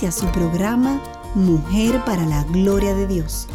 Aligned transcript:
Inicia 0.00 0.18
su 0.18 0.32
programa 0.32 0.98
Mujer 1.34 2.02
para 2.06 2.24
la 2.24 2.42
Gloria 2.44 2.94
de 2.94 3.06
Dios. 3.06 3.46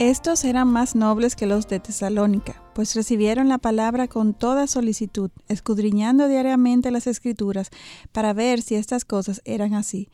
Estos 0.00 0.44
eran 0.44 0.66
más 0.66 0.96
nobles 0.96 1.36
que 1.36 1.46
los 1.46 1.68
de 1.68 1.78
Tesalónica, 1.78 2.60
pues 2.74 2.96
recibieron 2.96 3.48
la 3.48 3.58
palabra 3.58 4.08
con 4.08 4.34
toda 4.34 4.66
solicitud, 4.66 5.30
escudriñando 5.46 6.26
diariamente 6.26 6.90
las 6.90 7.06
escrituras 7.06 7.70
para 8.10 8.32
ver 8.32 8.62
si 8.62 8.74
estas 8.74 9.04
cosas 9.04 9.42
eran 9.44 9.74
así. 9.74 10.08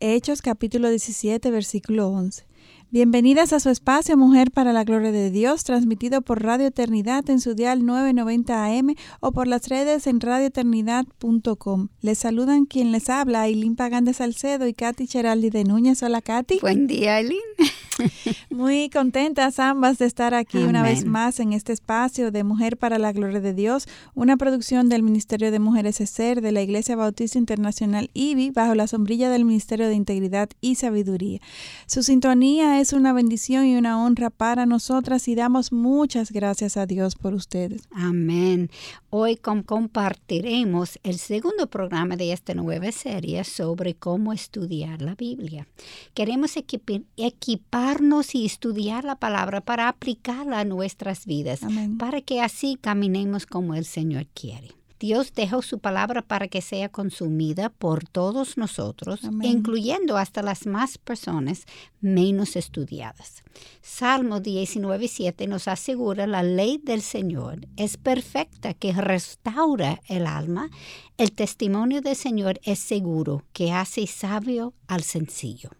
Hechos 0.00 0.42
capítulo 0.42 0.88
17 0.88 1.52
versículo 1.52 2.08
11. 2.08 2.47
Bienvenidas 2.90 3.52
a 3.52 3.60
su 3.60 3.68
espacio 3.68 4.16
Mujer 4.16 4.50
para 4.50 4.72
la 4.72 4.82
Gloria 4.82 5.12
de 5.12 5.30
Dios, 5.30 5.62
transmitido 5.62 6.22
por 6.22 6.42
Radio 6.42 6.68
Eternidad 6.68 7.28
en 7.28 7.38
su 7.38 7.54
dial 7.54 7.84
990 7.84 8.64
AM 8.64 8.94
o 9.20 9.32
por 9.32 9.46
las 9.46 9.68
redes 9.68 10.06
en 10.06 10.22
radioeternidad.com. 10.22 11.88
Les 12.00 12.18
saludan 12.18 12.64
quien 12.64 12.90
les 12.90 13.10
habla, 13.10 13.42
Aileen 13.42 13.76
Pagán 13.76 14.06
de 14.06 14.14
Salcedo 14.14 14.66
y 14.66 14.72
Katy 14.72 15.06
Cheraldi 15.06 15.50
de 15.50 15.64
Núñez. 15.64 16.02
Hola, 16.02 16.22
Katy. 16.22 16.60
Buen 16.62 16.86
día, 16.86 17.16
Aileen. 17.16 17.42
Muy 18.50 18.90
contentas 18.90 19.58
ambas 19.58 19.98
de 19.98 20.06
estar 20.06 20.34
aquí 20.34 20.58
una 20.58 20.82
vez 20.82 21.04
más 21.04 21.40
en 21.40 21.52
este 21.52 21.72
espacio 21.72 22.30
de 22.30 22.44
Mujer 22.44 22.76
para 22.76 22.98
la 22.98 23.12
Gloria 23.12 23.40
de 23.40 23.54
Dios, 23.54 23.86
una 24.14 24.36
producción 24.36 24.88
del 24.88 25.02
Ministerio 25.02 25.50
de 25.50 25.58
Mujeres 25.58 26.00
ESER 26.00 26.40
de 26.40 26.52
la 26.52 26.62
Iglesia 26.62 26.96
Bautista 26.96 27.38
Internacional 27.38 28.10
IBI 28.14 28.50
bajo 28.50 28.74
la 28.74 28.86
sombrilla 28.86 29.30
del 29.30 29.44
Ministerio 29.44 29.88
de 29.88 29.94
Integridad 29.94 30.48
y 30.60 30.76
Sabiduría. 30.76 31.40
Su 31.86 32.02
sintonía 32.02 32.77
es 32.80 32.92
una 32.92 33.12
bendición 33.12 33.66
y 33.66 33.76
una 33.76 34.02
honra 34.02 34.30
para 34.30 34.64
nosotras 34.64 35.26
y 35.28 35.34
damos 35.34 35.72
muchas 35.72 36.30
gracias 36.30 36.76
a 36.76 36.86
Dios 36.86 37.16
por 37.16 37.34
ustedes. 37.34 37.88
Amén. 37.90 38.70
Hoy 39.10 39.36
compartiremos 39.36 40.98
el 41.02 41.18
segundo 41.18 41.66
programa 41.66 42.16
de 42.16 42.32
esta 42.32 42.54
nueva 42.54 42.92
serie 42.92 43.42
sobre 43.44 43.94
cómo 43.94 44.32
estudiar 44.32 45.02
la 45.02 45.14
Biblia. 45.14 45.66
Queremos 46.14 46.56
equipar 46.56 48.00
y 48.32 48.46
estudiar 48.46 49.04
la 49.04 49.16
palabra 49.16 49.60
para 49.60 49.88
aplicarla 49.88 50.60
a 50.60 50.64
nuestras 50.64 51.26
vidas, 51.26 51.60
para 51.98 52.20
que 52.20 52.40
así 52.40 52.78
caminemos 52.80 53.46
como 53.46 53.74
el 53.74 53.84
Señor 53.84 54.26
quiere. 54.34 54.77
Dios 54.98 55.32
dejó 55.32 55.62
su 55.62 55.78
palabra 55.78 56.22
para 56.22 56.48
que 56.48 56.60
sea 56.60 56.88
consumida 56.88 57.70
por 57.70 58.04
todos 58.08 58.56
nosotros, 58.56 59.20
incluyendo 59.42 60.16
hasta 60.16 60.42
las 60.42 60.66
más 60.66 60.98
personas 60.98 61.64
menos 62.00 62.56
estudiadas. 62.56 63.42
Salmo 63.80 64.40
19.7 64.40 65.48
nos 65.48 65.68
asegura 65.68 66.26
la 66.26 66.42
ley 66.42 66.80
del 66.82 67.02
Señor 67.02 67.48
es 67.76 67.96
perfecta 67.96 68.74
que 68.74 68.92
restaura 68.92 70.00
el 70.06 70.26
alma. 70.26 70.70
El 71.16 71.32
testimonio 71.32 72.00
del 72.00 72.16
Señor 72.16 72.60
es 72.64 72.78
seguro 72.78 73.44
que 73.52 73.72
hace 73.72 74.06
sabio 74.06 74.74
al 74.86 75.02
sencillo. 75.02 75.70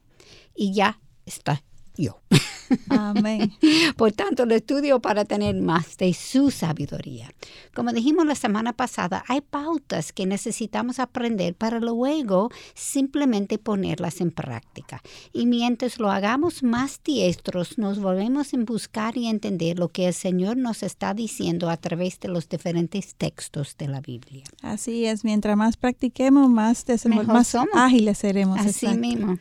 Y 0.54 0.72
ya 0.72 1.00
está 1.26 1.62
yo. 1.97 2.21
Amén. 2.88 3.52
Por 3.96 4.12
tanto, 4.12 4.46
lo 4.46 4.54
estudio 4.54 5.00
para 5.00 5.24
tener 5.24 5.54
más 5.56 5.96
de 5.96 6.12
su 6.14 6.50
sabiduría. 6.50 7.32
Como 7.74 7.92
dijimos 7.92 8.26
la 8.26 8.34
semana 8.34 8.72
pasada, 8.72 9.24
hay 9.28 9.40
pautas 9.40 10.12
que 10.12 10.26
necesitamos 10.26 10.98
aprender 10.98 11.54
para 11.54 11.80
luego 11.80 12.50
simplemente 12.74 13.58
ponerlas 13.58 14.20
en 14.20 14.30
práctica. 14.30 15.02
Y 15.32 15.46
mientras 15.46 15.98
lo 15.98 16.10
hagamos 16.10 16.62
más 16.62 17.00
diestros, 17.02 17.78
nos 17.78 18.00
volvemos 18.00 18.52
en 18.52 18.64
buscar 18.64 19.16
y 19.16 19.26
entender 19.26 19.78
lo 19.78 19.88
que 19.88 20.08
el 20.08 20.14
Señor 20.14 20.56
nos 20.56 20.82
está 20.82 21.14
diciendo 21.14 21.70
a 21.70 21.76
través 21.76 22.20
de 22.20 22.28
los 22.28 22.48
diferentes 22.48 23.14
textos 23.14 23.76
de 23.78 23.88
la 23.88 24.00
Biblia. 24.00 24.44
Así 24.62 25.06
es, 25.06 25.24
mientras 25.24 25.56
más 25.56 25.76
practiquemos, 25.76 26.48
más, 26.50 26.84
más 27.26 27.56
ágiles 27.74 28.18
seremos. 28.18 28.58
Así 28.60 28.88
mismo. 28.88 29.38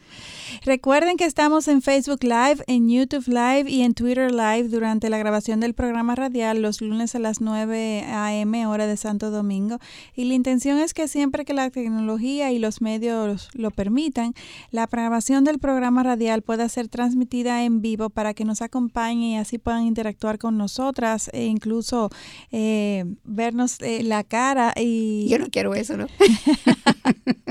Recuerden 0.64 1.18
que 1.18 1.26
estamos 1.26 1.68
en 1.68 1.82
Facebook 1.82 2.24
Live, 2.24 2.64
en 2.68 2.90
YouTube 2.90 3.28
Live 3.28 3.70
y 3.70 3.82
en 3.82 3.94
Twitter 3.94 4.32
Live 4.32 4.70
durante 4.70 5.10
la 5.10 5.18
grabación 5.18 5.60
del 5.60 5.74
programa 5.74 6.16
radial 6.16 6.62
los 6.62 6.82
lunes 6.82 7.16
a 7.16 7.20
las 7.20 7.42
9 7.42 8.06
a.m. 8.06 8.68
hora 8.68 8.88
de 8.88 8.98
Santo 8.98 9.32
Domingo. 9.32 9.80
Y 10.16 10.26
la 10.26 10.34
intención 10.34 10.80
es 10.80 10.94
que 10.94 11.08
siempre 11.08 11.46
que 11.46 11.54
la 11.54 11.70
tecnología 11.70 12.52
y 12.52 12.60
los 12.60 12.82
medios 12.82 13.50
lo 13.54 13.72
permitan, 13.72 14.34
la 14.72 14.88
grabación 14.88 15.44
del 15.44 15.60
programa 15.60 16.04
radial 16.04 16.42
pueda 16.42 16.68
ser 16.70 16.88
transmitida 16.88 17.64
en 17.64 17.82
vivo 17.82 18.10
para 18.10 18.34
que 18.34 18.46
nos 18.46 18.62
acompañen 18.62 19.24
y 19.24 19.38
así 19.38 19.58
puedan 19.58 19.86
interactuar 19.86 20.38
con 20.38 20.58
nosotras 20.58 21.30
e 21.34 21.46
incluso 21.46 22.10
eh, 22.52 23.06
vernos 23.24 23.78
eh, 23.82 24.04
la 24.04 24.24
cara. 24.24 24.74
y 24.76 25.28
Yo 25.30 25.40
no 25.40 25.48
quiero 25.48 25.76
eso, 25.76 25.98
¿no? 25.98 26.08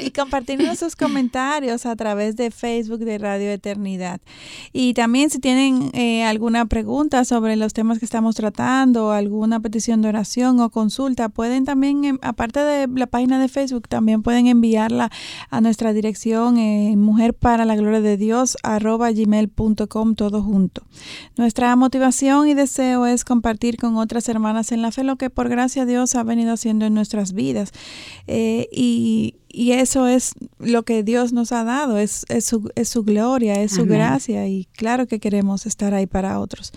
y 0.00 0.10
compartirnos 0.10 0.78
sus 0.78 0.96
comentarios 0.96 1.86
a 1.86 1.96
través 1.96 2.36
de 2.36 2.50
Facebook 2.50 3.00
de 3.00 3.18
Radio 3.18 3.50
Eternidad. 3.50 4.20
Y 4.72 4.94
también 4.94 5.30
si 5.30 5.38
tienen 5.38 5.90
eh, 5.92 6.24
alguna 6.24 6.66
pregunta 6.66 7.24
sobre 7.24 7.56
los 7.56 7.72
temas 7.72 7.98
que 7.98 8.04
estamos 8.04 8.34
tratando, 8.36 9.12
alguna 9.12 9.60
petición 9.60 10.02
de 10.02 10.08
oración 10.08 10.60
o 10.60 10.70
consulta, 10.70 11.28
pueden 11.28 11.64
también, 11.64 12.04
em, 12.04 12.18
aparte 12.22 12.60
de 12.60 12.88
la 12.88 13.06
página 13.06 13.40
de 13.40 13.48
Facebook, 13.48 13.88
también 13.88 14.22
pueden 14.22 14.46
enviarla 14.46 15.10
a 15.50 15.60
nuestra 15.60 15.92
dirección 15.92 16.58
eh, 16.58 16.94
mujer 16.96 17.34
para 17.34 17.64
la 17.64 17.76
gloria 17.76 18.00
de 18.00 18.16
Dios 18.16 18.56
arroba 18.62 19.10
gmail.com 19.12 20.14
todo 20.14 20.42
junto. 20.42 20.82
Nuestra 21.36 21.74
motivación 21.76 22.48
y 22.48 22.54
deseo 22.54 23.06
es 23.06 23.24
compartir 23.24 23.76
con 23.76 23.96
otras 23.96 24.28
hermanas 24.28 24.72
en 24.72 24.82
la 24.82 24.92
fe 24.92 25.04
lo 25.04 25.16
que 25.16 25.30
por 25.30 25.48
gracia 25.48 25.86
Dios 25.86 26.14
ha 26.14 26.22
venido 26.22 26.52
haciendo 26.52 26.86
en 26.86 26.94
nuestras 26.94 27.32
vidas. 27.32 27.72
Eh, 28.26 28.68
y 28.72 29.34
y 29.54 29.72
eso 29.72 30.06
es 30.08 30.32
lo 30.58 30.82
que 30.82 31.02
Dios 31.02 31.32
nos 31.32 31.52
ha 31.52 31.64
dado, 31.64 31.98
es, 31.98 32.26
es, 32.28 32.44
su, 32.44 32.70
es 32.74 32.88
su, 32.88 33.04
gloria, 33.04 33.54
es 33.62 33.72
su 33.72 33.86
gracia 33.86 34.48
y 34.48 34.66
claro 34.76 35.06
que 35.06 35.20
queremos 35.20 35.66
estar 35.66 35.94
ahí 35.94 36.06
para 36.06 36.40
otros. 36.40 36.72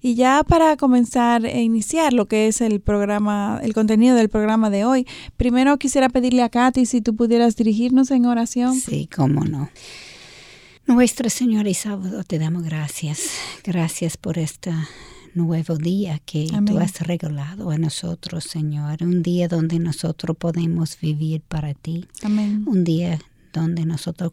Y 0.00 0.14
ya 0.14 0.44
para 0.44 0.76
comenzar 0.76 1.44
e 1.44 1.60
iniciar 1.60 2.12
lo 2.12 2.26
que 2.26 2.46
es 2.46 2.60
el 2.60 2.80
programa, 2.80 3.60
el 3.62 3.74
contenido 3.74 4.14
del 4.14 4.28
programa 4.28 4.70
de 4.70 4.84
hoy, 4.84 5.06
primero 5.36 5.76
quisiera 5.78 6.08
pedirle 6.08 6.42
a 6.42 6.48
Katy 6.48 6.86
si 6.86 7.00
tú 7.00 7.16
pudieras 7.16 7.56
dirigirnos 7.56 8.10
en 8.10 8.26
oración. 8.26 8.74
Sí, 8.76 9.08
cómo 9.14 9.44
no. 9.44 9.68
Nuestro 10.86 11.30
Señor 11.30 11.66
y 11.66 11.74
Salvador, 11.74 12.24
te 12.24 12.38
damos 12.38 12.62
gracias. 12.62 13.30
Gracias 13.64 14.16
por 14.16 14.38
esta 14.38 14.88
nuevo 15.34 15.76
día 15.76 16.18
que 16.18 16.48
tú 16.66 16.78
has 16.78 17.00
regalado 17.00 17.70
a 17.70 17.78
nosotros, 17.78 18.44
Señor. 18.44 19.02
Un 19.02 19.22
día 19.22 19.48
donde 19.48 19.78
nosotros 19.78 20.36
podemos 20.36 20.98
vivir 21.00 21.42
para 21.42 21.74
ti. 21.74 22.06
Amén. 22.22 22.64
Un 22.66 22.84
día 22.84 23.18
donde 23.52 23.84
nosotros 23.84 24.32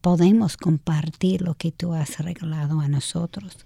podemos 0.00 0.56
compartir 0.56 1.42
lo 1.42 1.54
que 1.54 1.72
tú 1.72 1.94
has 1.94 2.18
regalado 2.18 2.80
a 2.80 2.88
nosotros. 2.88 3.56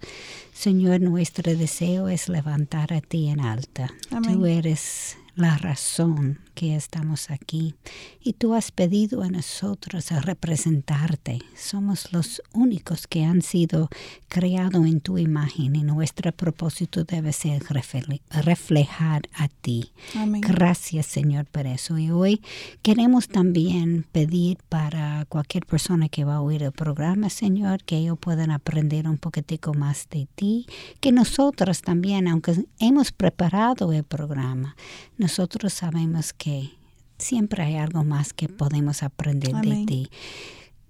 Señor, 0.52 1.00
nuestro 1.00 1.54
deseo 1.56 2.08
es 2.08 2.28
levantar 2.28 2.92
a 2.92 3.00
ti 3.00 3.28
en 3.28 3.40
alta. 3.40 3.92
Tú 4.22 4.46
eres 4.46 5.16
la 5.34 5.58
razón 5.58 6.38
que 6.54 6.76
estamos 6.76 7.30
aquí 7.30 7.74
y 8.20 8.34
tú 8.34 8.54
has 8.54 8.70
pedido 8.70 9.22
a 9.22 9.28
nosotros 9.28 10.12
a 10.12 10.20
representarte. 10.20 11.40
Somos 11.56 12.12
los 12.12 12.42
únicos 12.52 13.06
que 13.06 13.24
han 13.24 13.42
sido 13.42 13.88
creados 14.28 14.86
en 14.86 15.00
tu 15.00 15.18
imagen 15.18 15.76
y 15.76 15.82
nuestro 15.82 16.32
propósito 16.32 17.04
debe 17.04 17.32
ser 17.32 17.62
reflejar 18.30 19.22
a 19.34 19.48
ti. 19.48 19.92
Gracias 20.40 21.06
Señor 21.06 21.46
por 21.46 21.66
eso. 21.66 21.98
Y 21.98 22.10
hoy 22.10 22.42
queremos 22.82 23.28
también 23.28 24.06
pedir 24.12 24.58
para 24.68 25.24
cualquier 25.28 25.66
persona 25.66 26.08
que 26.08 26.24
va 26.24 26.36
a 26.36 26.40
oír 26.40 26.62
el 26.62 26.72
programa, 26.72 27.30
Señor, 27.30 27.82
que 27.84 27.96
ellos 27.96 28.18
puedan 28.18 28.50
aprender 28.50 29.08
un 29.08 29.18
poquitico 29.18 29.74
más 29.74 30.08
de 30.10 30.28
ti, 30.34 30.66
que 31.00 31.12
nosotros 31.12 31.82
también, 31.82 32.28
aunque 32.28 32.64
hemos 32.78 33.12
preparado 33.12 33.92
el 33.92 34.04
programa, 34.04 34.76
nosotros 35.16 35.72
sabemos 35.72 36.32
que 36.32 36.51
siempre 37.18 37.62
hay 37.62 37.76
algo 37.76 38.04
más 38.04 38.32
que 38.32 38.48
podemos 38.48 39.02
aprender 39.02 39.54
de 39.54 39.84
ti. 39.86 40.08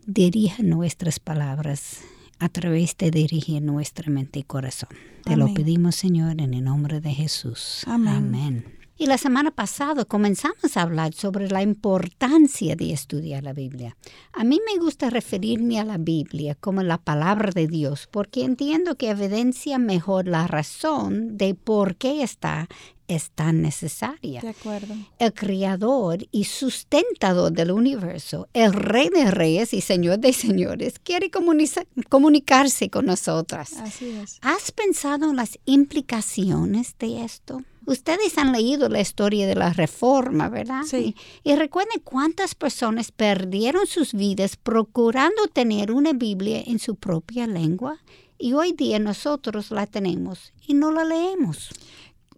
Dirija 0.07 0.63
nuestras 0.63 1.21
palabras 1.21 2.01
a 2.39 2.49
través 2.49 2.97
de 2.97 3.11
dirigir 3.11 3.63
nuestra 3.63 4.11
mente 4.11 4.41
y 4.41 4.43
corazón. 4.43 4.89
Te 5.25 5.37
lo 5.37 5.55
pedimos, 5.55 5.95
Señor, 5.95 6.41
en 6.41 6.55
el 6.55 6.65
nombre 6.65 7.01
de 7.01 7.15
Jesús. 7.15 7.85
Amén. 7.87 8.82
Y 8.99 9.07
la 9.07 9.19
semana 9.19 9.51
pasada 9.51 10.05
comenzamos 10.05 10.77
a 10.77 10.83
hablar 10.83 11.15
sobre 11.15 11.49
la 11.49 11.63
importancia 11.63 12.77
de 12.77 12.93
estudiar 12.93 13.43
la 13.43 13.53
Biblia. 13.53 13.97
A 14.33 14.45
mí 14.45 14.61
me 14.67 14.79
gusta 14.81 15.11
referirme 15.11 15.81
a 15.81 15.85
la 15.85 15.99
Biblia 15.99 16.55
como 16.55 16.83
la 16.83 16.99
palabra 16.99 17.51
de 17.53 17.67
Dios 17.67 18.09
porque 18.11 18.45
entiendo 18.45 18.97
que 18.97 19.11
evidencia 19.11 19.79
mejor 19.79 20.29
la 20.29 20.47
razón 20.47 21.37
de 21.37 21.55
por 21.55 21.97
qué 21.97 22.23
está 22.23 22.69
es 23.09 23.31
tan 23.31 23.63
necesaria. 23.63 24.41
De 24.41 24.51
acuerdo. 24.51 24.95
El 25.19 25.33
creador 25.35 26.27
y 26.31 26.45
sustentador 26.45 27.53
del 27.53 27.71
universo, 27.73 28.49
el 28.53 28.73
rey 28.73 29.09
de 29.09 29.31
reyes 29.31 29.75
y 29.75 29.81
señor 29.81 30.19
de 30.19 30.33
señores, 30.33 30.99
quiere 30.99 31.31
comunicarse 31.31 32.91
con 32.91 33.07
nosotras. 33.07 33.75
Así 33.79 34.11
es. 34.11 34.39
¿Has 34.43 34.71
pensado 34.71 35.31
en 35.31 35.37
las 35.37 35.59
implicaciones 35.65 36.95
de 36.99 37.25
esto? 37.25 37.63
Ustedes 37.87 38.39
han 38.39 38.53
leído 38.53 38.89
la 38.89 39.01
historia 39.01 39.47
de 39.47 39.55
la 39.55 39.73
reforma, 39.73 40.49
¿verdad? 40.49 40.83
Sí. 40.87 41.17
Y, 41.43 41.55
recuerden 41.57 42.01
cuántas 42.05 42.55
personas 42.55 43.13
perdieron 43.13 43.87
sus 43.87 44.15
vidas 44.15 44.57
procurando 44.57 45.49
tener 45.53 45.93
una 45.93 46.13
Biblia 46.13 46.63
en 46.67 46.79
su 46.79 46.95
propia 46.97 47.47
lengua. 47.47 47.99
Y 48.39 48.55
hoy 48.55 48.73
día 48.73 48.99
nosotros 48.99 49.71
la 49.71 49.87
tenemos 49.87 50.53
y 50.67 50.75
no 50.75 50.91
la 50.91 51.05
leemos. 51.05 51.71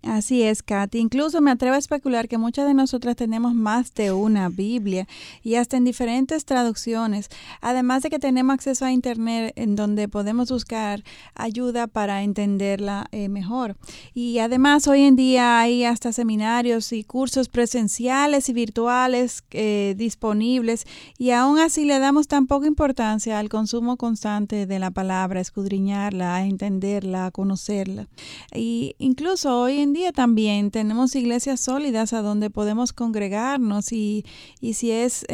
Así 0.06 0.42
es, 0.42 0.62
Katy. 0.62 0.98
Incluso 0.98 1.40
me 1.40 1.50
atrevo 1.50 1.76
a 1.76 1.78
especular 1.78 2.28
que 2.28 2.36
muchas 2.36 2.66
de 2.66 2.74
nosotras 2.74 3.16
tenemos 3.16 3.54
más 3.54 3.94
de 3.94 4.12
una 4.12 4.50
Biblia 4.50 5.08
y 5.42 5.54
hasta 5.54 5.78
en 5.78 5.84
diferentes 5.84 6.44
traducciones. 6.44 7.30
Además 7.62 8.02
de 8.02 8.10
que 8.10 8.18
tenemos 8.18 8.54
acceso 8.54 8.84
a 8.84 8.92
Internet 8.92 9.54
en 9.56 9.76
donde 9.76 10.08
podemos 10.08 10.50
buscar 10.50 11.02
ayuda 11.34 11.86
para 11.86 12.22
entenderla 12.22 13.06
eh, 13.12 13.30
mejor. 13.30 13.76
Y 14.12 14.40
además 14.40 14.86
hoy 14.88 15.02
en 15.02 15.16
día 15.16 15.58
hay 15.58 15.84
hasta 15.84 16.12
seminarios 16.12 16.92
y 16.92 17.02
cursos 17.04 17.48
presenciales 17.48 18.48
y 18.50 18.52
virtuales 18.52 19.42
eh, 19.52 19.94
disponibles 19.96 20.86
y 21.16 21.30
aún 21.30 21.58
así 21.58 21.86
le 21.86 21.98
damos 21.98 22.28
tan 22.28 22.46
poca 22.46 22.66
importancia 22.66 23.38
al 23.38 23.48
consumo 23.48 23.96
constante 23.96 24.66
de 24.66 24.78
la 24.78 24.90
palabra, 24.90 25.40
escudriñarla, 25.40 26.34
a 26.36 26.44
entenderla, 26.44 27.26
a 27.26 27.30
conocerla. 27.30 28.08
Y 28.52 28.96
incluso 28.98 29.58
hoy 29.58 29.80
en 29.80 29.93
día 29.94 30.12
también 30.12 30.70
tenemos 30.70 31.16
iglesias 31.16 31.60
sólidas 31.60 32.12
a 32.12 32.20
donde 32.20 32.50
podemos 32.50 32.92
congregarnos 32.92 33.92
y, 33.92 34.26
y, 34.60 34.74
si 34.74 34.90
es 34.90 35.24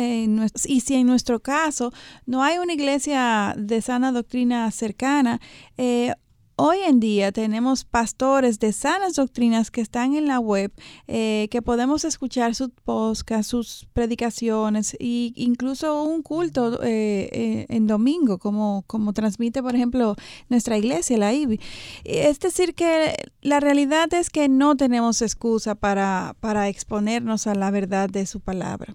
y 0.64 0.80
si 0.80 0.94
en 0.94 1.06
nuestro 1.06 1.40
caso 1.40 1.92
no 2.26 2.44
hay 2.44 2.58
una 2.58 2.74
iglesia 2.74 3.54
de 3.58 3.82
sana 3.82 4.12
doctrina 4.12 4.70
cercana, 4.70 5.40
eh, 5.76 6.14
Hoy 6.62 6.80
en 6.86 7.00
día 7.00 7.32
tenemos 7.32 7.86
pastores 7.86 8.58
de 8.58 8.74
sanas 8.74 9.14
doctrinas 9.14 9.70
que 9.70 9.80
están 9.80 10.14
en 10.14 10.26
la 10.26 10.38
web, 10.38 10.70
eh, 11.08 11.48
que 11.50 11.62
podemos 11.62 12.04
escuchar 12.04 12.54
sus 12.54 12.68
podcasts, 12.84 13.46
sus 13.46 13.88
predicaciones 13.94 14.92
e 15.00 15.32
incluso 15.36 16.02
un 16.02 16.20
culto 16.20 16.82
eh, 16.82 17.30
eh, 17.32 17.66
en 17.70 17.86
domingo, 17.86 18.36
como, 18.36 18.84
como 18.86 19.14
transmite, 19.14 19.62
por 19.62 19.74
ejemplo, 19.74 20.16
nuestra 20.50 20.76
iglesia, 20.76 21.16
la 21.16 21.32
IBI. 21.32 21.58
Es 22.04 22.38
decir, 22.40 22.74
que 22.74 23.14
la 23.40 23.58
realidad 23.58 24.12
es 24.12 24.28
que 24.28 24.50
no 24.50 24.76
tenemos 24.76 25.22
excusa 25.22 25.74
para, 25.74 26.36
para 26.40 26.68
exponernos 26.68 27.46
a 27.46 27.54
la 27.54 27.70
verdad 27.70 28.10
de 28.10 28.26
su 28.26 28.40
palabra. 28.40 28.94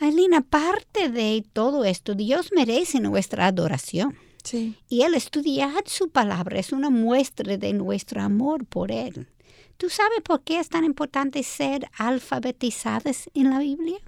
Aileen, 0.00 0.34
aparte 0.34 1.10
de 1.10 1.46
todo 1.52 1.84
esto, 1.84 2.16
Dios 2.16 2.50
merece 2.52 2.98
nuestra 2.98 3.46
adoración. 3.46 4.16
Y 4.88 5.02
el 5.02 5.14
estudiar 5.14 5.84
su 5.86 6.08
palabra 6.08 6.58
es 6.58 6.72
una 6.72 6.90
muestra 6.90 7.56
de 7.56 7.72
nuestro 7.72 8.22
amor 8.22 8.64
por 8.64 8.90
Él. 8.92 9.28
¿Tú 9.76 9.88
sabes 9.90 10.20
por 10.24 10.42
qué 10.42 10.58
es 10.58 10.68
tan 10.68 10.84
importante 10.84 11.42
ser 11.42 11.88
alfabetizadas 11.96 13.30
en 13.34 13.50
la 13.50 13.60
Biblia? 13.60 13.98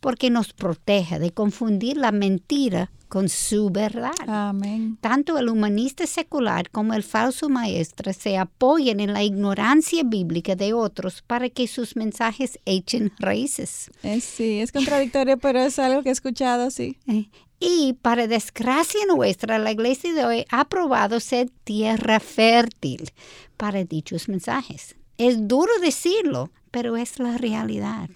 Porque 0.00 0.30
nos 0.30 0.52
protege 0.52 1.18
de 1.18 1.32
confundir 1.32 1.96
la 1.96 2.12
mentira 2.12 2.90
con 3.08 3.28
su 3.28 3.70
verdad. 3.70 4.12
Amén. 4.26 4.98
Tanto 5.00 5.38
el 5.38 5.48
humanista 5.48 6.06
secular 6.06 6.70
como 6.70 6.94
el 6.94 7.02
falso 7.02 7.48
maestro 7.48 8.12
se 8.12 8.38
apoyan 8.38 9.00
en 9.00 9.12
la 9.12 9.22
ignorancia 9.22 10.02
bíblica 10.04 10.54
de 10.54 10.72
otros 10.72 11.22
para 11.22 11.48
que 11.48 11.66
sus 11.66 11.96
mensajes 11.96 12.58
echen 12.64 13.12
raíces. 13.18 13.90
sí, 14.20 14.60
es 14.60 14.72
contradictorio, 14.72 15.38
pero 15.38 15.60
es 15.60 15.78
algo 15.78 16.02
que 16.02 16.10
he 16.10 16.12
escuchado, 16.12 16.70
sí. 16.70 16.96
Eh, 17.06 17.28
y 17.60 17.94
para 17.94 18.26
desgracia 18.26 19.00
nuestra, 19.06 19.58
la 19.58 19.72
iglesia 19.72 20.12
de 20.12 20.24
hoy 20.24 20.44
ha 20.50 20.68
probado 20.68 21.20
ser 21.20 21.50
tierra 21.64 22.20
fértil 22.20 23.10
para 23.56 23.84
dichos 23.84 24.28
mensajes. 24.28 24.96
Es 25.16 25.48
duro 25.48 25.72
decirlo, 25.80 26.50
pero 26.70 26.96
es 26.96 27.18
la 27.18 27.36
realidad. 27.38 28.08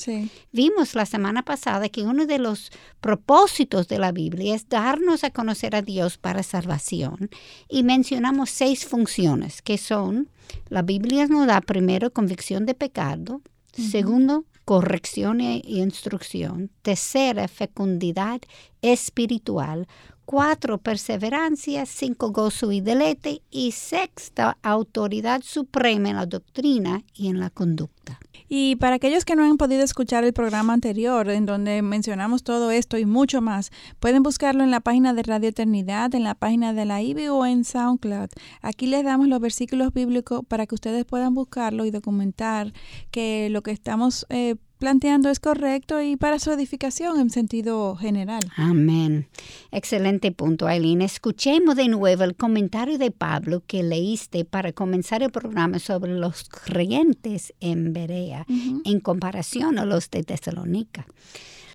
Vimos 0.53 0.95
la 0.95 1.07
semana 1.07 1.43
pasada 1.43 1.89
que 1.89 2.03
uno 2.03 2.27
de 2.27 2.39
los 2.39 2.71
propósitos 3.01 3.89
de 3.89 3.99
la 3.99 4.13
Biblia 4.13 4.55
es 4.55 4.69
darnos 4.69 5.25
a 5.25 5.31
conocer 5.31 5.75
a 5.75 5.83
Dios 5.83 6.19
para 6.19 6.43
salvación 6.43 7.31
y 7.69 7.83
mencionamos 7.83 8.51
seis 8.51 8.87
funciones 8.87 9.63
que 9.63 9.79
son, 9.79 10.29
la 10.69 10.83
Biblia 10.83 11.27
nos 11.27 11.47
da 11.47 11.61
primero 11.61 12.13
convicción 12.13 12.67
de 12.67 12.75
pecado, 12.75 13.41
segundo 13.73 14.45
corrección 14.65 15.41
e 15.41 15.63
instrucción. 15.65 16.71
Tercera, 16.83 17.49
fecundidad 17.49 18.41
espiritual. 18.81 19.87
Cuatro, 20.25 20.79
perseverancia. 20.79 21.87
Cinco, 21.87 22.31
gozo 22.31 22.73
y 22.73 22.81
deleite. 22.81 23.43
Y 23.51 23.73
sexta, 23.73 24.59
autoridad 24.63 25.43
suprema 25.43 26.11
en 26.11 26.17
la 26.17 26.27
doctrina 26.27 27.03
y 27.15 27.29
en 27.29 27.41
la 27.41 27.51
conducta. 27.51 28.21
Y 28.55 28.77
para 28.77 28.97
aquellos 28.97 29.25
que 29.25 29.35
no 29.35 29.45
han 29.45 29.57
podido 29.57 29.83
escuchar 29.83 30.25
el 30.25 30.35
programa 30.35 30.75
anterior, 30.75 31.31
en 31.31 31.47
donde 31.47 31.81
mencionamos 31.81 32.43
todo 32.43 32.71
esto 32.71 32.99
y 32.99 33.07
mucho 33.07 33.41
más, 33.41 33.71
pueden 33.99 34.23
buscarlo 34.23 34.63
en 34.63 34.71
la 34.71 34.81
página 34.81 35.15
de 35.15 35.23
Radio 35.23 35.49
Eternidad, 35.49 36.15
en 36.15 36.23
la 36.23 36.35
página 36.35 36.75
de 36.75 36.85
la 36.85 37.01
IBI 37.01 37.29
o 37.29 37.47
en 37.47 37.65
SoundCloud. 37.65 38.29
Aquí 38.61 38.89
les 38.89 39.05
damos 39.05 39.29
los 39.29 39.41
versículos 39.41 39.95
bíblicos 39.95 40.43
para 40.47 40.67
que 40.67 40.75
ustedes 40.75 41.07
puedan 41.07 41.33
buscarlo 41.33 41.87
y 41.87 41.91
documentar 41.91 42.75
que 43.11 43.49
lo 43.49 43.63
que 43.63 43.71
estamos 43.71 44.27
eh, 44.29 44.57
planteando 44.83 45.31
es 45.31 45.39
correcto 45.39 46.03
y 46.03 46.17
para 46.17 46.41
su 46.41 46.51
edificación 46.51 47.21
en 47.21 47.31
sentido 47.31 47.95
general. 47.95 48.41
Amén. 48.57 49.29
Excelente 49.71 50.33
punto, 50.33 50.67
Aileen. 50.67 51.03
Escuchemos 51.03 51.77
de 51.77 51.87
nuevo 51.87 52.25
el 52.25 52.35
comentario 52.35 52.99
de 52.99 53.13
Pablo 53.13 53.63
que 53.65 53.85
leíste 53.85 54.45
para 54.45 54.73
comenzar 54.73 55.23
el 55.23 55.31
programa 55.31 55.79
sobre 55.79 56.15
los 56.15 56.49
creyentes 56.49 57.55
en 57.61 57.93
Berea 57.93 58.45
en 58.85 58.99
comparación 58.99 59.79
a 59.79 59.85
los 59.85 60.11
de 60.11 60.25
Tesalónica. 60.25 61.07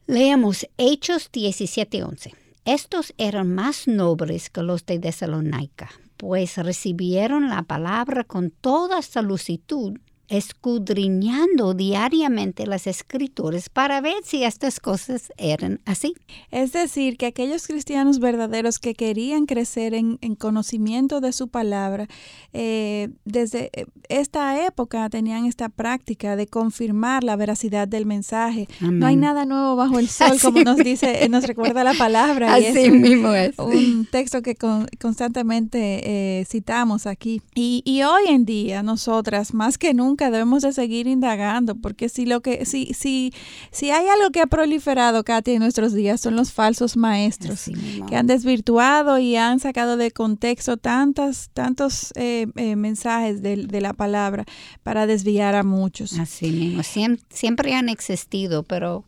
Leamos 0.06 0.68
Hechos 0.78 1.32
17:11. 1.32 2.34
Estos 2.66 3.14
eran 3.18 3.56
más 3.56 3.88
nobles 3.88 4.50
que 4.50 4.64
los 4.64 4.86
de 4.86 5.00
Tesalónica, 5.00 5.90
pues 6.18 6.58
recibieron 6.58 7.48
la 7.48 7.64
palabra 7.64 8.26
con 8.26 8.52
toda 8.52 9.02
solicitud 9.02 9.98
escudriñando 10.30 11.74
diariamente 11.74 12.68
las 12.68 12.86
escrituras 12.86 13.70
para 13.70 14.02
ver 14.02 14.16
si 14.24 14.44
estas 14.44 14.80
cosas 14.80 15.32
eran 15.38 15.80
así. 15.86 16.16
Es 16.52 16.74
decir, 16.74 17.18
que 17.18 17.28
aquellos 17.28 17.66
cristianos 17.66 18.20
verdaderos 18.20 18.80
que 18.80 18.94
querían 18.94 19.46
crecer 19.46 19.94
en, 19.94 20.18
conocimiento 20.38 21.22
de 21.22 21.32
su 21.32 21.48
palabra, 21.48 22.08
eh, 22.54 23.10
desde 23.26 23.70
eh, 23.74 23.86
esta 24.10 24.66
época 24.66 25.10
tenían 25.10 25.46
esta 25.46 25.70
práctica 25.70 26.36
de 26.36 26.48
confirmar 26.48 27.24
la 27.24 27.36
veracidad 27.36 27.88
del 27.88 28.06
mensaje. 28.06 28.68
No 28.82 29.08
hay 29.08 29.16
nada 29.16 29.46
nuevo 29.46 29.76
bajo 29.76 29.98
el 29.98 30.10
sol, 30.10 30.38
como 30.42 30.62
nos 30.62 30.78
dice, 30.78 31.28
nos 31.30 31.46
recuerda 31.46 31.84
la 31.84 31.94
palabra. 31.94 32.54
Así 32.54 32.92
mismo 32.92 33.32
es. 33.34 33.58
Un 33.58 34.06
texto 34.12 34.42
que 34.42 34.56
constantemente 34.56 36.40
eh, 36.40 36.46
citamos 36.46 37.08
aquí. 37.08 37.42
Y, 37.56 37.82
y 37.86 38.04
hoy 38.04 38.24
en 38.28 38.46
día, 38.46 38.84
nosotras, 38.84 39.54
más 39.54 39.78
que 39.78 39.94
nunca, 39.94 40.17
debemos 40.26 40.64
de 40.64 40.74
seguir 40.74 41.08
indagando, 41.08 41.76
porque 41.76 42.10
si 42.10 42.26
lo 42.26 42.42
que, 42.42 42.66
si, 42.66 42.94
si, 42.94 43.34
si 43.72 43.92
hay 43.92 44.08
algo 44.08 44.32
que 44.32 44.42
ha 44.42 44.48
proliferado, 44.48 45.24
Katy, 45.24 45.54
en 45.54 45.60
nuestros 45.60 45.94
días 45.94 46.22
son 46.22 46.36
los 46.36 46.52
falsos 46.52 46.98
maestros, 46.98 47.70
que 48.08 48.16
han 48.16 48.28
desvirtuado 48.28 49.18
y 49.20 49.36
han 49.36 49.60
sacado 49.60 49.98
de 49.98 50.12
contexto 50.12 50.78
tantas, 50.78 51.50
tantos 51.54 52.12
eh, 52.16 52.48
eh, 52.56 52.76
mensajes 52.76 53.42
de, 53.42 53.68
de, 53.68 53.82
la 53.82 53.94
palabra 53.94 54.46
para 54.84 55.08
desviar 55.08 55.56
a 55.56 55.64
muchos. 55.64 56.20
Así 56.20 56.52
mismo, 56.52 56.84
siempre 57.30 57.74
han 57.74 57.90
existido, 57.90 58.64
pero 58.64 59.06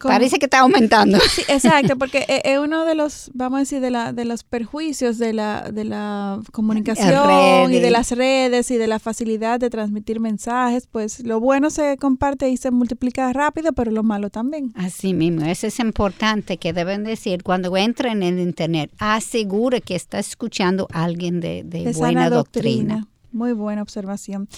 Parece 0.00 0.38
que 0.38 0.46
está 0.46 0.60
aumentando. 0.60 1.18
Sí, 1.36 1.42
exacto, 1.48 1.96
porque 1.96 2.24
e, 2.28 2.42
es 2.44 2.58
uno 2.58 2.84
de 2.84 2.94
los, 2.94 3.30
vamos 3.34 3.56
a 3.56 3.60
decir, 3.60 3.80
de, 3.80 3.90
la, 3.90 4.12
de 4.12 4.24
los 4.24 4.44
perjuicios 4.44 5.18
de 5.18 5.32
la, 5.32 5.70
de 5.72 5.84
la 5.84 6.40
comunicación 6.52 7.72
y 7.72 7.80
de 7.80 7.90
las 7.90 8.12
redes 8.12 8.70
y 8.70 8.76
de 8.76 8.86
la 8.86 8.98
facilidad 8.98 9.60
de 9.60 9.70
transmitir 9.70 10.20
mensajes. 10.20 10.86
Pues 10.86 11.20
lo 11.20 11.40
bueno 11.40 11.70
se 11.70 11.96
comparte 11.96 12.48
y 12.48 12.56
se 12.56 12.70
multiplica 12.70 13.32
rápido, 13.32 13.72
pero 13.72 13.90
lo 13.90 14.02
malo 14.02 14.30
también. 14.30 14.72
Así 14.76 15.14
mismo, 15.14 15.44
eso 15.44 15.66
es 15.66 15.78
importante 15.78 16.58
que 16.58 16.72
deben 16.72 17.04
decir 17.04 17.42
cuando 17.42 17.76
entren 17.76 18.22
en 18.22 18.38
el 18.38 18.46
Internet, 18.46 18.90
asegure 18.98 19.80
que 19.80 19.96
está 19.96 20.18
escuchando 20.18 20.86
a 20.92 21.04
alguien 21.04 21.40
de, 21.40 21.92
buena 21.96 22.30
doctrina. 22.30 23.06
Muy 23.36 23.52
buena 23.52 23.82
observación. 23.82 24.48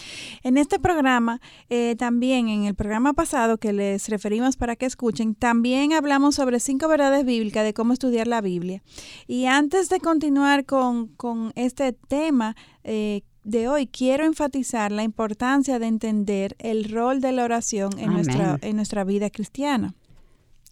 En 0.45 0.57
este 0.57 0.79
programa, 0.79 1.41
eh, 1.69 1.97
también 1.99 2.49
en 2.49 2.63
el 2.63 2.77
programa 2.77 3.13
pasado 3.13 3.59
que 3.59 3.73
les 3.73 4.09
referimos 4.09 4.57
para 4.57 4.77
que 4.77 4.87
escuchen, 4.87 5.35
también 5.35 5.93
hablamos 5.93 6.37
sobre 6.37 6.61
cinco 6.61 6.87
verdades 6.87 7.25
bíblicas 7.25 7.65
de 7.65 7.75
cómo 7.75 7.93
estudiar 7.93 8.29
la 8.29 8.41
Biblia. 8.41 8.85
Y 9.27 9.47
antes 9.47 9.89
de 9.89 9.99
continuar 9.99 10.65
con, 10.65 11.11
este 11.57 11.93
tema 11.93 12.55
eh, 12.85 13.23
de 13.43 13.67
hoy, 13.67 13.89
quiero 13.89 14.25
enfatizar 14.25 14.93
la 14.93 15.03
importancia 15.03 15.81
de 15.81 15.87
entender 15.89 16.55
el 16.61 16.85
rol 16.85 17.21
de 17.21 17.33
la 17.33 17.43
oración 17.43 17.91
en, 17.99 18.13
nuestra, 18.13 18.59
en 18.63 18.77
nuestra 18.77 19.03
vida 19.03 19.29
cristiana. 19.29 19.97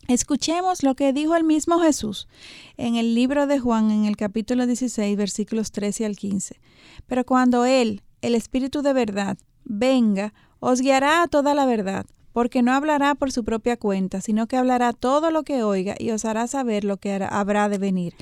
Escuchemos 0.09 0.85
lo 0.85 0.95
que 0.95 1.13
dijo 1.13 1.35
el 1.35 1.43
mismo 1.43 1.81
Jesús 1.81 2.29
en 2.77 2.95
el 2.95 3.17
libro 3.17 3.49
de 3.49 3.59
Juan 3.59 3.91
en 3.91 4.05
el 4.05 4.17
capítulo 4.17 4.65
16 4.65 5.17
versículos 5.17 5.73
13 5.73 6.07
al 6.07 6.17
15. 6.17 6.61
Pero 7.07 7.27
cuando 7.27 7.65
Él, 7.65 8.03
el 8.23 8.37
Espíritu 8.37 8.83
de 8.83 8.93
verdad, 8.93 9.37
venga, 9.65 10.33
os 10.61 10.81
guiará 10.81 11.23
a 11.23 11.27
toda 11.27 11.55
la 11.55 11.67
verdad, 11.67 12.07
porque 12.33 12.63
no 12.63 12.73
hablará 12.73 13.17
por 13.17 13.33
su 13.33 13.43
propia 13.43 13.77
cuenta, 13.77 14.21
sino 14.21 14.47
que 14.47 14.57
hablará 14.57 14.93
todo 14.93 15.33
lo 15.33 15.43
que 15.43 15.65
oiga 15.65 15.97
y 15.99 16.13
os 16.13 16.25
hará 16.25 16.47
saber 16.47 16.85
lo 16.85 16.99
que 16.99 17.13
habrá 17.29 17.69
de 17.69 17.79
venir. 17.79 18.15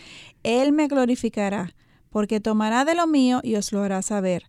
Él 0.42 0.72
me 0.72 0.88
glorificará, 0.88 1.74
porque 2.08 2.40
tomará 2.40 2.86
de 2.86 2.94
lo 2.94 3.06
mío 3.06 3.40
y 3.42 3.56
os 3.56 3.72
lo 3.72 3.82
hará 3.82 4.00
saber. 4.00 4.44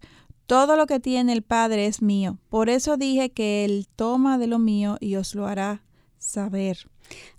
Todo 0.46 0.78
lo 0.78 0.86
que 0.86 1.02
tiene 1.02 1.34
el 1.34 1.42
Padre 1.42 1.88
es 1.88 2.02
mío. 2.02 2.38
Por 2.48 2.70
eso 2.70 2.96
dije 2.96 3.32
que 3.32 3.66
Él 3.66 3.88
toma 3.94 4.38
de 4.38 4.48
lo 4.48 4.58
mío 4.58 4.96
y 5.02 5.18
os 5.18 5.36
lo 5.36 5.48
hará 5.48 5.84
saber. 6.18 6.88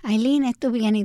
Aileen, 0.02 0.44
esto 0.44 0.70
viene 0.70 1.04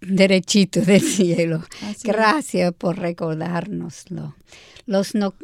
derechito 0.00 0.80
del 0.80 1.02
cielo. 1.02 1.62
Gracias 2.02 2.72
por 2.72 2.98
recordárnoslo. 2.98 4.34
Los 4.86 5.14
no, 5.14 5.34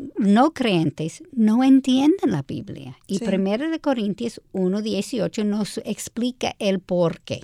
creyentes 0.52 1.22
no 1.32 1.62
entienden 1.62 2.32
la 2.32 2.42
Biblia. 2.42 2.98
Y 3.06 3.18
Primero 3.20 3.70
de 3.70 3.80
Corintios 3.80 4.40
1.18 4.52 5.44
nos 5.44 5.78
explica 5.84 6.56
el 6.58 6.80
por 6.80 7.20
qué. 7.20 7.42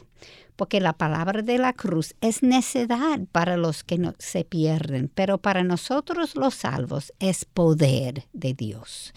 Porque 0.57 0.81
la 0.81 0.95
palabra 0.95 1.43
de 1.43 1.59
la 1.59 1.73
cruz 1.73 2.15
es 2.21 2.43
necedad 2.43 3.21
para 3.31 3.57
los 3.57 3.85
que 3.85 3.99
no 3.99 4.15
se 4.19 4.45
pierden, 4.45 5.11
pero 5.15 5.39
para 5.39 5.65
nosotros 5.65 6.35
los 6.35 6.55
salvos 6.55 7.13
es 7.21 7.45
poder 7.45 8.25
de 8.33 8.55
Dios. 8.55 9.13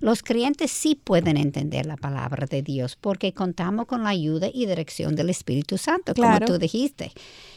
Los 0.00 0.22
creyentes 0.22 0.70
sí 0.70 0.94
pueden 0.94 1.36
entender 1.36 1.86
la 1.86 1.96
palabra 1.96 2.46
de 2.46 2.62
Dios 2.62 2.96
porque 2.96 3.32
contamos 3.32 3.86
con 3.86 4.04
la 4.04 4.10
ayuda 4.10 4.48
y 4.52 4.66
dirección 4.66 5.14
del 5.14 5.30
Espíritu 5.30 5.78
Santo, 5.78 6.14
como 6.14 6.38
tú 6.40 6.58
dijiste. 6.58 7.12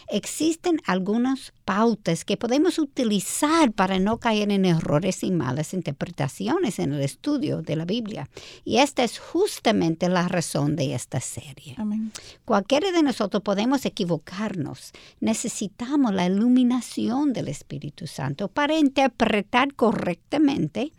Existen 0.08 0.82
algunas 0.86 1.54
pautas 1.64 2.26
que 2.26 2.36
podemos 2.36 2.80
utilizar 2.80 3.72
para 3.72 3.98
no 4.00 4.18
caer 4.18 4.52
en 4.52 4.66
errores 4.66 5.24
y 5.24 5.32
malas 5.32 5.74
interpretaciones 5.74 6.80
en 6.80 6.94
el 6.94 7.02
estudio 7.02 7.62
de 7.62 7.78
la 7.78 7.86
Biblia. 7.86 8.28
Y 8.66 8.78
esta 8.78 9.04
es 9.04 9.20
justamente 9.20 10.10
la 10.10 10.28
razón 10.28 10.76
de 10.76 10.96
esta 10.96 11.22
serie. 11.22 11.78
Cualquiera 12.44 12.92
de 12.92 13.04
nosotros 13.04 13.42
podemos 13.42 13.86
equivocarnos. 13.86 14.92
Necesitamos 15.22 16.14
la 16.14 16.26
iluminación 16.26 17.32
del 17.32 17.48
Espíritu 17.48 18.08
Santo 18.08 18.50
para 18.50 18.78
interpretar 18.78 19.74
correctamente 19.76 20.92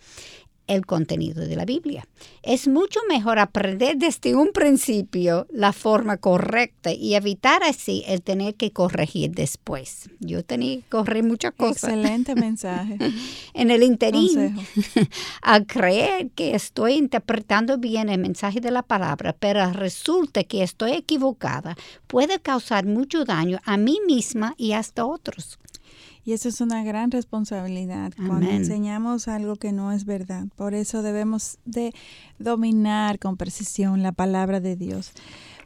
el 0.67 0.87
contenido 0.87 1.47
de 1.47 1.57
la 1.57 1.65
Biblia. 1.65 2.07
Es 2.43 2.69
mucho 2.69 3.01
mejor 3.09 3.39
aprender 3.39 3.97
desde 3.97 4.35
un 4.35 4.53
principio 4.53 5.47
la 5.51 5.73
forma 5.73 6.17
correcta 6.17 6.93
y 6.93 7.15
evitar 7.15 7.63
así 7.63 8.05
el 8.07 8.23
tener 8.23 8.55
que 8.55 8.71
corregir 8.71 9.33
después. 9.33 10.09
Yo 10.21 10.45
tenía 10.45 10.77
que 10.77 10.89
corregir 10.89 11.25
muchas 11.25 11.53
cosas. 11.53 11.85
Excelente 11.85 12.35
mensaje. 12.35 12.99
en 13.55 13.71
el 13.71 13.83
interín, 13.83 14.57
al 15.43 15.67
creer 15.67 16.31
que 16.31 16.55
estoy 16.55 16.95
interpretando 16.95 17.79
bien 17.79 18.09
el 18.09 18.21
mensaje 18.21 18.61
de 18.61 18.71
la 18.71 18.83
palabra, 18.83 19.35
pero 19.39 19.73
resulta 19.73 20.45
que 20.45 20.63
estoy 20.63 20.93
equivocada, 20.93 21.77
puede 22.07 22.41
causar 22.41 22.87
mucho 22.87 23.25
daño 23.25 23.59
a 23.65 23.77
mí 23.77 24.01
misma 24.07 24.55
y 24.57 24.73
hasta 24.73 25.05
otros. 25.05 25.59
Y 26.25 26.33
eso 26.33 26.49
es 26.49 26.61
una 26.61 26.85
gran 26.85 27.11
responsabilidad 27.11 28.13
cuando 28.17 28.49
enseñamos 28.49 29.27
algo 29.27 29.57
que 29.57 29.73
no 29.73 29.93
es 29.93 30.05
verdad. 30.05 30.47
Por 30.57 30.75
eso 30.75 31.03
debemos 31.03 31.59
de 31.65 31.93
dominar 32.39 33.19
con 33.19 33.37
precisión 33.37 34.03
la 34.03 34.13
palabra 34.13 34.61
de 34.61 34.77
Dios. 34.77 35.13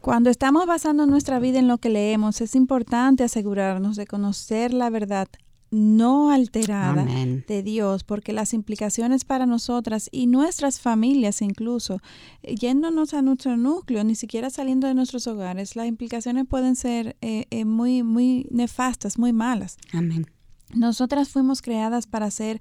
Cuando 0.01 0.29
estamos 0.29 0.65
basando 0.65 1.05
nuestra 1.05 1.39
vida 1.39 1.59
en 1.59 1.67
lo 1.67 1.77
que 1.77 1.89
leemos, 1.89 2.41
es 2.41 2.55
importante 2.55 3.23
asegurarnos 3.23 3.95
de 3.97 4.07
conocer 4.07 4.73
la 4.73 4.89
verdad 4.89 5.27
no 5.69 6.31
alterada 6.31 7.05
de 7.05 7.63
Dios, 7.63 8.03
porque 8.03 8.31
las 8.31 8.53
implicaciones 8.53 9.25
para 9.25 9.45
nosotras 9.45 10.09
y 10.11 10.27
nuestras 10.27 10.79
familias 10.79 11.41
incluso, 11.41 11.99
yéndonos 12.41 13.13
a 13.13 13.21
nuestro 13.21 13.57
núcleo, 13.57 14.03
ni 14.03 14.15
siquiera 14.15 14.49
saliendo 14.49 14.87
de 14.87 14.93
nuestros 14.93 15.27
hogares, 15.27 15.75
las 15.75 15.87
implicaciones 15.87 16.45
pueden 16.47 16.75
ser 16.75 17.17
eh, 17.21 17.45
eh, 17.49 17.65
muy, 17.65 18.03
muy 18.03 18.47
nefastas, 18.49 19.19
muy 19.19 19.33
malas. 19.33 19.77
Amén. 19.91 20.25
Nosotras 20.73 21.29
fuimos 21.29 21.61
creadas 21.61 22.07
para 22.07 22.29
ser 22.29 22.59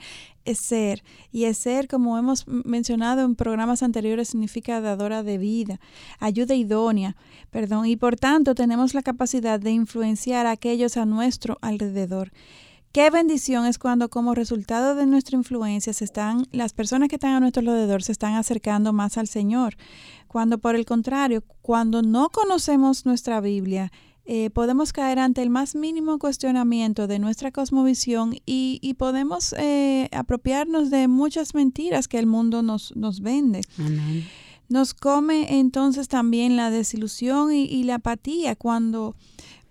ser 0.55 1.03
y 1.33 1.53
ser, 1.55 1.89
como 1.89 2.17
hemos 2.19 2.47
mencionado 2.47 3.23
en 3.23 3.35
programas 3.35 3.83
anteriores, 3.83 4.29
significa 4.29 4.81
dadora 4.81 5.25
de 5.25 5.39
vida, 5.39 5.81
ayuda 6.21 6.55
idónea, 6.55 7.17
perdón, 7.51 7.87
y 7.87 7.97
por 7.97 8.15
tanto 8.15 8.55
tenemos 8.55 8.95
la 8.95 9.03
capacidad 9.03 9.59
de 9.59 9.73
influenciar 9.73 10.47
a 10.47 10.53
aquellos 10.53 10.97
a 10.97 11.05
nuestro 11.05 11.59
alrededor. 11.63 12.31
Qué 12.93 13.11
bendición 13.11 13.67
es 13.67 13.79
cuando 13.79 14.09
como 14.09 14.35
resultado 14.35 14.95
de 14.95 15.05
nuestra 15.05 15.37
influencia 15.37 15.93
se 15.93 16.05
están 16.05 16.47
las 16.51 16.73
personas 16.73 17.11
que 17.11 17.17
están 17.17 17.35
a 17.35 17.41
nuestro 17.41 17.61
alrededor 17.61 18.03
se 18.03 18.13
están 18.13 18.35
acercando 18.35 18.95
más 18.95 19.19
al 19.19 19.27
Señor. 19.27 19.77
Cuando 20.29 20.57
por 20.59 20.77
el 20.77 20.87
contrario, 20.87 21.45
cuando 21.61 22.01
no 22.01 22.31
conocemos 22.31 23.05
nuestra 23.05 23.43
Biblia, 23.43 23.93
eh, 24.27 24.51
podemos 24.51 24.93
caer 24.93 25.21
ante 25.21 25.43
el 25.43 25.51
más 25.51 25.75
mínimo 25.75 26.19
cuestionamiento 26.19 27.07
de 27.07 27.19
nuestra 27.21 27.53
cosmovisión 27.53 28.37
y, 28.45 28.95
podemos 28.99 29.55
eh, 29.59 30.09
apropiarnos 30.13 30.91
de 30.91 31.07
muchas 31.07 31.55
mentiras 31.55 32.09
que 32.09 32.19
el 32.19 32.27
mundo 32.27 32.63
nos, 32.63 32.95
nos 32.97 33.21
vende. 33.21 33.61
Nos 34.69 34.95
come 34.95 35.59
entonces 35.61 36.09
también 36.09 36.57
la 36.57 36.71
desilusión 36.71 37.53
y, 37.53 37.65
y 37.65 37.85
la 37.85 37.97
apatía 37.97 38.57
cuando 38.57 39.15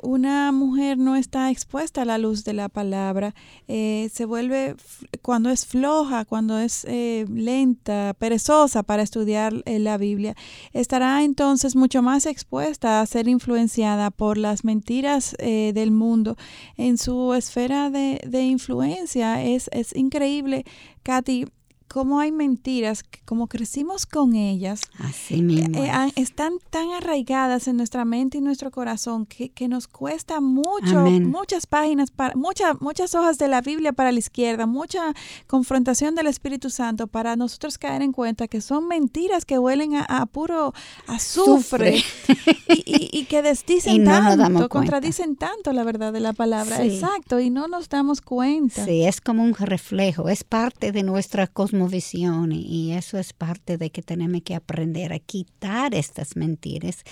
una 0.05 0.51
mujer 0.51 0.97
no 0.97 1.15
está 1.15 1.51
expuesta 1.51 2.03
a 2.03 2.05
la 2.05 2.17
luz 2.17 2.43
de 2.43 2.53
la 2.53 2.69
palabra, 2.69 3.33
eh, 3.67 4.09
se 4.13 4.25
vuelve 4.25 4.75
cuando 5.21 5.49
es 5.49 5.65
floja, 5.65 6.25
cuando 6.25 6.59
es 6.59 6.85
eh, 6.87 7.25
lenta, 7.29 8.15
perezosa 8.17 8.83
para 8.83 9.03
estudiar 9.03 9.63
eh, 9.65 9.79
la 9.79 9.97
Biblia, 9.97 10.35
estará 10.73 11.23
entonces 11.23 11.75
mucho 11.75 12.01
más 12.01 12.25
expuesta 12.25 13.01
a 13.01 13.05
ser 13.05 13.27
influenciada 13.27 14.11
por 14.11 14.37
las 14.37 14.63
mentiras 14.63 15.35
del 15.39 15.91
mundo 15.91 16.37
en 16.77 16.97
su 16.97 17.33
esfera 17.33 17.89
de, 17.89 18.21
de 18.25 18.43
influencia. 18.43 19.43
Es, 19.43 19.69
es 19.71 19.95
increíble, 19.95 20.65
Katy, 21.03 21.45
cómo 21.87 22.19
hay 22.19 22.31
mentiras, 22.31 23.03
como 23.25 23.47
crecimos 23.47 24.05
con 24.05 24.35
ellas, 24.35 24.81
Así 24.99 25.41
mismo 25.41 25.83
eh, 25.83 25.91
están 26.15 26.53
tan 26.69 26.91
arraigadas 26.91 27.67
en 27.67 27.77
nuestra 27.77 28.05
mente 28.05 28.37
y 28.37 28.41
nuestro 28.41 28.71
corazón 28.71 29.25
que, 29.25 29.67
nos 29.67 29.87
cuesta 29.87 30.41
mucho, 30.41 31.05
muchas 31.05 31.65
páginas, 31.65 32.11
para, 32.11 32.35
muchas 32.35 32.79
muchas 32.81 33.15
hojas 33.15 33.37
de 33.37 33.47
la 33.47 33.61
Biblia 33.61 33.93
para 33.93 34.11
la 34.11 34.19
izquierda, 34.19 34.65
mucha 34.65 35.13
confrontación 35.47 36.15
del 36.15 36.27
Espíritu 36.27 36.69
Santo 36.69 37.07
para 37.07 37.35
nosotros 37.35 37.77
caer 37.77 38.01
en 38.01 38.11
cuenta 38.11 38.47
que 38.47 38.61
son 38.61 38.87
mentiras 38.87 39.45
que 39.45 39.57
huelen 39.57 39.95
a, 39.95 40.25
puro 40.25 40.73
azufre 41.07 42.03
y, 42.67 43.25
que 43.25 43.41
desdicen 43.41 44.03
tanto, 44.03 44.69
contradicen 44.69 45.35
tanto 45.35 45.71
la 45.71 45.83
verdad 45.83 46.13
de 46.13 46.19
la 46.19 46.33
palabra. 46.33 46.83
Exacto, 46.83 47.39
y 47.39 47.49
no 47.49 47.67
nos 47.67 47.89
damos 47.89 48.21
cuenta. 48.21 48.85
Sí, 48.85 49.03
es 49.03 49.21
como 49.21 49.43
un 49.43 49.53
reflejo, 49.53 50.29
es 50.29 50.43
parte 50.43 50.91
de 50.91 51.03
nuestra 51.03 51.47
cosmovisión 51.47 51.84
visión 51.87 52.51
y 52.51 52.93
eso 52.93 53.17
es 53.17 53.33
parte 53.33 53.77
de 53.77 53.89
que 53.89 54.01
tenemos 54.01 54.41
que 54.43 54.55
aprender 54.55 55.13
a 55.13 55.19
quitar 55.19 55.93
estas 55.93 56.35
mentiras 56.35 57.03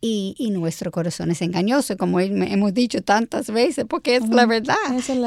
y, 0.00 0.36
nuestro 0.50 0.90
corazón 0.90 1.30
es 1.30 1.42
engañoso, 1.42 1.96
como 1.96 2.18
hemos 2.18 2.74
dicho 2.74 3.02
tantas 3.02 3.50
veces, 3.50 3.84
porque 3.88 4.16
es 4.16 4.28
la 4.28 4.46
verdad. 4.46 4.74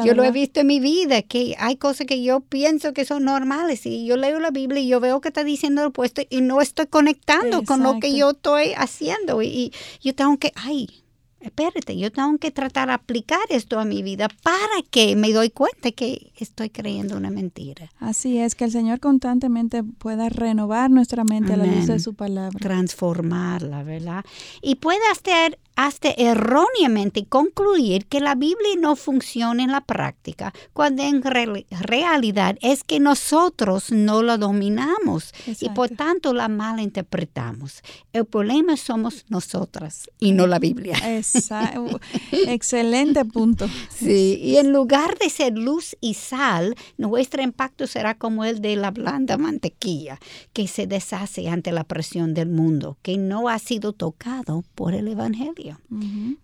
yo 0.05 0.13
lo 0.13 0.23
he 0.23 0.31
visto 0.31 0.59
en 0.59 0.67
mi 0.67 0.79
vida, 0.79 1.21
que 1.21 1.55
hay 1.57 1.77
cosas 1.77 2.05
que 2.07 2.21
yo 2.21 2.41
pienso 2.41 2.93
que 2.93 3.05
son 3.05 3.23
normales 3.23 3.85
y 3.85 4.05
yo 4.05 4.17
leo 4.17 4.39
la 4.39 4.51
Biblia 4.51 4.81
y 4.81 4.87
yo 4.87 4.99
veo 4.99 5.21
que 5.21 5.29
está 5.29 5.43
diciendo 5.43 5.81
lo 5.81 5.89
opuesto 5.89 6.21
y 6.29 6.41
no 6.41 6.61
estoy 6.61 6.87
conectando 6.87 7.63
con 7.63 7.83
lo 7.83 7.99
que 7.99 8.15
yo 8.15 8.31
estoy 8.31 8.73
haciendo 8.75 9.41
y, 9.41 9.47
y 9.47 9.71
yo 10.01 10.13
tengo 10.13 10.37
que, 10.37 10.51
ay, 10.55 11.02
espérate, 11.43 11.97
yo 11.97 12.11
tengo 12.11 12.37
que 12.37 12.51
tratar 12.51 12.87
de 12.87 12.93
aplicar 12.93 13.39
esto 13.49 13.79
a 13.79 13.85
mi 13.85 14.01
vida 14.01 14.27
para 14.43 14.81
que 14.89 15.15
me 15.15 15.31
doy 15.31 15.49
cuenta 15.49 15.91
que 15.91 16.31
estoy 16.37 16.69
creyendo 16.69 17.17
una 17.17 17.29
mentira. 17.29 17.91
Así 17.99 18.37
es, 18.39 18.55
que 18.55 18.65
el 18.65 18.71
Señor 18.71 18.99
constantemente 18.99 19.83
pueda 19.83 20.29
renovar 20.29 20.89
nuestra 20.89 21.23
mente 21.23 21.53
a 21.53 21.57
la 21.57 21.65
luz 21.65 21.87
de 21.87 21.99
su 21.99 22.13
palabra. 22.13 22.57
Transformarla, 22.59 23.83
¿verdad? 23.83 24.25
Y 24.61 24.75
puede 24.75 25.01
hacer 25.11 25.59
hasta 25.75 26.09
erróneamente 26.11 27.25
concluir 27.25 28.05
que 28.05 28.19
la 28.19 28.35
Biblia 28.35 28.75
no 28.79 28.95
funciona 28.95 29.63
en 29.63 29.71
la 29.71 29.81
práctica, 29.81 30.53
cuando 30.73 31.03
en 31.03 31.23
realidad 31.23 32.57
es 32.61 32.83
que 32.83 32.99
nosotros 32.99 33.91
no 33.91 34.21
la 34.21 34.37
dominamos 34.37 35.33
y 35.59 35.69
por 35.69 35.89
tanto 35.89 36.33
la 36.33 36.47
malinterpretamos. 36.47 37.81
El 38.11 38.25
problema 38.25 38.77
somos 38.77 39.25
nosotras 39.29 40.09
y 40.19 40.31
no 40.31 40.47
la 40.47 40.59
Biblia. 40.59 40.95
Exacto. 41.17 41.99
Excelente 42.31 43.25
punto. 43.25 43.67
Sí, 43.89 44.39
y 44.41 44.57
en 44.57 44.71
lugar 44.71 45.17
de 45.17 45.29
ser 45.29 45.57
luz 45.57 45.95
y 46.01 46.13
sal, 46.13 46.75
nuestro 46.97 47.41
impacto 47.41 47.87
será 47.87 48.15
como 48.15 48.45
el 48.45 48.61
de 48.61 48.75
la 48.75 48.91
blanda 48.91 49.37
mantequilla 49.37 50.19
que 50.53 50.67
se 50.67 50.87
deshace 50.87 51.49
ante 51.49 51.71
la 51.71 51.83
presión 51.83 52.33
del 52.33 52.49
mundo, 52.49 52.97
que 53.01 53.17
no 53.17 53.49
ha 53.49 53.59
sido 53.59 53.93
tocado 53.93 54.63
por 54.75 54.93
el 54.93 55.07
Evangelio. 55.07 55.62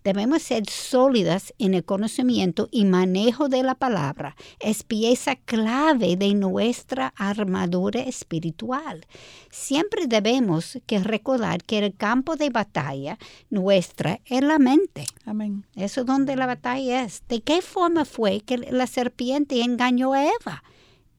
Debemos 0.04 0.42
ser 0.42 0.68
sólidas 0.68 1.52
en 1.58 1.74
el 1.74 1.84
conocimiento 1.84 2.68
y 2.70 2.84
manejo 2.84 3.48
de 3.48 3.62
la 3.62 3.74
palabra. 3.74 4.36
Es 4.58 4.82
pieza 4.82 5.36
clave 5.36 6.16
de 6.16 6.34
nuestra 6.34 7.12
armadura 7.16 8.00
espiritual. 8.00 9.06
Siempre 9.50 10.06
debemos 10.06 10.78
que 10.86 11.00
recordar 11.00 11.64
que 11.64 11.78
el 11.78 11.94
campo 11.94 12.36
de 12.36 12.50
batalla 12.50 13.18
nuestra 13.50 14.20
es 14.24 14.42
la 14.42 14.58
mente. 14.58 15.04
Amén. 15.24 15.66
Eso 15.74 16.00
es 16.00 16.06
donde 16.06 16.36
la 16.36 16.46
batalla 16.46 17.02
es. 17.02 17.22
¿De 17.28 17.40
qué 17.40 17.62
forma 17.62 18.04
fue 18.04 18.40
que 18.40 18.58
la 18.58 18.86
serpiente 18.86 19.60
engañó 19.62 20.12
a 20.12 20.24
Eva? 20.24 20.62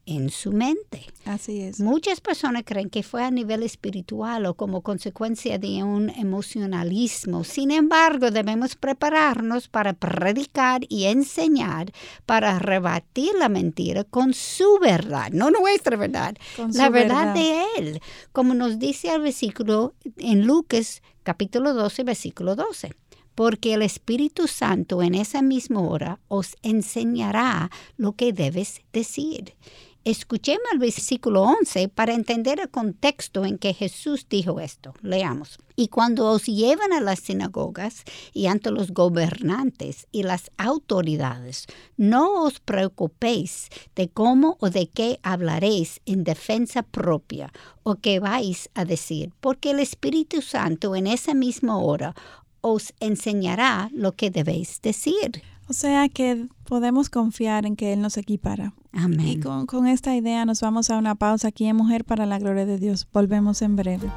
En 0.05 0.29
su 0.29 0.51
mente. 0.51 1.05
Así 1.25 1.61
es. 1.61 1.79
Muchas 1.79 2.21
personas 2.21 2.63
creen 2.65 2.89
que 2.89 3.03
fue 3.03 3.23
a 3.23 3.31
nivel 3.31 3.63
espiritual 3.63 4.45
o 4.45 4.55
como 4.55 4.81
consecuencia 4.81 5.57
de 5.57 5.83
un 5.83 6.09
emocionalismo. 6.09 7.43
Sin 7.43 7.71
embargo, 7.71 8.31
debemos 8.31 8.75
prepararnos 8.75 9.67
para 9.67 9.93
predicar 9.93 10.81
y 10.89 11.05
enseñar 11.05 11.91
para 12.25 12.59
rebatir 12.59 13.31
la 13.37 13.49
mentira 13.49 14.03
con 14.03 14.33
su 14.33 14.79
verdad, 14.79 15.31
no 15.31 15.51
nuestra 15.51 15.97
verdad, 15.97 16.35
la 16.57 16.89
verdad, 16.89 17.33
verdad 17.33 17.33
de 17.33 17.63
Él, 17.77 18.01
como 18.31 18.53
nos 18.53 18.79
dice 18.79 19.13
el 19.13 19.21
versículo 19.21 19.93
en 20.17 20.45
Lucas 20.45 21.01
capítulo 21.23 21.73
12, 21.73 22.03
versículo 22.03 22.55
12 22.55 22.91
porque 23.35 23.73
el 23.73 23.81
Espíritu 23.81 24.47
Santo 24.47 25.01
en 25.01 25.15
esa 25.15 25.41
misma 25.41 25.81
hora 25.81 26.19
os 26.27 26.55
enseñará 26.61 27.71
lo 27.97 28.13
que 28.13 28.33
debes 28.33 28.81
decir. 28.91 29.55
Escuchemos 30.03 30.65
el 30.73 30.79
versículo 30.79 31.43
11 31.43 31.87
para 31.89 32.15
entender 32.15 32.59
el 32.59 32.71
contexto 32.71 33.45
en 33.45 33.59
que 33.59 33.75
Jesús 33.75 34.25
dijo 34.27 34.59
esto. 34.59 34.95
Leamos. 35.03 35.59
Y 35.75 35.89
cuando 35.89 36.25
os 36.31 36.47
llevan 36.47 36.91
a 36.91 36.99
las 36.99 37.19
sinagogas 37.19 38.03
y 38.33 38.47
ante 38.47 38.71
los 38.71 38.93
gobernantes 38.93 40.07
y 40.11 40.23
las 40.23 40.49
autoridades, 40.57 41.67
no 41.97 42.45
os 42.45 42.59
preocupéis 42.59 43.69
de 43.95 44.09
cómo 44.09 44.57
o 44.59 44.71
de 44.71 44.87
qué 44.87 45.19
hablaréis 45.21 46.01
en 46.07 46.23
defensa 46.23 46.81
propia 46.81 47.53
o 47.83 47.93
qué 47.93 48.19
vais 48.19 48.71
a 48.73 48.85
decir, 48.85 49.31
porque 49.39 49.69
el 49.69 49.79
Espíritu 49.79 50.41
Santo 50.41 50.95
en 50.95 51.05
esa 51.05 51.35
misma 51.35 51.77
hora 51.77 52.15
os 52.61 52.91
enseñará 52.99 53.91
lo 53.93 54.13
que 54.13 54.31
debéis 54.31 54.81
decir. 54.81 55.43
O 55.67 55.73
sea 55.73 56.09
que 56.09 56.47
podemos 56.63 57.11
confiar 57.11 57.67
en 57.67 57.75
que 57.75 57.93
Él 57.93 58.01
nos 58.01 58.17
equipara. 58.17 58.73
Amén. 58.93 59.27
Y 59.27 59.39
con, 59.39 59.65
con 59.65 59.87
esta 59.87 60.15
idea 60.15 60.45
nos 60.45 60.61
vamos 60.61 60.89
a 60.89 60.97
una 60.97 61.15
pausa 61.15 61.47
aquí 61.47 61.65
en 61.67 61.75
Mujer 61.75 62.03
para 62.03 62.25
la 62.25 62.39
Gloria 62.39 62.65
de 62.65 62.77
Dios. 62.77 63.07
Volvemos 63.13 63.61
en 63.61 63.75
breve. 63.75 64.09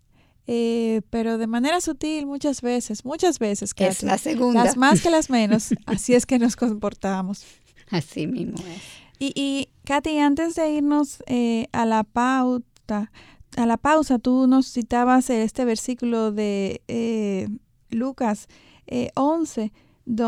Eh, 0.52 1.02
pero 1.10 1.38
de 1.38 1.46
manera 1.46 1.80
sutil 1.80 2.26
muchas 2.26 2.60
veces, 2.60 3.04
muchas 3.04 3.38
veces. 3.38 3.72
que 3.72 3.86
es 3.86 4.02
la 4.02 4.18
segunda. 4.18 4.64
Las 4.64 4.76
más 4.76 5.00
que 5.00 5.08
las 5.08 5.30
menos. 5.38 5.68
así 5.86 6.12
es 6.14 6.26
que 6.26 6.40
nos 6.40 6.56
comportamos. 6.56 7.44
Así 7.88 8.26
mismo 8.26 8.58
es. 8.58 8.82
Y, 9.20 9.32
y 9.36 9.68
Katy, 9.84 10.18
antes 10.18 10.56
de 10.56 10.72
irnos 10.72 11.22
eh, 11.26 11.68
a 11.70 11.86
la 11.86 12.02
pauta, 12.02 13.12
a 13.56 13.66
la 13.66 13.76
pausa, 13.76 14.18
tú 14.18 14.48
nos 14.48 14.72
citabas 14.72 15.30
este 15.30 15.64
versículo 15.64 16.32
de 16.32 16.82
eh, 16.88 17.46
Lucas 17.90 18.48
11 19.14 19.70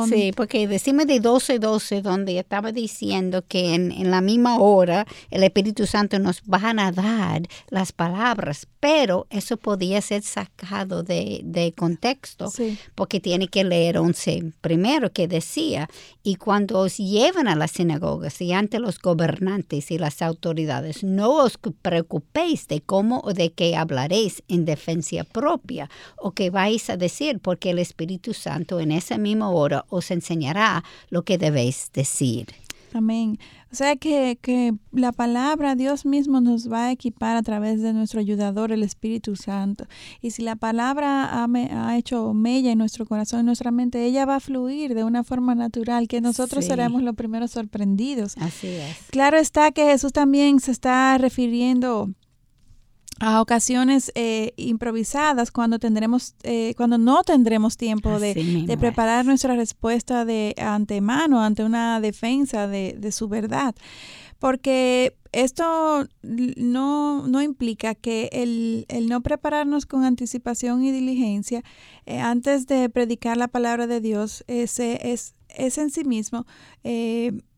Sí, 0.08 0.32
porque 0.36 0.68
decime 0.68 1.06
de 1.06 1.18
12, 1.18 1.58
12, 1.58 2.02
donde 2.02 2.38
estaba 2.38 2.70
diciendo 2.70 3.44
que 3.46 3.74
en, 3.74 4.10
la 4.10 4.20
misma 4.20 4.58
hora 4.58 5.06
el 5.30 5.42
Espíritu 5.42 5.86
Santo 5.86 6.18
nos 6.18 6.42
va 6.42 6.70
a 6.70 6.92
dar 6.92 7.42
las 7.68 7.90
palabras 7.92 8.68
pero 8.82 9.28
eso 9.30 9.58
podía 9.58 10.00
ser 10.00 10.22
sacado 10.22 11.04
de, 11.04 11.72
contexto, 11.76 12.50
porque 12.96 13.20
tiene 13.20 13.46
que 13.46 13.62
leer 13.62 13.96
11 13.96 14.54
primero 14.60 15.12
que 15.12 15.28
decía, 15.28 15.88
y 16.24 16.34
cuando 16.34 16.80
os 16.80 16.96
llevan 16.96 17.46
a 17.46 17.54
las 17.54 17.70
sinagogas 17.70 18.40
y 18.40 18.52
ante 18.52 18.80
los 18.80 18.98
gobernantes 18.98 19.92
y 19.92 19.98
las 19.98 20.20
autoridades, 20.20 21.04
no 21.04 21.44
os 21.44 21.60
preocupéis 21.80 22.66
de 22.66 22.80
cómo 22.80 23.20
o 23.20 23.32
de 23.32 23.52
qué 23.52 23.76
hablaréis 23.76 24.42
en 24.48 24.64
defensa 24.64 25.22
propia 25.22 25.88
o 26.16 26.32
qué 26.32 26.50
vais 26.50 26.90
a 26.90 26.96
decir, 26.96 27.38
porque 27.38 27.70
el 27.70 27.78
Espíritu 27.78 28.34
Santo 28.34 28.80
en 28.80 28.90
esa 28.90 29.16
misma 29.16 29.50
hora 29.50 29.84
os 29.90 30.10
enseñará 30.10 30.82
lo 31.08 31.22
que 31.22 31.38
debéis 31.38 31.90
decir. 31.92 32.48
Amén. 32.94 33.38
O 33.70 33.74
sea 33.74 33.96
que, 33.96 34.38
que, 34.40 34.74
la 34.90 35.12
palabra 35.12 35.74
Dios 35.74 36.04
mismo 36.04 36.40
nos 36.40 36.70
va 36.70 36.86
a 36.86 36.92
equipar 36.92 37.36
a 37.36 37.42
través 37.42 37.80
de 37.80 37.92
nuestro 37.92 38.20
ayudador, 38.20 38.72
el 38.72 38.82
Espíritu 38.82 39.36
Santo. 39.36 39.86
Y 40.20 40.32
si 40.32 40.42
la 40.42 40.56
palabra 40.56 41.24
ha, 41.24 41.46
ha 41.46 41.96
hecho 41.96 42.34
mella 42.34 42.72
en 42.72 42.78
nuestro 42.78 43.06
corazón, 43.06 43.40
en 43.40 43.46
nuestra 43.46 43.70
mente, 43.70 44.04
ella 44.04 44.26
va 44.26 44.36
a 44.36 44.40
fluir 44.40 44.94
de 44.94 45.04
una 45.04 45.24
forma 45.24 45.54
natural 45.54 46.08
que 46.08 46.20
nosotros 46.20 46.64
seremos 46.64 47.02
los 47.02 47.14
primeros 47.14 47.52
sorprendidos. 47.52 48.36
Así 48.38 48.68
es. 48.68 48.96
Claro 49.10 49.38
está 49.38 49.72
que 49.72 49.86
Jesús 49.86 50.12
también 50.12 50.60
se 50.60 50.70
está 50.70 51.16
refiriendo 51.18 52.10
a 53.22 53.40
ocasiones 53.40 54.10
eh, 54.16 54.52
improvisadas 54.56 55.52
cuando 55.52 55.78
tendremos 55.78 56.34
eh, 56.42 56.74
cuando 56.76 56.98
no 56.98 57.22
tendremos 57.22 57.76
tiempo 57.76 58.18
de, 58.18 58.76
preparar 58.80 59.24
nuestra 59.24 59.54
respuesta 59.54 60.24
de 60.24 60.56
antemano 60.58 61.40
ante 61.40 61.62
una 61.62 62.00
defensa 62.00 62.66
de, 62.66 63.12
su 63.12 63.28
verdad. 63.28 63.76
Porque 64.40 65.14
esto 65.30 66.08
no, 66.24 67.28
no 67.28 67.42
implica 67.42 67.94
que 67.94 68.28
el, 68.32 68.86
el, 68.88 69.06
no 69.06 69.20
prepararnos 69.20 69.86
con 69.86 70.02
anticipación 70.02 70.84
y 70.84 70.90
diligencia 70.90 71.62
eh, 72.06 72.18
antes 72.18 72.66
de 72.66 72.90
predicar 72.90 73.36
la 73.36 73.46
palabra 73.46 73.86
de 73.86 74.00
Dios 74.00 74.42
ese 74.48 75.12
es, 75.12 75.36
es 75.48 75.78
en 75.78 75.90
sí 75.90 76.02
mismo 76.02 76.44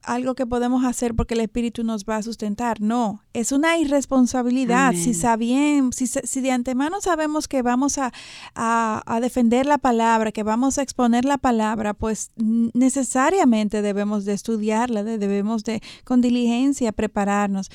algo 0.07 0.35
que 0.35 0.47
podemos 0.47 0.85
hacer 0.85 1.15
porque 1.15 1.35
el 1.35 1.41
Espíritu 1.41 1.85
nos 1.85 2.05
va 2.05 2.17
a 2.17 2.23
sustentar. 2.23 2.81
No, 2.81 3.23
es 3.33 3.53
una 3.53 3.79
irresponsabilidad. 3.79 4.93
Si, 4.95 5.15
sabien, 5.15 5.93
si, 5.93 6.07
si, 6.07 6.41
de 6.41 6.51
antemano 6.51 7.01
sabemos 7.01 7.49
que 7.49 7.63
vamos 7.63 7.99
a, 7.99 8.13
a, 8.55 9.21
defender 9.21 9.67
la 9.67 9.79
palabra, 9.79 10.33
que 10.33 10.43
vamos 10.43 10.79
a 10.79 10.83
exponer 10.83 11.25
la 11.25 11.39
palabra, 11.39 11.95
pues 11.95 12.31
necesariamente 12.37 13.83
debemos 13.83 14.25
de 14.25 14.35
estudiarla, 14.35 15.03
debemos 15.03 15.65
de 15.65 15.83
con 16.05 16.21
diligencia 16.21 16.93
prepararnos. 16.93 17.71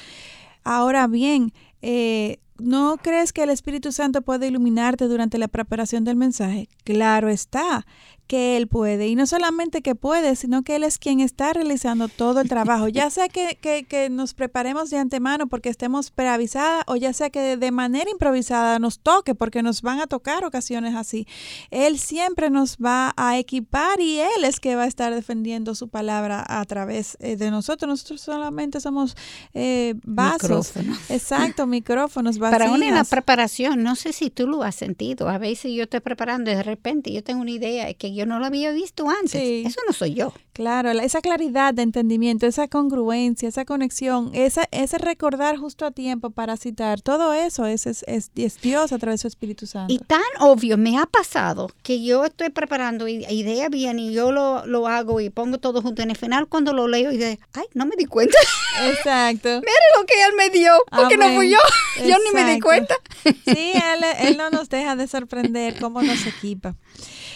Ahora 0.64 1.08
bien, 1.08 1.54
eh, 1.82 2.40
¿no 2.58 2.98
crees 3.02 3.34
que 3.34 3.44
el 3.44 3.50
Espíritu 3.50 3.92
Santo 3.92 4.22
puede 4.22 4.48
iluminarte 4.48 5.08
durante 5.08 5.38
la 5.38 5.48
preparación 5.48 6.04
del 6.04 6.16
mensaje? 6.16 6.70
Claro 6.84 7.30
está 7.30 7.86
que 8.30 8.58
Él 8.58 8.68
puede. 8.68 9.08
Y 9.08 9.16
no 9.16 9.26
solamente 9.26 9.82
que 9.82 9.96
puede, 9.96 10.36
sino 10.36 10.62
que 10.62 10.76
Él 10.76 10.84
es 10.84 11.00
quien 11.00 11.20
está 11.20 11.52
realizando 11.52 12.08
todo 12.08 12.42
el 12.42 12.48
trabajo. 12.48 12.88
Ya 12.88 13.10
sea 13.10 13.28
que, 13.28 13.58
que, 13.58 14.10
nos 14.12 14.36
preparemos 14.36 14.92
de 14.92 15.00
antemano 15.00 15.48
porque 15.48 15.70
estemos 15.70 16.12
preavisadas 16.12 16.84
o 16.86 16.96
ya 16.96 17.12
sea 17.12 17.32
que 17.32 17.58
de 17.58 17.72
manera 17.72 18.12
improvisada 18.12 18.78
nos 18.78 19.00
toque 19.00 19.34
porque 19.34 19.64
nos 19.64 19.82
van 19.82 20.00
a 20.00 20.06
tocar 20.06 20.46
ocasiones 20.46 20.94
así. 20.94 21.28
Él 21.72 21.98
siempre 21.98 22.52
nos 22.52 22.78
va 22.78 23.14
a 23.18 23.40
equipar 23.40 24.00
y 24.00 24.20
Él 24.20 24.46
es 24.46 24.60
que 24.60 24.76
va 24.76 24.84
a 24.84 24.88
estar 24.88 25.12
defendiendo 25.12 25.74
su 25.74 25.88
palabra 25.88 26.46
a 26.48 26.64
través 26.66 27.18
eh, 27.22 27.36
de 27.36 27.50
nosotros. 27.50 27.90
Nosotros 27.90 28.22
solamente 28.22 28.80
somos 28.80 29.18
eh, 29.56 29.96
vasos. 30.04 30.74
Exacto, 31.10 31.66
micrófonos, 31.66 32.38
vacías. 32.38 32.60
Para 32.60 32.72
una 32.72 33.04
preparación, 33.06 33.82
no 33.82 33.96
sé 33.96 34.14
si 34.14 34.30
tú 34.30 34.46
lo 34.46 34.62
has 34.62 34.76
sentido. 34.76 35.30
A 35.30 35.40
veces 35.40 35.72
yo 35.74 35.84
estoy 35.84 36.02
preparando 36.02 36.52
y 36.52 36.54
de 36.54 36.64
repente 36.64 37.12
yo 37.12 37.24
tengo 37.24 37.42
una 37.42 37.52
idea 37.52 37.92
que 37.96 38.14
yo 38.14 38.19
no 38.26 38.40
lo 38.40 38.46
había 38.46 38.72
visto 38.72 39.10
antes. 39.10 39.68
Eso 39.68 39.80
no 39.88 39.94
soy 39.94 40.14
yo. 40.14 40.34
Claro, 40.60 40.92
esa 40.92 41.22
claridad 41.22 41.74
de 41.74 41.84
entendimiento, 41.84 42.46
esa 42.46 42.68
congruencia, 42.68 43.48
esa 43.48 43.64
conexión, 43.64 44.30
esa, 44.34 44.68
ese 44.72 44.98
recordar 44.98 45.56
justo 45.56 45.86
a 45.86 45.92
tiempo 45.92 46.32
para 46.32 46.58
citar, 46.58 47.00
todo 47.00 47.32
eso 47.34 47.66
es, 47.66 47.88
es, 47.88 48.04
es, 48.06 48.62
Dios 48.62 48.92
a 48.92 48.98
través 48.98 49.20
de 49.20 49.22
su 49.22 49.28
Espíritu 49.30 49.68
Santo. 49.68 49.94
Y 49.94 50.00
tan 50.00 50.20
obvio 50.42 50.78
me 50.78 50.98
ha 50.98 51.06
pasado 51.06 51.72
que 51.82 52.04
yo 52.04 52.26
estoy 52.26 52.50
preparando 52.50 53.08
idea 53.08 53.70
bien 53.70 54.00
y 54.00 54.12
yo 54.12 54.34
lo, 54.34 54.66
lo 54.66 54.88
hago 54.88 55.22
y 55.22 55.30
pongo 55.30 55.60
todo 55.60 55.82
junto 55.82 56.02
en 56.02 56.10
el 56.10 56.18
final 56.18 56.48
cuando 56.48 56.74
lo 56.74 56.90
leo 56.90 57.14
y 57.14 57.18
de, 57.18 57.40
ay, 57.54 57.66
no 57.74 57.86
me 57.86 57.96
di 57.96 58.04
cuenta. 58.04 58.38
Exacto. 58.90 59.48
Mira 59.48 59.80
lo 59.98 60.06
que 60.06 60.14
él 60.26 60.34
me 60.36 60.50
dio, 60.50 60.74
porque 60.92 61.16
no 61.16 61.36
fui 61.36 61.52
yo. 61.52 61.60
Yo 62.06 62.18
ni 62.18 62.34
me 62.34 62.54
di 62.54 62.60
cuenta. 62.60 62.96
Sí, 63.24 63.72
él, 63.74 64.04
él 64.20 64.38
no 64.38 64.50
nos 64.50 64.68
deja 64.68 64.98
de 64.98 65.08
sorprender 65.08 65.80
cómo 65.80 66.02
nos 66.02 66.26
equipa. 66.28 66.76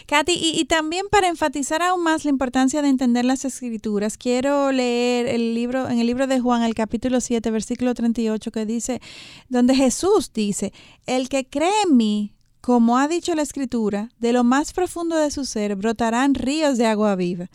Katy, 0.08 0.34
y, 0.34 0.66
también 0.66 1.06
para 1.10 1.28
enfatizar 1.28 1.82
aún 1.82 2.04
más 2.04 2.26
la 2.26 2.30
importancia 2.30 2.82
de 2.82 2.90
entender 2.90 3.26
las 3.26 3.46
escrituras, 3.46 4.18
quiero 4.18 4.72
leer 4.72 5.28
el 5.28 5.54
libro, 5.54 5.90
en 5.90 6.00
el 6.00 6.08
libro 6.08 6.28
de 6.28 6.40
Juan, 6.40 6.64
el 6.64 6.76
capítulo 6.76 7.22
7, 7.22 7.50
versículo 7.52 7.94
38, 7.94 8.52
que 8.52 8.66
dice, 8.66 9.02
donde 9.50 9.76
Jesús 9.76 10.32
dice, 10.34 10.74
el 11.06 11.30
que 11.30 11.46
cree 11.46 11.72
en 11.88 11.96
mí, 11.96 12.34
como 12.62 12.98
ha 12.98 13.08
dicho 13.08 13.36
la 13.36 13.42
escritura, 13.42 14.10
de 14.20 14.34
lo 14.34 14.44
más 14.44 14.74
profundo 14.74 15.16
de 15.16 15.32
su 15.32 15.46
ser 15.46 15.76
brotarán 15.76 16.34
ríos 16.34 16.78
de 16.78 16.86
agua 16.86 17.16
viva. 17.16 17.50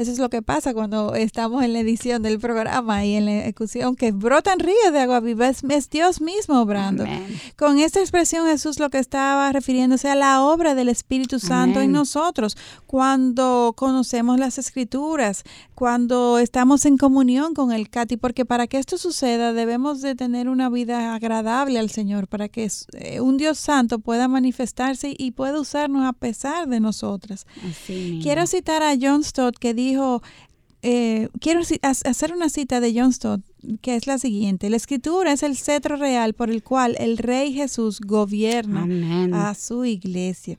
Eso 0.00 0.12
es 0.12 0.18
lo 0.18 0.30
que 0.30 0.40
pasa 0.40 0.72
cuando 0.72 1.14
estamos 1.14 1.62
en 1.62 1.74
la 1.74 1.80
edición 1.80 2.22
del 2.22 2.38
programa 2.38 3.04
y 3.04 3.16
en 3.16 3.26
la 3.26 3.32
ejecución, 3.40 3.96
que 3.96 4.12
brotan 4.12 4.58
ríos 4.58 4.94
de 4.94 4.98
agua 4.98 5.20
viva. 5.20 5.46
Es, 5.46 5.90
Dios 5.90 6.22
mismo 6.22 6.58
obrando. 6.58 7.04
Con 7.58 7.78
esta 7.78 8.00
expresión 8.00 8.46
Jesús 8.46 8.78
lo 8.78 8.88
que 8.88 8.98
estaba 8.98 9.52
refiriéndose 9.52 10.08
a 10.08 10.14
la 10.14 10.40
obra 10.40 10.74
del 10.74 10.88
Espíritu 10.88 11.38
Santo 11.38 11.82
en 11.82 11.92
nosotros, 11.92 12.56
cuando 12.86 13.74
conocemos 13.76 14.38
las 14.38 14.56
escrituras, 14.56 15.44
cuando 15.80 16.38
estamos 16.38 16.84
en 16.84 16.98
comunión 16.98 17.54
con 17.54 17.72
el 17.72 17.88
Cati, 17.88 18.18
porque 18.18 18.44
para 18.44 18.66
que 18.66 18.76
esto 18.76 18.98
suceda 18.98 19.54
debemos 19.54 20.02
de 20.02 20.14
tener 20.14 20.50
una 20.50 20.68
vida 20.68 21.14
agradable 21.14 21.78
al 21.78 21.88
Señor, 21.88 22.28
para 22.28 22.50
que 22.50 22.70
eh, 22.92 23.22
un 23.22 23.38
Dios 23.38 23.58
santo 23.58 23.98
pueda 23.98 24.28
manifestarse 24.28 25.14
y 25.16 25.30
pueda 25.30 25.58
usarnos 25.58 26.04
a 26.04 26.12
pesar 26.12 26.68
de 26.68 26.80
nosotras. 26.80 27.46
Quiero 28.20 28.46
citar 28.46 28.82
a 28.82 28.94
John 29.00 29.24
Stott 29.24 29.56
que 29.58 29.72
dijo, 29.72 30.22
eh, 30.82 31.30
quiero 31.40 31.62
hacer 31.80 32.34
una 32.34 32.50
cita 32.50 32.80
de 32.80 32.92
John 32.94 33.14
Stott, 33.14 33.40
que 33.80 33.96
es 33.96 34.06
la 34.06 34.18
siguiente. 34.18 34.68
La 34.68 34.76
escritura 34.76 35.32
es 35.32 35.42
el 35.42 35.56
cetro 35.56 35.96
real 35.96 36.34
por 36.34 36.50
el 36.50 36.62
cual 36.62 36.94
el 36.98 37.16
Rey 37.16 37.54
Jesús 37.54 38.02
gobierna 38.02 38.86
a 39.32 39.54
su 39.54 39.86
iglesia. 39.86 40.58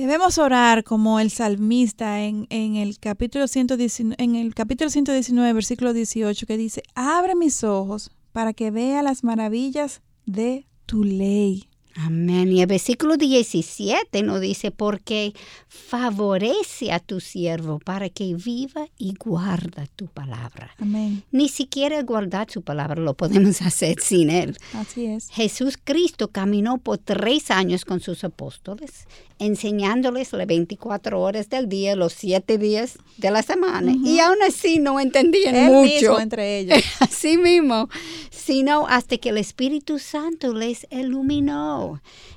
Debemos 0.00 0.38
orar 0.38 0.82
como 0.82 1.20
el 1.20 1.30
salmista 1.30 2.22
en, 2.22 2.46
en, 2.48 2.76
el 2.76 2.98
capítulo 2.98 3.46
119, 3.46 4.16
en 4.18 4.34
el 4.34 4.54
capítulo 4.54 4.88
119, 4.88 5.52
versículo 5.52 5.92
18, 5.92 6.46
que 6.46 6.56
dice, 6.56 6.82
abre 6.94 7.34
mis 7.34 7.62
ojos 7.64 8.10
para 8.32 8.54
que 8.54 8.70
vea 8.70 9.02
las 9.02 9.24
maravillas 9.24 10.00
de 10.24 10.66
tu 10.86 11.04
ley. 11.04 11.69
Amén. 11.96 12.52
Y 12.52 12.60
el 12.60 12.66
versículo 12.66 13.16
17 13.16 14.22
nos 14.22 14.40
dice, 14.40 14.70
porque 14.70 15.34
favorece 15.68 16.92
a 16.92 17.00
tu 17.00 17.20
siervo 17.20 17.80
para 17.80 18.08
que 18.08 18.34
viva 18.34 18.86
y 18.96 19.14
guarda 19.14 19.86
tu 19.96 20.06
palabra. 20.06 20.70
Amén. 20.78 21.24
Ni 21.32 21.48
siquiera 21.48 22.02
guardar 22.02 22.50
su 22.50 22.62
palabra 22.62 23.00
lo 23.00 23.14
podemos 23.14 23.60
hacer 23.62 24.00
sin 24.00 24.30
él. 24.30 24.56
Así 24.74 25.06
es. 25.06 25.28
Jesús 25.30 25.78
Cristo 25.82 26.28
caminó 26.28 26.78
por 26.78 26.98
tres 26.98 27.50
años 27.50 27.84
con 27.84 28.00
sus 28.00 28.22
apóstoles, 28.24 29.06
enseñándoles 29.38 30.32
las 30.32 30.46
24 30.46 31.20
horas 31.20 31.48
del 31.48 31.68
día, 31.68 31.96
los 31.96 32.12
siete 32.12 32.58
días 32.58 32.98
de 33.16 33.30
la 33.30 33.42
semana. 33.42 33.92
Y 34.04 34.20
aún 34.20 34.38
así 34.46 34.78
no 34.78 35.00
entendían 35.00 35.56
él 35.56 35.70
mucho. 35.70 35.90
Mismo 35.90 36.20
entre 36.20 36.58
ellos. 36.60 36.78
así 37.00 37.36
mismo. 37.36 37.88
Sino 38.30 38.86
hasta 38.86 39.18
que 39.18 39.30
el 39.30 39.38
Espíritu 39.38 39.98
Santo 39.98 40.54
les 40.54 40.86
iluminó 40.90 41.79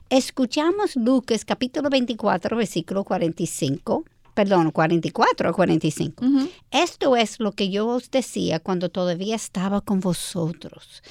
Escuchamos 0.10 0.96
Lucas 0.96 1.46
capítulo 1.46 1.90
24, 1.90 2.58
versículo 2.58 3.04
45 3.04 4.06
perdón, 4.34 4.72
44 4.72 5.50
o 5.50 5.54
45. 5.54 6.26
Esto 6.72 7.16
es 7.16 7.40
lo 7.40 7.52
que 7.52 7.70
yo 7.70 7.88
os 7.88 8.10
decía 8.12 8.60
cuando 8.60 8.90
todavía 8.90 9.36
estaba 9.36 9.82
con 9.82 10.00
vosotros, 10.00 11.04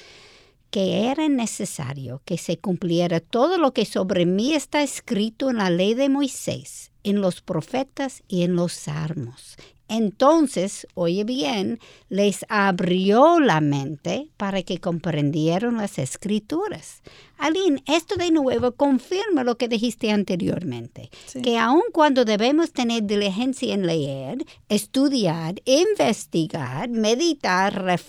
que 0.69 1.07
era 1.09 1.29
necesario 1.29 2.21
que 2.25 2.37
se 2.37 2.57
cumpliera 2.57 3.19
todo 3.19 3.57
lo 3.57 3.73
que 3.73 3.85
sobre 3.85 4.25
mí 4.25 4.53
está 4.53 4.83
escrito 4.83 5.49
en 5.49 5.57
la 5.57 5.69
ley 5.69 5.93
de 5.93 6.09
Moisés, 6.09 6.91
en 7.03 7.21
los 7.21 7.41
profetas 7.41 8.23
y 8.27 8.43
en 8.43 8.55
los 8.55 8.73
salmos. 8.73 9.55
Entonces, 9.93 10.87
oye 10.95 11.23
bien, 11.23 11.79
les 12.09 12.47
abrió 12.49 13.39
la 13.39 13.61
mente 13.61 14.27
para 14.37 14.63
que 14.63 14.79
comprendieran 14.79 15.77
las 15.77 15.99
escrituras. 15.99 17.03
Aline, 17.37 17.83
esto 17.85 18.15
de 18.15 18.31
nuevo 18.31 18.71
confirma 18.71 19.43
lo 19.43 19.55
que 19.55 19.67
dijiste 19.67 20.09
anteriormente, 20.09 21.11
que 21.43 21.59
aun 21.59 21.83
cuando 21.91 22.25
debemos 22.25 22.71
tener 22.71 23.03
diligencia 23.03 23.71
en 23.71 23.85
leer, 23.85 24.43
estudiar, 24.67 25.61
investigar, 25.65 26.89
meditar, 26.89 27.99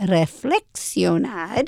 reflexionar 0.00 1.64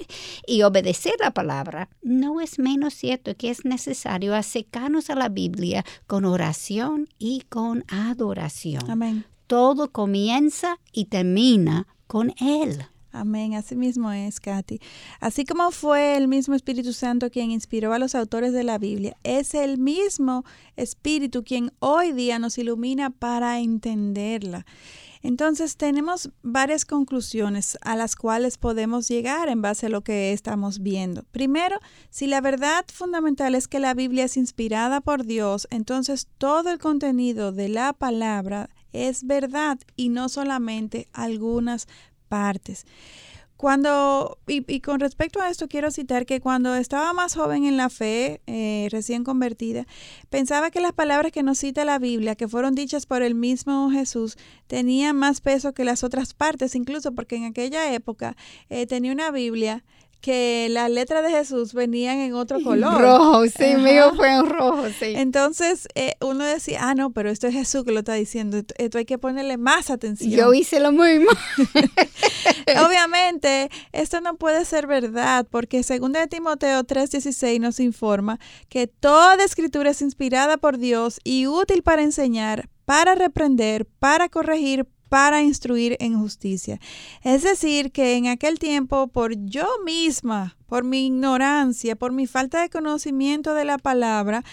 y 0.46 0.62
obedecer 0.62 1.14
la 1.18 1.32
palabra, 1.32 1.88
no 2.00 2.40
es 2.40 2.60
menos 2.60 2.94
cierto 2.94 3.34
que 3.36 3.50
es 3.50 3.64
necesario 3.64 4.36
acercarnos 4.36 5.10
a 5.10 5.16
la 5.16 5.28
Biblia 5.28 5.84
con 6.06 6.24
oración 6.24 7.08
y 7.18 7.40
con 7.48 7.84
adoración. 7.88 8.88
Amén. 8.88 9.24
Todo 9.48 9.92
comienza 9.92 10.78
y 10.92 11.06
termina 11.06 11.86
con 12.06 12.34
Él. 12.38 12.86
Amén, 13.18 13.54
así 13.54 13.74
mismo 13.74 14.12
es, 14.12 14.38
Katy. 14.38 14.78
Así 15.20 15.44
como 15.44 15.72
fue 15.72 16.16
el 16.16 16.28
mismo 16.28 16.54
Espíritu 16.54 16.92
Santo 16.92 17.30
quien 17.30 17.50
inspiró 17.50 17.92
a 17.92 17.98
los 17.98 18.14
autores 18.14 18.52
de 18.52 18.62
la 18.62 18.78
Biblia, 18.78 19.16
es 19.24 19.54
el 19.54 19.78
mismo 19.78 20.44
Espíritu 20.76 21.42
quien 21.42 21.72
hoy 21.80 22.12
día 22.12 22.38
nos 22.38 22.58
ilumina 22.58 23.10
para 23.10 23.58
entenderla. 23.58 24.64
Entonces 25.22 25.76
tenemos 25.76 26.30
varias 26.42 26.84
conclusiones 26.84 27.76
a 27.82 27.96
las 27.96 28.14
cuales 28.14 28.56
podemos 28.56 29.08
llegar 29.08 29.48
en 29.48 29.62
base 29.62 29.86
a 29.86 29.88
lo 29.88 30.02
que 30.02 30.32
estamos 30.32 30.80
viendo. 30.80 31.24
Primero, 31.32 31.80
si 32.10 32.26
la 32.28 32.40
verdad 32.40 32.84
fundamental 32.92 33.54
es 33.54 33.66
que 33.66 33.80
la 33.80 33.94
Biblia 33.94 34.24
es 34.24 34.36
inspirada 34.36 35.00
por 35.00 35.24
Dios, 35.24 35.66
entonces 35.70 36.28
todo 36.38 36.70
el 36.70 36.78
contenido 36.78 37.50
de 37.50 37.68
la 37.68 37.92
palabra 37.92 38.70
es 38.92 39.26
verdad 39.26 39.78
y 39.96 40.08
no 40.08 40.28
solamente 40.28 41.08
algunas 41.12 41.88
partes. 42.28 42.84
Cuando, 43.58 44.38
y, 44.46 44.80
con 44.82 45.00
respecto 45.00 45.40
a 45.40 45.50
esto, 45.50 45.66
quiero 45.66 45.90
citar 45.90 46.26
que 46.26 46.40
cuando 46.40 46.76
estaba 46.76 47.12
más 47.12 47.34
joven 47.34 47.64
en 47.64 47.76
la 47.76 47.88
fe, 47.88 48.40
eh, 48.46 48.86
recién 48.92 49.24
convertida, 49.24 49.84
pensaba 50.30 50.70
que 50.70 50.80
las 50.80 50.92
palabras 50.92 51.32
que 51.32 51.42
nos 51.42 51.58
cita 51.58 51.84
la 51.84 51.98
Biblia, 51.98 52.36
que 52.36 52.46
fueron 52.46 52.76
dichas 52.76 53.04
por 53.06 53.22
el 53.22 53.34
mismo 53.34 53.90
Jesús, 53.90 54.36
tenían 54.68 55.16
más 55.16 55.40
peso 55.40 55.74
que 55.74 55.82
las 55.84 56.04
otras 56.04 56.34
partes, 56.34 56.76
incluso 56.76 57.10
porque 57.16 57.34
en 57.34 57.46
aquella 57.46 57.92
época 57.92 58.36
eh, 58.68 58.86
tenía 58.86 59.10
una 59.10 59.32
Biblia 59.32 59.82
que 60.20 60.68
las 60.70 60.90
letras 60.90 61.22
de 61.22 61.30
Jesús 61.30 61.74
venían 61.74 62.18
en 62.18 62.34
otro 62.34 62.60
color. 62.64 63.00
Rojo, 63.00 63.46
sí, 63.46 63.76
mío 63.76 64.12
fue 64.16 64.34
en 64.34 64.46
rojo, 64.46 64.86
sí. 64.98 65.12
Entonces 65.16 65.88
eh, 65.94 66.14
uno 66.20 66.44
decía, 66.44 66.80
ah, 66.82 66.94
no, 66.94 67.10
pero 67.10 67.30
esto 67.30 67.46
es 67.46 67.54
Jesús 67.54 67.84
que 67.84 67.92
lo 67.92 68.00
está 68.00 68.14
diciendo, 68.14 68.62
esto 68.76 68.98
hay 68.98 69.04
que 69.04 69.18
ponerle 69.18 69.56
más 69.56 69.90
atención. 69.90 70.30
Yo 70.30 70.52
hice 70.52 70.80
lo 70.80 70.92
mismo. 70.92 71.30
Obviamente, 72.86 73.70
esto 73.92 74.20
no 74.20 74.36
puede 74.36 74.64
ser 74.64 74.86
verdad, 74.86 75.46
porque 75.50 75.82
según 75.82 76.12
de 76.12 76.26
Timoteo 76.26 76.84
3:16 76.84 77.60
nos 77.60 77.80
informa 77.80 78.38
que 78.68 78.86
toda 78.86 79.42
escritura 79.44 79.90
es 79.90 80.02
inspirada 80.02 80.56
por 80.56 80.78
Dios 80.78 81.20
y 81.24 81.46
útil 81.46 81.82
para 81.82 82.02
enseñar, 82.02 82.68
para 82.84 83.14
reprender, 83.14 83.86
para 83.98 84.28
corregir, 84.28 84.86
para 85.08 85.42
instruir 85.42 85.96
en 86.00 86.18
justicia. 86.18 86.80
Es 87.22 87.42
decir, 87.42 87.92
que 87.92 88.16
en 88.16 88.26
aquel 88.26 88.58
tiempo, 88.58 89.08
por 89.08 89.34
yo 89.46 89.66
misma, 89.84 90.56
por 90.66 90.84
mi 90.84 91.06
ignorancia, 91.06 91.96
por 91.96 92.12
mi 92.12 92.26
falta 92.26 92.60
de 92.60 92.70
conocimiento 92.70 93.54
de 93.54 93.64
la 93.64 93.78
palabra, 93.78 94.44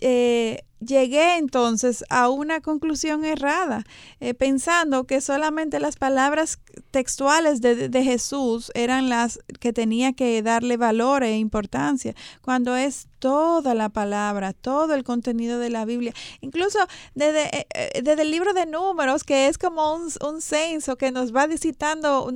eh, 0.00 0.64
llegué 0.84 1.36
entonces 1.36 2.04
a 2.08 2.28
una 2.28 2.60
conclusión 2.60 3.24
errada, 3.24 3.84
eh, 4.20 4.34
pensando 4.34 5.04
que 5.04 5.20
solamente 5.20 5.80
las 5.80 5.96
palabras 5.96 6.58
textuales 6.90 7.60
de, 7.60 7.88
de, 7.88 8.02
Jesús 8.02 8.70
eran 8.74 9.08
las 9.08 9.38
que 9.60 9.72
tenía 9.72 10.12
que 10.12 10.42
darle 10.42 10.76
valor 10.76 11.22
e 11.22 11.38
importancia, 11.38 12.14
cuando 12.40 12.76
es 12.76 13.08
toda 13.18 13.74
la 13.74 13.88
palabra, 13.88 14.52
todo 14.52 14.94
el 14.94 15.04
contenido 15.04 15.58
de 15.58 15.70
la 15.70 15.84
Biblia, 15.84 16.12
incluso 16.40 16.78
desde, 17.14 17.44
eh, 17.56 17.66
eh, 17.74 18.02
desde 18.02 18.22
el 18.22 18.30
libro 18.30 18.52
de 18.52 18.66
números, 18.66 19.22
que 19.22 19.46
es 19.46 19.58
como 19.58 19.94
un, 19.94 20.08
un 20.26 20.42
censo 20.42 20.96
que 20.96 21.12
nos 21.12 21.34
va 21.34 21.46
visitando 21.46 22.32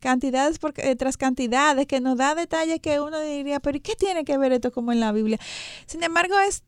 cantidades 0.00 0.58
por, 0.58 0.72
tras 0.72 1.16
cantidades, 1.16 1.86
que 1.86 2.00
nos 2.00 2.16
da 2.16 2.34
detalles 2.34 2.80
que 2.80 3.00
uno 3.00 3.18
diría, 3.20 3.58
pero 3.60 3.76
¿y 3.76 3.80
qué 3.80 3.96
tiene 3.96 4.24
que 4.24 4.38
ver 4.38 4.52
esto 4.52 4.70
como 4.70 4.92
en 4.92 5.00
la 5.00 5.12
Biblia? 5.12 5.38
Sin 5.86 6.02
embargo, 6.02 6.38
es 6.38 6.62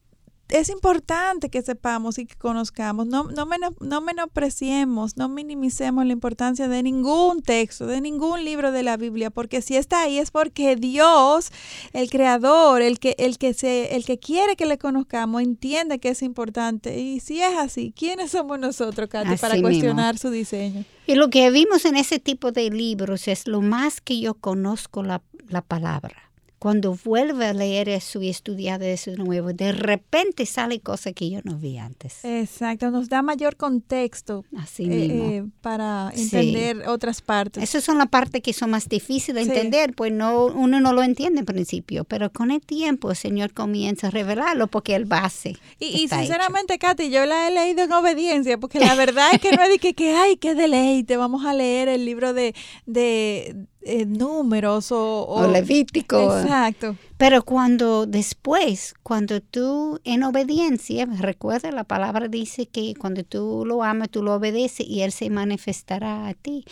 es 0.48 0.68
importante 0.70 1.50
que 1.50 1.62
sepamos 1.62 2.18
y 2.18 2.26
que 2.26 2.36
conozcamos, 2.36 3.06
no, 3.06 3.24
no, 3.24 3.46
no 3.80 4.00
menospreciemos, 4.00 5.16
no 5.16 5.28
minimicemos 5.28 6.06
la 6.06 6.12
importancia 6.12 6.68
de 6.68 6.82
ningún 6.82 7.42
texto, 7.42 7.86
de 7.86 8.00
ningún 8.00 8.44
libro 8.44 8.70
de 8.70 8.82
la 8.82 8.96
Biblia, 8.96 9.30
porque 9.30 9.60
si 9.60 9.76
está 9.76 10.02
ahí 10.02 10.18
es 10.18 10.30
porque 10.30 10.76
Dios, 10.76 11.50
el 11.92 12.10
creador, 12.10 12.80
el 12.82 12.98
que, 12.98 13.16
el 13.18 13.38
que, 13.38 13.54
se, 13.54 13.96
el 13.96 14.04
que 14.04 14.18
quiere 14.18 14.56
que 14.56 14.66
le 14.66 14.78
conozcamos, 14.78 15.42
entiende 15.42 15.98
que 15.98 16.10
es 16.10 16.22
importante. 16.22 16.98
Y 16.98 17.20
si 17.20 17.42
es 17.42 17.56
así, 17.56 17.92
¿quiénes 17.96 18.30
somos 18.30 18.58
nosotros, 18.58 19.08
Katy, 19.08 19.36
para 19.36 19.60
cuestionar 19.60 20.18
su 20.18 20.30
diseño? 20.30 20.84
Y 21.06 21.14
lo 21.14 21.30
que 21.30 21.50
vimos 21.50 21.84
en 21.84 21.96
ese 21.96 22.18
tipo 22.18 22.52
de 22.52 22.70
libros 22.70 23.28
es 23.28 23.46
lo 23.46 23.60
más 23.60 24.00
que 24.00 24.20
yo 24.20 24.34
conozco 24.34 25.02
la, 25.02 25.22
la 25.48 25.62
palabra 25.62 26.25
cuando 26.66 26.98
vuelve 27.04 27.46
a 27.46 27.54
leer 27.54 27.88
eso 27.88 28.20
y 28.20 28.28
estudiar 28.28 28.82
eso 28.82 29.12
de 29.12 29.18
nuevo, 29.18 29.52
de 29.52 29.70
repente 29.70 30.44
sale 30.46 30.80
cosas 30.80 31.12
que 31.12 31.30
yo 31.30 31.38
no 31.44 31.56
vi 31.56 31.78
antes. 31.78 32.24
Exacto, 32.24 32.90
nos 32.90 33.08
da 33.08 33.22
mayor 33.22 33.54
contexto 33.54 34.44
Así 34.58 34.82
eh, 34.82 34.88
mismo. 34.88 35.24
Eh, 35.26 35.44
para 35.60 36.10
entender 36.16 36.88
otras 36.88 37.22
partes. 37.22 37.62
Esas 37.62 37.84
son 37.84 37.98
las 37.98 38.08
partes 38.08 38.42
que 38.42 38.52
son 38.52 38.70
más 38.70 38.88
difíciles 38.88 39.46
de 39.46 39.54
entender, 39.54 39.94
pues 39.94 40.10
no, 40.10 40.46
uno 40.46 40.80
no 40.80 40.92
lo 40.92 41.04
entiende 41.04 41.38
en 41.38 41.46
principio, 41.46 42.02
pero 42.02 42.32
con 42.32 42.50
el 42.50 42.60
tiempo 42.60 43.10
el 43.10 43.16
Señor 43.16 43.52
comienza 43.52 44.08
a 44.08 44.10
revelarlo 44.10 44.66
porque 44.66 44.96
el 44.96 45.04
base. 45.04 45.56
Y, 45.78 46.08
sinceramente, 46.08 46.80
Katy, 46.80 47.10
yo 47.10 47.26
la 47.26 47.46
he 47.46 47.52
leído 47.52 47.84
en 47.84 47.92
obediencia, 47.92 48.58
porque 48.58 48.80
la 48.80 48.96
verdad 48.96 49.28
es 49.34 49.40
que 49.40 49.52
no 49.52 49.62
es 49.62 49.68
de 49.68 49.78
que, 49.78 49.94
que 49.94 50.16
ay, 50.16 50.36
qué 50.36 50.56
deleite, 50.56 51.16
vamos 51.16 51.46
a 51.46 51.54
leer 51.54 51.86
el 51.86 52.04
libro 52.04 52.32
de, 52.32 52.56
de 52.86 53.68
eh, 53.86 54.04
números 54.04 54.90
o, 54.90 55.24
o, 55.26 55.46
Levítico. 55.46 56.40
Exacto. 56.40 56.96
Pero 57.16 57.42
cuando 57.44 58.06
después, 58.06 58.94
cuando 59.02 59.40
tú 59.40 60.00
en 60.04 60.24
obediencia, 60.24 61.06
recuerda 61.06 61.70
la 61.70 61.84
palabra 61.84 62.28
dice 62.28 62.66
que 62.66 62.94
cuando 62.98 63.22
tú 63.22 63.64
lo 63.64 63.82
amas, 63.82 64.10
tú 64.10 64.22
lo 64.22 64.34
obedeces 64.34 64.86
y 64.86 65.02
Él 65.02 65.12
se 65.12 65.30
manifestará 65.30 66.26
a 66.26 66.34
ti. 66.34 66.64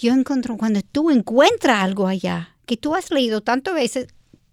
Yo 0.00 0.12
encuentro, 0.12 0.56
cuando 0.56 0.80
tú 0.82 1.10
encuentras 1.10 1.82
algo 1.82 2.06
allá, 2.06 2.56
que 2.64 2.76
tú 2.76 2.94
has 2.94 3.10
leído 3.10 3.40
tantas 3.40 3.74
veces 3.74 4.08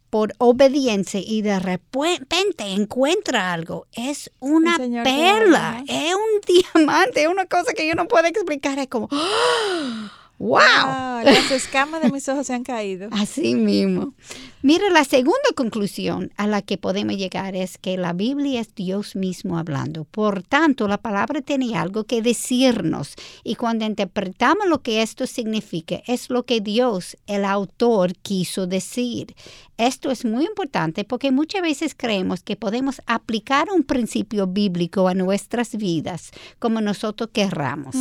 por 0.10 0.34
obediencia 0.38 1.20
y 1.24 1.42
de 1.42 1.60
repente 1.60 2.66
encuentra 2.66 3.54
algo, 3.54 3.86
es 3.94 4.32
una 4.40 4.78
perla, 4.78 5.84
es 5.88 6.16
un 6.16 6.42
diamante, 6.74 7.24
es 7.24 7.28
una 7.28 7.46
cosa 7.46 7.74
que 7.74 7.88
yo 7.88 7.96
no 7.96 8.08
puedo 8.08 8.26
explicar, 8.26 8.80
es 8.80 8.88
como... 8.88 9.10
¡Wow! 10.38 10.60
Las 11.24 11.52
escamas 11.52 12.02
de 12.02 12.12
mis 12.12 12.28
ojos 12.28 12.48
se 12.48 12.54
han 12.54 12.64
caído. 12.64 13.10
Así 13.12 13.56
mismo. 13.56 14.14
Mira, 14.66 14.90
la 14.90 15.04
segunda 15.04 15.52
conclusión 15.56 16.32
a 16.38 16.48
la 16.48 16.64
que 16.64 16.80
podemos 16.80 17.18
llegar 17.18 17.56
es 17.56 17.78
que 17.78 17.98
la 17.98 18.14
Biblia 18.14 18.62
es 18.62 18.74
Dios 18.74 19.16
mismo 19.16 19.60
hablando. 19.60 20.06
Por 20.06 20.42
tanto, 20.42 20.88
la 20.88 20.98
palabra 20.98 21.42
tiene 21.42 21.78
algo 21.78 22.06
que 22.06 22.24
decirnos. 22.24 23.14
Y 23.44 23.58
cuando 23.58 23.86
interpretamos 23.86 24.66
lo 24.68 24.82
que 24.82 25.04
esto 25.04 25.28
significa, 25.28 26.02
es 26.08 26.32
lo 26.32 26.48
que 26.48 26.62
Dios, 26.62 27.16
el 27.28 27.46
autor, 27.46 28.16
quiso 28.24 28.66
decir. 28.66 29.36
Esto 29.78 30.10
es 30.10 30.26
muy 30.26 30.46
importante 30.46 31.04
porque 31.04 31.32
muchas 31.32 31.62
veces 31.62 31.94
creemos 31.96 32.42
que 32.42 32.56
podemos 32.56 33.04
aplicar 33.06 33.68
un 33.70 33.84
principio 33.84 34.48
bíblico 34.48 35.08
a 35.08 35.14
nuestras 35.14 35.76
vidas 35.76 36.32
como 36.58 36.82
nosotros 36.82 37.30
querramos 37.32 37.96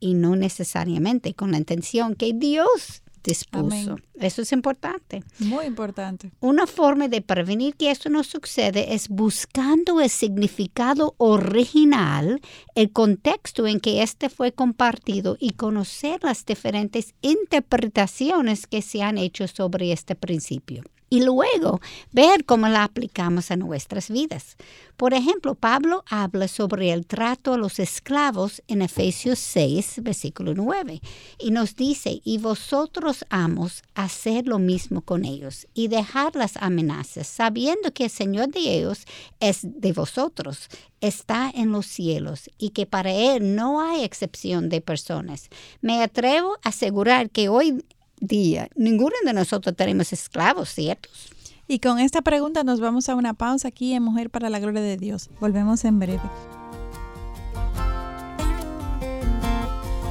y 0.00 0.14
no 0.14 0.34
necesariamente 0.34 1.34
con 1.34 1.52
la 1.52 1.58
intención 1.58 2.16
que 2.16 2.32
Dios 2.32 3.01
dispuso. 3.22 3.96
Eso 4.14 4.42
es 4.42 4.52
importante. 4.52 5.22
Muy 5.38 5.66
importante. 5.66 6.32
Una 6.40 6.66
forma 6.66 7.08
de 7.08 7.22
prevenir 7.22 7.74
que 7.76 7.90
esto 7.90 8.08
no 8.08 8.24
sucede 8.24 8.94
es 8.94 9.08
buscando 9.08 10.00
el 10.00 10.10
significado 10.10 11.14
original, 11.18 12.40
el 12.74 12.92
contexto 12.92 13.66
en 13.66 13.80
que 13.80 14.02
este 14.02 14.28
fue 14.28 14.52
compartido 14.52 15.36
y 15.40 15.50
conocer 15.50 16.22
las 16.22 16.44
diferentes 16.44 17.14
interpretaciones 17.20 18.66
que 18.66 18.82
se 18.82 19.02
han 19.02 19.18
hecho 19.18 19.48
sobre 19.48 19.92
este 19.92 20.14
principio 20.14 20.82
y 21.12 21.22
luego 21.22 21.82
ver 22.10 22.46
cómo 22.46 22.68
la 22.68 22.84
aplicamos 22.84 23.50
a 23.50 23.56
nuestras 23.56 24.08
vidas. 24.08 24.56
Por 24.96 25.12
ejemplo, 25.12 25.54
Pablo 25.54 26.04
habla 26.08 26.48
sobre 26.48 26.90
el 26.90 27.04
trato 27.04 27.52
a 27.52 27.58
los 27.58 27.80
esclavos 27.80 28.62
en 28.66 28.80
Efesios 28.80 29.38
6, 29.38 29.96
versículo 30.02 30.54
9, 30.54 31.02
y 31.38 31.50
nos 31.50 31.76
dice, 31.76 32.22
y 32.24 32.38
vosotros 32.38 33.26
amos, 33.28 33.82
hacer 33.94 34.46
lo 34.46 34.58
mismo 34.58 35.02
con 35.02 35.26
ellos 35.26 35.66
y 35.74 35.88
dejar 35.88 36.34
las 36.34 36.56
amenazas, 36.56 37.26
sabiendo 37.26 37.92
que 37.92 38.04
el 38.04 38.10
Señor 38.10 38.48
de 38.48 38.60
ellos 38.60 39.04
es 39.38 39.58
de 39.64 39.92
vosotros, 39.92 40.70
está 41.02 41.52
en 41.54 41.72
los 41.72 41.84
cielos 41.84 42.48
y 42.56 42.70
que 42.70 42.86
para 42.86 43.12
Él 43.12 43.54
no 43.54 43.82
hay 43.82 44.02
excepción 44.02 44.70
de 44.70 44.80
personas. 44.80 45.50
Me 45.82 46.02
atrevo 46.02 46.54
a 46.62 46.70
asegurar 46.70 47.28
que 47.28 47.50
hoy 47.50 47.84
día, 48.22 48.68
ninguno 48.76 49.16
de 49.24 49.32
nosotros 49.32 49.76
tenemos 49.76 50.12
esclavos, 50.12 50.70
¿ciertos? 50.70 51.30
Y 51.68 51.80
con 51.80 51.98
esta 51.98 52.22
pregunta 52.22 52.64
nos 52.64 52.80
vamos 52.80 53.08
a 53.08 53.14
una 53.14 53.34
pausa 53.34 53.68
aquí 53.68 53.92
en 53.92 54.02
Mujer 54.02 54.30
para 54.30 54.48
la 54.48 54.60
Gloria 54.60 54.80
de 54.80 54.96
Dios. 54.96 55.28
Volvemos 55.40 55.84
en 55.84 55.98
breve. 55.98 56.22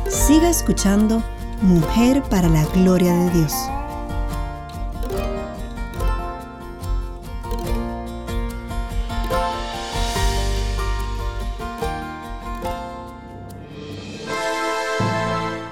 Siga 0.10 0.50
escuchando 0.50 1.24
Mujer 1.62 2.21
para 2.24 2.50
la 2.50 2.65
Gloria 2.74 3.13
de 3.13 3.30
Dios. 3.32 3.54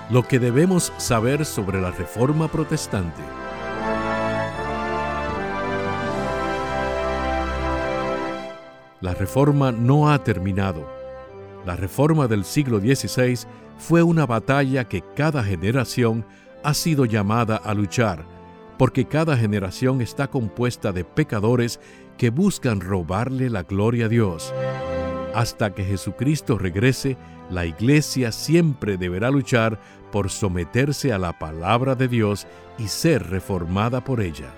Lo 0.09 0.27
que 0.27 0.39
debemos 0.39 0.91
saber 0.97 1.45
sobre 1.45 1.79
la 1.79 1.91
Reforma 1.91 2.47
Protestante. 2.47 3.21
La 9.01 9.13
Reforma 9.13 9.71
no 9.71 10.09
ha 10.09 10.23
terminado. 10.23 10.89
La 11.63 11.75
Reforma 11.75 12.27
del 12.27 12.43
siglo 12.43 12.79
XVI 12.79 13.47
fue 13.77 14.01
una 14.01 14.25
batalla 14.25 14.85
que 14.85 15.03
cada 15.15 15.43
generación 15.43 16.25
ha 16.63 16.73
sido 16.73 17.05
llamada 17.05 17.57
a 17.57 17.75
luchar, 17.75 18.25
porque 18.79 19.05
cada 19.05 19.37
generación 19.37 20.01
está 20.01 20.27
compuesta 20.27 20.91
de 20.91 21.03
pecadores 21.05 21.79
que 22.17 22.31
buscan 22.31 22.81
robarle 22.81 23.51
la 23.51 23.61
gloria 23.61 24.07
a 24.07 24.09
Dios. 24.09 24.51
Hasta 25.33 25.73
que 25.73 25.83
Jesucristo 25.83 26.57
regrese, 26.57 27.17
la 27.49 27.65
Iglesia 27.65 28.31
siempre 28.31 28.97
deberá 28.97 29.31
luchar 29.31 29.79
por 30.11 30.29
someterse 30.29 31.13
a 31.13 31.17
la 31.17 31.37
palabra 31.37 31.95
de 31.95 32.07
Dios 32.07 32.47
y 32.77 32.87
ser 32.87 33.29
reformada 33.29 34.03
por 34.03 34.21
ella. 34.21 34.51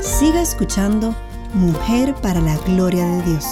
Siga 0.00 0.42
escuchando 0.42 1.14
Mujer 1.54 2.14
para 2.22 2.40
la 2.40 2.56
Gloria 2.66 3.04
de 3.04 3.22
Dios. 3.22 3.44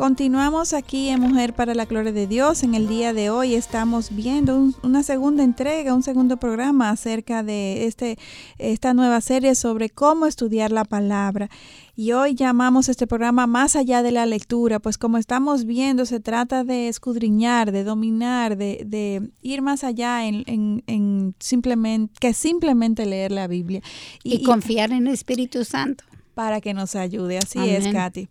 Continuamos 0.00 0.72
aquí 0.72 1.10
en 1.10 1.20
Mujer 1.20 1.52
para 1.52 1.74
la 1.74 1.84
Gloria 1.84 2.10
de 2.10 2.26
Dios. 2.26 2.62
En 2.62 2.74
el 2.74 2.88
día 2.88 3.12
de 3.12 3.28
hoy 3.28 3.54
estamos 3.54 4.16
viendo 4.16 4.72
una 4.82 5.02
segunda 5.02 5.44
entrega, 5.44 5.94
un 5.94 6.02
segundo 6.02 6.38
programa 6.38 6.88
acerca 6.88 7.42
de 7.42 7.84
este, 7.84 8.16
esta 8.56 8.94
nueva 8.94 9.20
serie 9.20 9.54
sobre 9.54 9.90
cómo 9.90 10.24
estudiar 10.24 10.72
la 10.72 10.86
palabra. 10.86 11.50
Y 11.94 12.12
hoy 12.12 12.34
llamamos 12.34 12.88
este 12.88 13.06
programa 13.06 13.46
Más 13.46 13.76
allá 13.76 14.02
de 14.02 14.10
la 14.10 14.24
lectura, 14.24 14.78
pues 14.78 14.96
como 14.96 15.18
estamos 15.18 15.66
viendo, 15.66 16.06
se 16.06 16.18
trata 16.18 16.64
de 16.64 16.88
escudriñar, 16.88 17.70
de 17.70 17.84
dominar, 17.84 18.56
de, 18.56 19.30
ir 19.42 19.60
más 19.60 19.84
allá 19.84 20.24
en, 20.24 21.34
simplemente, 21.40 22.14
que 22.18 22.32
simplemente 22.32 23.04
leer 23.04 23.32
la 23.32 23.48
Biblia. 23.48 23.82
Y, 24.24 24.44
confiar 24.44 24.92
en 24.92 25.08
el 25.08 25.12
Espíritu 25.12 25.62
Santo. 25.66 26.04
Para 26.32 26.62
que 26.62 26.72
nos 26.72 26.96
ayude. 26.96 27.36
Así 27.36 27.58
es, 27.58 27.86
Katy. 27.88 28.30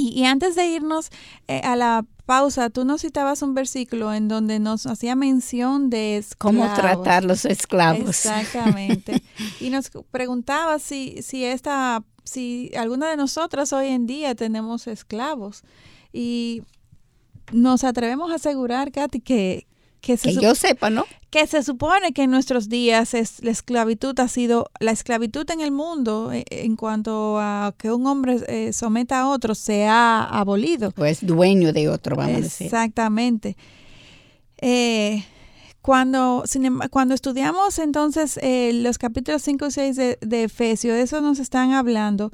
Y, 0.00 0.24
antes 0.24 0.54
de 0.54 0.66
irnos 0.66 1.10
eh, 1.46 1.60
a 1.62 1.76
la 1.76 2.06
pausa, 2.24 2.70
tú 2.70 2.86
nos 2.86 3.02
citabas 3.02 3.42
un 3.42 3.54
versículo 3.54 4.14
en 4.14 4.28
donde 4.28 4.58
nos 4.58 4.86
hacía 4.86 5.14
mención 5.14 5.90
de 5.90 6.16
esclavos. 6.16 6.62
Cómo 6.62 6.74
tratar 6.74 7.22
los 7.24 7.44
esclavos. 7.44 8.08
Exactamente. 8.08 9.22
y 9.60 9.68
nos 9.68 9.90
preguntaba 10.10 10.78
si, 10.78 11.20
si 11.20 11.44
esta, 11.44 12.02
si 12.24 12.70
alguna 12.78 13.10
de 13.10 13.18
nosotras 13.18 13.74
hoy 13.74 13.88
en 13.88 14.06
día 14.06 14.34
tenemos 14.34 14.86
esclavos. 14.86 15.64
Y 16.14 16.62
nos 17.52 17.84
atrevemos 17.84 18.30
a 18.30 18.36
asegurar, 18.36 18.92
Katy, 18.92 19.20
que, 19.20 19.66
que, 20.00 20.16
yo 20.40 20.54
sepa, 20.54 20.90
¿no? 20.90 21.04
Que 21.30 21.46
se 21.46 21.62
supone 21.62 22.12
que 22.12 22.22
en 22.22 22.30
nuestros 22.30 22.68
días 22.68 23.14
es, 23.14 23.42
la 23.44 23.50
esclavitud 23.50 24.18
ha 24.18 24.28
sido, 24.28 24.70
la 24.80 24.90
esclavitud 24.90 25.48
en 25.50 25.60
el 25.60 25.70
mundo 25.70 26.32
eh, 26.32 26.44
en 26.50 26.76
cuanto 26.76 27.38
a 27.38 27.74
que 27.76 27.92
un 27.92 28.06
hombre 28.06 28.38
eh, 28.48 28.72
someta 28.72 29.20
a 29.20 29.28
otro 29.28 29.54
se 29.54 29.86
ha 29.86 30.24
abolido. 30.24 30.90
Pues 30.92 31.24
dueño 31.24 31.72
de 31.72 31.88
otro, 31.88 32.16
vamos 32.16 32.36
a 32.36 32.40
decir. 32.40 32.66
Exactamente. 32.66 33.56
Eh, 34.58 35.24
cuando, 35.82 36.44
cuando 36.90 37.14
estudiamos 37.14 37.78
entonces 37.78 38.38
los 38.74 38.98
capítulos 38.98 39.42
5 39.42 39.66
y 39.66 39.70
6 39.70 39.96
de, 39.96 40.18
de 40.20 40.44
Efesios, 40.44 40.96
eso 40.96 41.20
nos 41.20 41.38
están 41.38 41.72
hablando 41.72 42.32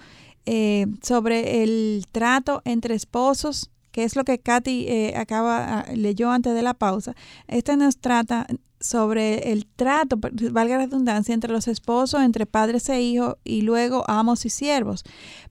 sobre 1.03 1.63
el 1.63 2.07
trato 2.13 2.63
entre 2.65 2.95
esposos 2.95 3.71
que 3.97 4.05
es 4.05 4.15
lo 4.15 4.25
que 4.25 4.39
Katy 4.39 4.89
eh, 4.89 5.15
acaba, 5.17 5.79
ah, 5.79 5.87
leyó 5.95 6.31
antes 6.31 6.55
de 6.55 6.61
la 6.61 6.75
pausa, 6.75 7.17
este 7.49 7.79
nos 7.79 7.97
trata 7.97 8.47
sobre 8.79 9.53
el 9.53 9.65
trato, 9.65 10.19
valga 10.51 10.77
la 10.77 10.85
redundancia, 10.85 11.33
entre 11.33 11.51
los 11.51 11.67
esposos, 11.67 12.21
entre 12.21 12.45
padres 12.45 12.91
e 12.91 13.01
hijos 13.01 13.37
y 13.43 13.63
luego 13.63 14.05
amos 14.07 14.45
y 14.45 14.51
siervos. 14.51 15.03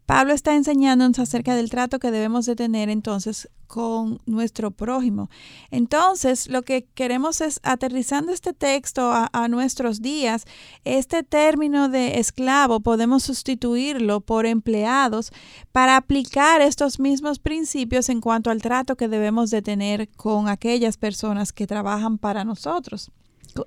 Pablo 0.06 0.34
está 0.34 0.56
enseñándonos 0.56 1.18
acerca 1.18 1.56
del 1.56 1.70
trato 1.70 1.98
que 1.98 2.12
debemos 2.12 2.46
de 2.46 2.56
tener 2.56 2.90
entonces 2.90 3.50
con 3.66 4.20
nuestro 4.28 4.70
prójimo. 4.70 5.30
Entonces, 5.72 6.48
lo 6.48 6.62
que 6.62 6.86
queremos 6.94 7.42
es, 7.42 7.60
aterrizando 7.64 8.32
este 8.32 8.54
texto 8.54 9.12
a, 9.12 9.30
a, 9.34 9.48
nuestros 9.48 10.02
días, 10.02 10.46
este 10.84 11.24
término 11.24 11.90
de 11.90 12.20
esclavo 12.20 12.82
podemos 12.82 13.24
sustituirlo 13.24 14.22
por 14.22 14.46
empleados 14.46 15.32
para 15.72 15.98
aplicar 15.98 16.62
estos 16.62 17.00
mismos 17.00 17.40
principios 17.40 18.10
en 18.10 18.22
cuanto 18.22 18.52
al 18.52 18.62
trato 18.62 18.96
que 18.96 19.08
debemos 19.08 19.50
de 19.50 19.64
tener 19.64 20.10
con 20.10 20.50
aquellas 20.50 20.98
personas 20.98 21.52
que 21.52 21.66
trabajan 21.66 22.20
para 22.20 22.44
nosotros. 22.44 23.12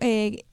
Eh, 0.00 0.44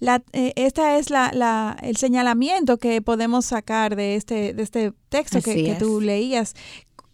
la, 0.00 0.22
eh, 0.32 0.52
esta 0.56 0.98
es 0.98 1.10
la, 1.10 1.76
el 1.82 1.96
señalamiento 1.96 2.78
que 2.78 3.02
podemos 3.02 3.46
sacar 3.46 3.96
de 3.96 4.14
este, 4.14 4.54
de 4.54 4.62
este 4.62 4.92
texto 5.08 5.40
que, 5.42 5.76
tú 5.78 6.00
leías. 6.00 6.54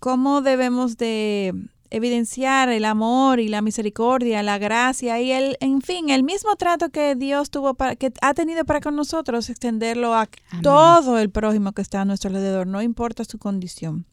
¿Cómo 0.00 0.42
debemos 0.42 0.98
de 0.98 1.54
evidenciar 1.90 2.68
el 2.68 2.84
amor 2.84 3.40
y 3.40 3.48
la 3.48 3.62
misericordia, 3.62 4.42
la 4.42 4.58
gracia 4.58 5.20
y 5.20 5.30
el, 5.30 5.56
en 5.60 5.80
fin, 5.80 6.10
el 6.10 6.24
mismo 6.24 6.56
trato 6.56 6.90
que 6.90 7.14
Dios 7.14 7.50
tuvo 7.50 7.74
para, 7.74 7.96
que 7.96 8.12
ha 8.20 8.34
tenido 8.34 8.64
para 8.64 8.80
con 8.80 8.96
nosotros, 8.96 9.48
extenderlo 9.48 10.14
a 10.14 10.28
todo 10.62 11.18
el 11.18 11.30
prójimo 11.30 11.72
que 11.72 11.82
está 11.82 12.00
a 12.00 12.04
nuestro 12.04 12.28
alrededor, 12.28 12.66
no 12.66 12.82
importa 12.82 13.24
su 13.24 13.38
condición. 13.38 14.06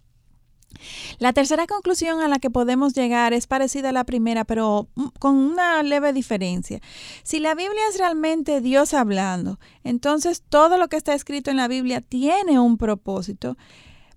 La 1.20 1.34
tercera 1.34 1.68
conclusión 1.68 2.22
a 2.22 2.28
la 2.28 2.40
que 2.40 2.50
podemos 2.50 2.94
llegar 2.94 3.34
es 3.34 3.48
parecida 3.48 3.90
a 3.90 3.94
la 3.94 4.04
primera, 4.04 4.46
pero 4.46 4.88
con 5.20 5.36
una 5.36 5.82
leve 5.84 6.14
diferencia. 6.14 6.80
Si 7.24 7.40
la 7.40 7.56
Biblia 7.56 7.82
es 7.90 7.98
realmente 7.98 8.62
Dios 8.62 8.94
hablando, 8.94 9.60
entonces 9.84 10.44
todo 10.48 10.78
lo 10.78 10.88
que 10.88 10.98
está 10.98 11.14
escrito 11.14 11.52
en 11.52 11.58
la 11.58 11.68
Biblia 11.68 12.02
tiene 12.02 12.60
un 12.60 12.78
propósito. 12.78 13.58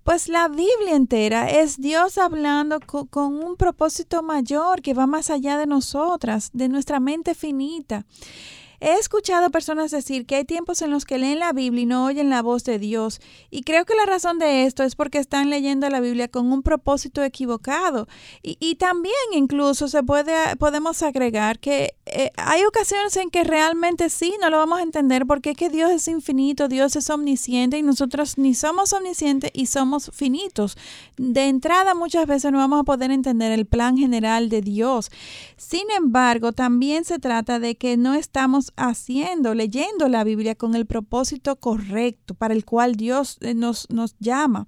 Pues 0.05 0.29
la 0.29 0.47
Biblia 0.49 0.95
entera 0.95 1.49
es 1.49 1.81
Dios 1.81 2.19
hablando 2.19 2.79
con, 2.79 3.43
un 3.43 3.55
propósito 3.55 4.21
mayor 4.21 4.83
que 4.83 4.93
va 4.93 5.07
más 5.07 5.31
allá 5.31 5.57
de 5.57 5.65
nosotras, 5.65 6.51
de 6.53 6.69
nuestra 6.69 6.99
mente 6.99 7.33
finita. 7.33 8.05
He 8.79 8.93
escuchado 8.93 9.49
personas 9.49 9.91
decir 9.91 10.25
que 10.25 10.35
hay 10.35 10.45
tiempos 10.45 10.81
en 10.81 10.91
los 10.91 11.05
que 11.05 11.17
leen 11.17 11.39
la 11.39 11.53
Biblia 11.53 11.83
y 11.83 11.85
no 11.85 12.05
oyen 12.05 12.29
la 12.29 12.41
voz 12.41 12.63
de 12.63 12.79
Dios, 12.79 13.21
y 13.49 13.63
creo 13.63 13.85
que 13.85 13.95
la 13.95 14.05
razón 14.05 14.39
de 14.39 14.65
esto 14.65 14.83
es 14.83 14.95
porque 14.95 15.17
están 15.17 15.49
leyendo 15.49 15.89
la 15.89 15.99
Biblia 15.99 16.27
con 16.27 16.51
un 16.51 16.63
propósito 16.63 17.23
equivocado. 17.23 18.07
Y, 18.41 18.75
también 18.75 19.15
incluso 19.33 19.87
se 19.87 20.03
puede, 20.03 20.55
podemos 20.57 21.01
agregar 21.01 21.59
que 21.59 21.95
eh, 22.05 22.31
hay 22.35 22.63
ocasiones 22.65 23.15
en 23.17 23.29
que 23.29 23.43
realmente 23.43 24.09
sí, 24.09 24.35
no 24.41 24.49
lo 24.49 24.57
vamos 24.57 24.79
a 24.79 24.83
entender 24.83 25.25
porque 25.25 25.51
es 25.51 25.57
que 25.57 25.69
Dios 25.69 25.91
es 25.91 26.07
infinito, 26.07 26.67
Dios 26.67 26.95
es 26.95 27.09
omnisciente 27.09 27.77
y 27.77 27.83
nosotros 27.83 28.37
ni 28.37 28.53
somos 28.53 28.93
omniscientes 28.93 29.51
y 29.53 29.67
somos 29.67 30.11
finitos. 30.13 30.77
De 31.17 31.47
entrada 31.47 31.95
muchas 31.95 32.27
veces 32.27 32.51
no 32.51 32.57
vamos 32.57 32.81
a 32.81 32.83
poder 32.83 33.11
entender 33.11 33.51
el 33.51 33.65
plan 33.65 33.97
general 33.97 34.49
de 34.49 34.61
Dios. 34.61 35.09
Sin 35.57 35.89
embargo, 35.91 36.51
también 36.51 37.05
se 37.05 37.19
trata 37.19 37.59
de 37.59 37.75
que 37.75 37.97
no 37.97 38.13
estamos 38.13 38.64
haciendo, 38.75 39.53
leyendo 39.53 40.07
la 40.07 40.23
Biblia 40.23 40.55
con 40.55 40.75
el 40.75 40.85
propósito 40.85 41.55
correcto 41.57 42.33
para 42.33 42.53
el 42.53 42.65
cual 42.65 42.95
Dios 42.95 43.37
eh, 43.41 43.53
nos, 43.53 43.89
nos 43.89 44.15
llama. 44.19 44.67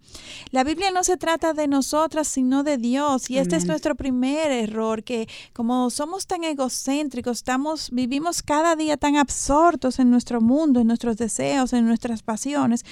La 0.52 0.64
Biblia 0.64 0.92
no 0.92 1.04
se 1.04 1.18
trata 1.18 1.54
de 1.54 1.68
nosotras, 1.68 2.28
sino 2.28 2.64
de 2.64 2.78
Dios. 2.78 3.30
Y 3.30 3.38
este 3.38 3.56
es 3.56 3.66
nuestro 3.66 3.96
primer 3.96 4.52
error, 4.52 5.04
que 5.04 5.28
como 5.54 5.90
somos 5.90 6.28
tan 6.28 6.44
egocéntricos, 6.44 7.38
estamos, 7.38 7.90
vivimos 7.92 8.42
cada 8.44 8.76
día 8.76 8.98
tan 8.98 9.16
absortos 9.16 10.00
en 10.00 10.10
nuestro 10.10 10.42
mundo, 10.42 10.80
en 10.80 10.88
nuestros 10.88 11.18
deseos, 11.18 11.74
en 11.74 11.86
nuestras 11.86 12.24
pasiones, 12.24 12.84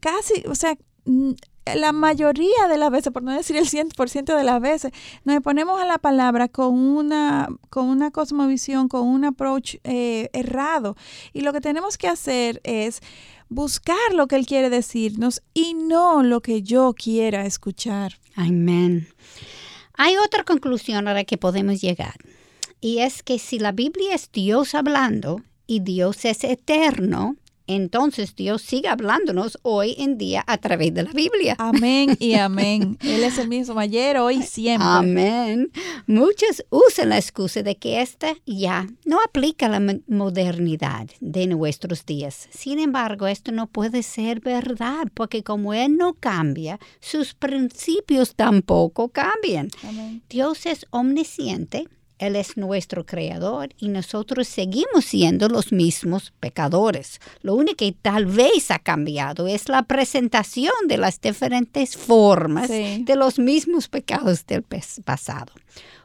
casi, 0.00 0.42
o 0.48 0.54
sea, 0.54 0.76
la 1.74 1.92
mayoría 1.92 2.68
de 2.68 2.78
las 2.78 2.90
veces, 2.90 3.12
por 3.12 3.22
no 3.22 3.32
decir 3.32 3.56
el 3.56 3.68
100% 3.68 4.36
de 4.36 4.44
las 4.44 4.60
veces, 4.60 4.92
nos 5.24 5.40
ponemos 5.42 5.80
a 5.80 5.84
la 5.84 5.98
palabra 5.98 6.48
con 6.48 6.74
una, 6.78 7.48
con 7.70 7.86
una 7.86 8.10
cosmovisión, 8.10 8.88
con 8.88 9.06
un 9.06 9.24
approach 9.24 9.76
eh, 9.84 10.30
errado. 10.32 10.96
Y 11.32 11.40
lo 11.40 11.52
que 11.52 11.60
tenemos 11.60 11.98
que 11.98 12.08
hacer 12.08 12.60
es 12.64 13.00
buscar 13.48 14.14
lo 14.14 14.26
que 14.28 14.36
Él 14.36 14.46
quiere 14.46 14.70
decirnos 14.70 15.42
y 15.54 15.74
no 15.74 16.22
lo 16.22 16.40
que 16.40 16.62
yo 16.62 16.94
quiera 16.94 17.46
escuchar. 17.46 18.18
Amén. 18.34 19.08
Hay 19.94 20.16
otra 20.18 20.44
conclusión 20.44 21.08
a 21.08 21.14
la 21.14 21.24
que 21.24 21.38
podemos 21.38 21.80
llegar. 21.80 22.16
Y 22.80 22.98
es 22.98 23.22
que 23.22 23.38
si 23.38 23.58
la 23.58 23.72
Biblia 23.72 24.14
es 24.14 24.30
Dios 24.30 24.74
hablando 24.74 25.42
y 25.66 25.80
Dios 25.80 26.24
es 26.24 26.44
eterno, 26.44 27.36
entonces 27.66 28.34
Dios 28.34 28.62
sigue 28.62 28.88
hablándonos 28.88 29.58
hoy 29.62 29.94
en 29.98 30.18
día 30.18 30.44
a 30.46 30.58
través 30.58 30.94
de 30.94 31.02
la 31.02 31.12
Biblia. 31.12 31.56
Amén 31.58 32.16
y 32.18 32.34
amén. 32.34 32.98
Él 33.00 33.24
es 33.24 33.38
el 33.38 33.48
mismo 33.48 33.78
ayer, 33.78 34.18
hoy, 34.18 34.42
siempre. 34.42 34.86
Amén. 34.88 35.70
Muchos 36.06 36.64
usan 36.70 37.10
la 37.10 37.18
excusa 37.18 37.62
de 37.62 37.76
que 37.76 38.00
esta 38.00 38.34
ya 38.46 38.86
no 39.04 39.18
aplica 39.24 39.66
a 39.66 39.80
la 39.80 39.98
modernidad 40.06 41.08
de 41.20 41.46
nuestros 41.46 42.06
días. 42.06 42.48
Sin 42.50 42.78
embargo, 42.78 43.26
esto 43.26 43.52
no 43.52 43.66
puede 43.66 44.02
ser 44.02 44.40
verdad, 44.40 45.08
porque 45.14 45.42
como 45.42 45.74
Él 45.74 45.96
no 45.96 46.14
cambia, 46.14 46.78
sus 47.00 47.34
principios 47.34 48.34
tampoco 48.34 49.08
cambian. 49.08 49.68
Dios 50.28 50.66
es 50.66 50.86
omnisciente 50.90 51.88
él 52.18 52.36
es 52.36 52.56
nuestro 52.56 53.04
creador 53.04 53.70
y 53.78 53.88
nosotros 53.88 54.48
seguimos 54.48 55.04
siendo 55.04 55.48
los 55.48 55.72
mismos 55.72 56.32
pecadores. 56.40 57.20
Lo 57.42 57.54
único 57.54 57.76
que 57.76 57.92
tal 57.92 58.26
vez 58.26 58.70
ha 58.70 58.78
cambiado 58.78 59.46
es 59.46 59.68
la 59.68 59.82
presentación 59.82 60.72
de 60.88 60.96
las 60.96 61.20
diferentes 61.20 61.96
formas 61.96 62.68
de 62.68 63.16
los 63.16 63.38
mismos 63.38 63.88
pecados 63.88 64.46
del 64.46 64.64
pasado. 65.04 65.52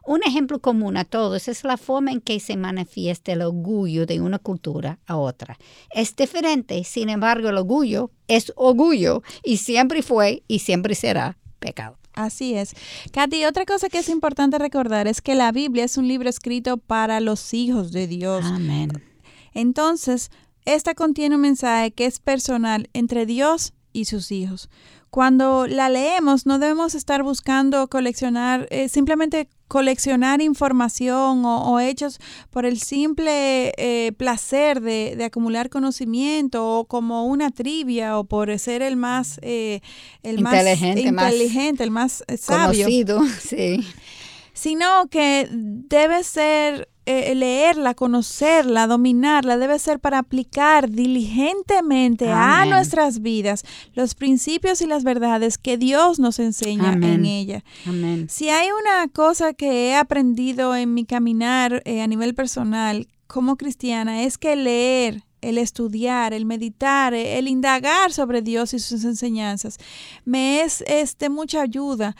Un 0.03 0.22
ejemplo 0.24 0.59
común 0.59 0.97
a 0.97 1.05
todos 1.05 1.47
es 1.47 1.64
la 1.64 1.78
forma 1.78 2.12
en 2.12 2.22
que 2.22 2.39
se 2.39 2.57
manifiesta 2.57 3.34
el 3.34 3.43
orgullo 3.43 4.05
de 4.05 4.20
una 4.20 4.39
cultura 4.39 4.99
a 5.05 5.16
otra. 5.16 5.57
Es 5.91 6.16
diferente, 6.16 6.84
sin 6.84 7.09
embargo, 7.09 7.49
el 7.49 7.57
orgullo 7.57 8.12
es 8.28 8.51
orgullo 8.55 9.22
y 9.43 9.57
siempre 9.57 10.01
fue 10.01 10.43
y 10.47 10.59
siempre 10.59 10.95
será 10.95 11.38
pecado. 11.59 12.01
Así 12.14 12.55
es. 12.55 12.76
Katy, 13.12 13.45
otra 13.45 13.66
cosa 13.66 13.89
que 13.89 13.99
es 13.99 14.09
importante 14.09 14.57
recordar 14.57 15.07
es 15.07 15.22
que 15.22 15.36
la 15.36 15.51
Biblia 15.51 15.86
es 15.86 15.97
un 15.97 16.07
libro 16.07 16.30
escrito 16.30 16.78
para 16.78 17.20
los 17.20 17.53
hijos 17.53 17.91
de 17.91 18.07
Dios. 18.07 18.45
Amén. 18.45 18.91
Entonces, 19.53 20.30
esta 20.66 20.93
contiene 20.93 21.36
un 21.36 21.41
mensaje 21.41 21.91
que 21.91 22.05
es 22.05 22.20
personal 22.20 22.89
entre 22.93 23.26
Dios 23.26 23.74
y 23.93 24.05
sus 24.05 24.32
hijos. 24.32 24.70
Cuando 25.09 25.68
la 25.68 25.89
leemos 25.89 26.45
no 26.45 26.57
debemos 26.57 26.95
estar 26.95 27.22
buscando 27.24 27.89
coleccionar, 27.89 28.68
eh, 28.72 28.88
simplemente 28.88 29.49
coleccionar 29.72 30.42
información 30.42 31.46
o, 31.46 31.80
hechos 31.80 32.20
por 32.50 32.66
el 32.66 32.78
simple 32.78 33.72
eh, 33.78 34.12
placer 34.18 34.82
de, 34.82 35.24
acumular 35.24 35.70
conocimiento 35.70 36.80
o 36.80 36.86
como 36.86 37.26
una 37.26 37.52
trivia 37.52 38.20
o 38.20 38.26
por 38.26 38.60
ser 38.60 38.82
el 38.82 38.98
más, 38.98 39.40
eh, 39.42 39.80
el 40.24 40.40
inteligente, 40.40 41.10
más 41.14 41.32
inteligente, 41.32 41.84
el 41.86 41.92
más 41.92 42.22
sabio. 42.38 42.84
Conocido, 42.84 43.22
sí. 43.40 43.88
Sino 44.52 45.08
que 45.10 45.48
debe 45.50 46.26
ser 46.26 46.90
eh, 47.06 47.34
leerla, 47.34 47.95
conocerla, 47.95 48.86
dominarla, 48.86 49.58
debe 49.58 49.80
ser 49.80 49.99
para 49.99 50.20
aplicar 50.20 50.89
diligentemente 50.89 52.30
a 52.30 52.66
nuestras 52.66 53.22
vidas 53.22 53.64
los 53.93 54.14
principios 54.14 54.82
y 54.82 54.88
las 54.88 55.04
verdades 55.04 55.58
que 55.58 55.78
Dios 55.78 56.20
nos 56.20 56.38
enseña 56.39 56.93
en 56.93 57.26
ella. 57.26 57.64
Si 58.28 58.49
hay 58.49 58.68
una 58.72 59.08
cosa 59.08 59.54
que 59.54 59.89
he 59.89 59.95
aprendido 59.95 60.76
en 60.76 60.93
mi 60.93 61.06
caminar 61.06 61.82
eh, 61.86 62.02
a 62.02 62.08
nivel 62.08 62.36
personal 62.36 63.08
como 63.26 63.56
cristiana, 63.56 64.24
es 64.24 64.38
que 64.38 64.56
leer 64.56 65.24
el 65.41 65.58
estudiar, 65.58 66.34
el 66.34 66.45
meditar, 66.45 67.14
el 67.14 67.47
indagar 67.47 68.12
sobre 68.12 68.41
Dios 68.41 68.74
y 68.74 68.80
sus 68.80 69.04
enseñanzas 69.04 69.80
me 70.24 70.62
es, 70.62 70.84
es 70.88 71.18
de 71.18 71.30
mucha 71.30 71.62
ayuda 71.62 72.16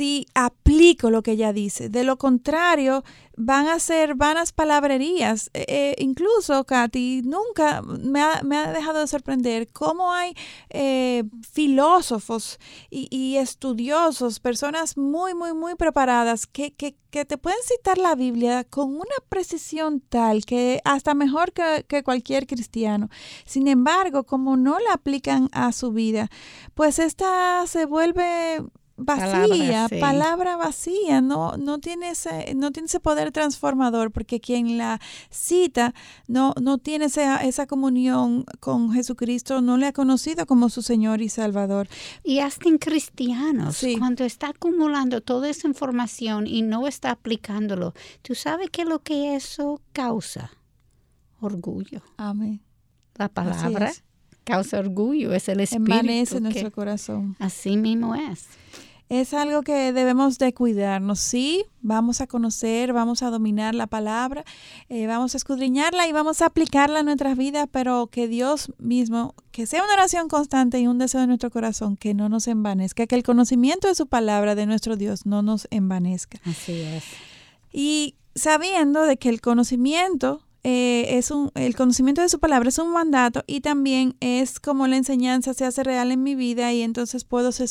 si 0.00 0.26
aplico 0.34 1.10
lo 1.10 1.22
que 1.22 1.32
ella 1.32 1.52
dice. 1.52 1.90
De 1.90 2.04
lo 2.04 2.16
contrario, 2.16 3.04
van 3.36 3.68
a 3.68 3.78
ser 3.78 4.14
vanas 4.14 4.50
palabrerías. 4.50 5.50
Eh, 5.52 5.66
eh, 5.68 5.94
incluso, 5.98 6.64
Katy, 6.64 7.20
nunca 7.22 7.82
me 7.82 8.22
ha, 8.22 8.72
dejado 8.72 9.00
de 9.00 9.06
sorprender 9.06 9.68
cómo 9.72 10.10
hay 10.10 10.32
eh, 10.70 11.24
filósofos 11.52 12.58
y, 12.88 13.36
estudiosos, 13.36 14.40
personas 14.40 14.96
muy, 14.96 15.34
muy, 15.34 15.52
muy 15.52 15.74
preparadas 15.74 16.46
que, 16.46 16.72
que, 16.72 16.94
te 17.10 17.36
pueden 17.36 17.58
citar 17.62 17.98
la 17.98 18.14
Biblia 18.14 18.64
con 18.64 18.94
una 18.94 19.16
precisión 19.28 20.00
tal 20.00 20.46
que 20.46 20.80
hasta 20.84 21.12
mejor 21.12 21.52
que, 21.52 21.84
que 21.86 22.02
cualquier 22.02 22.46
cristiano. 22.46 23.10
Sin 23.44 23.68
embargo, 23.68 24.24
como 24.24 24.56
no 24.56 24.78
la 24.78 24.94
aplican 24.94 25.50
a 25.52 25.72
su 25.72 25.92
vida, 25.92 26.30
pues 26.74 26.98
esta 26.98 27.66
se 27.66 27.84
vuelve 27.84 28.62
vacía, 29.00 29.88
palabra, 30.00 30.56
vacía, 30.56 31.20
no, 31.20 31.56
no, 31.56 31.78
tiene 31.78 32.10
ese, 32.10 32.54
no 32.54 32.70
tiene 32.70 32.86
ese 32.86 33.00
poder 33.00 33.32
transformador, 33.32 34.10
porque 34.10 34.40
quien 34.40 34.78
la 34.78 35.00
cita 35.30 35.94
no, 36.28 36.54
no 36.60 36.78
tiene 36.78 37.06
esa, 37.06 37.38
esa 37.38 37.66
comunión 37.66 38.44
con 38.60 38.92
Jesucristo, 38.92 39.60
no 39.60 39.76
le 39.76 39.86
ha 39.86 39.92
conocido 39.92 40.46
como 40.46 40.68
su 40.68 40.82
Señor 40.82 41.22
y 41.22 41.28
Salvador. 41.28 41.88
Y 42.22 42.40
hasta 42.40 42.68
en 42.68 42.78
cristianos, 42.78 43.84
cuando 43.98 44.24
está 44.24 44.48
acumulando 44.48 45.20
toda 45.20 45.48
esa 45.48 45.66
información 45.66 46.46
y 46.46 46.62
no 46.62 46.86
está 46.86 47.10
aplicándolo, 47.10 47.94
tú 48.22 48.34
sabes 48.34 48.70
que 48.70 48.84
lo 48.84 49.00
que 49.00 49.34
eso 49.34 49.80
causa, 49.92 50.50
orgullo. 51.40 52.02
Amén. 52.16 52.60
La 53.16 53.28
palabra 53.28 53.92
causa 54.44 54.78
orgullo, 54.78 55.32
es 55.32 55.48
el 55.48 55.60
espíritu. 55.60 55.92
Envanece 55.92 56.40
nuestro 56.40 56.70
corazón. 56.70 57.36
Así 57.38 57.76
mismo 57.76 58.14
es 58.14 58.46
es 59.10 59.34
algo 59.34 59.62
que 59.62 59.92
debemos 59.92 60.38
de 60.38 60.54
cuidarnos. 60.54 61.18
Sí, 61.18 61.64
vamos 61.82 62.20
a 62.20 62.28
conocer, 62.28 62.92
vamos 62.92 63.24
a 63.24 63.30
dominar 63.30 63.74
la 63.74 63.88
palabra, 63.88 64.44
eh, 64.88 65.08
vamos 65.08 65.34
a 65.34 65.36
escudriñarla 65.36 66.06
y 66.06 66.12
vamos 66.12 66.40
a 66.40 66.46
aplicarla 66.46 67.00
en 67.00 67.06
nuestras 67.06 67.36
vidas, 67.36 67.68
pero 67.70 68.06
que 68.06 68.28
Dios 68.28 68.72
mismo, 68.78 69.34
que 69.50 69.66
sea 69.66 69.82
una 69.82 69.94
oración 69.94 70.28
constante 70.28 70.78
y 70.78 70.86
un 70.86 70.98
deseo 70.98 71.20
de 71.22 71.26
nuestro 71.26 71.50
corazón, 71.50 71.96
que 71.96 72.14
no 72.14 72.28
nos 72.28 72.46
envanezca, 72.46 73.08
que 73.08 73.16
el 73.16 73.24
conocimiento 73.24 73.88
de 73.88 73.96
su 73.96 74.06
palabra, 74.06 74.54
de 74.54 74.66
nuestro 74.66 74.96
Dios, 74.96 75.26
no 75.26 75.42
nos 75.42 75.66
envanezca. 75.72 76.38
Así 76.44 76.80
es. 76.80 77.02
Y 77.72 78.14
sabiendo 78.36 79.02
de 79.02 79.16
que 79.16 79.28
el 79.28 79.40
conocimiento 79.40 80.40
eh, 80.62 81.16
es 81.16 81.30
un, 81.30 81.50
el 81.54 81.74
conocimiento 81.74 82.20
de 82.20 82.28
su 82.28 82.38
palabra 82.38 82.68
es 82.68 82.78
un 82.78 82.92
mandato 82.92 83.42
y 83.46 83.62
también 83.62 84.16
es 84.20 84.60
como 84.60 84.86
la 84.86 84.96
enseñanza 84.96 85.54
se 85.54 85.64
hace 85.64 85.82
real 85.82 86.12
en 86.12 86.22
mi 86.22 86.34
vida 86.34 86.70
y 86.72 86.82
entonces 86.82 87.24
puedo 87.24 87.50
ser, 87.50 87.68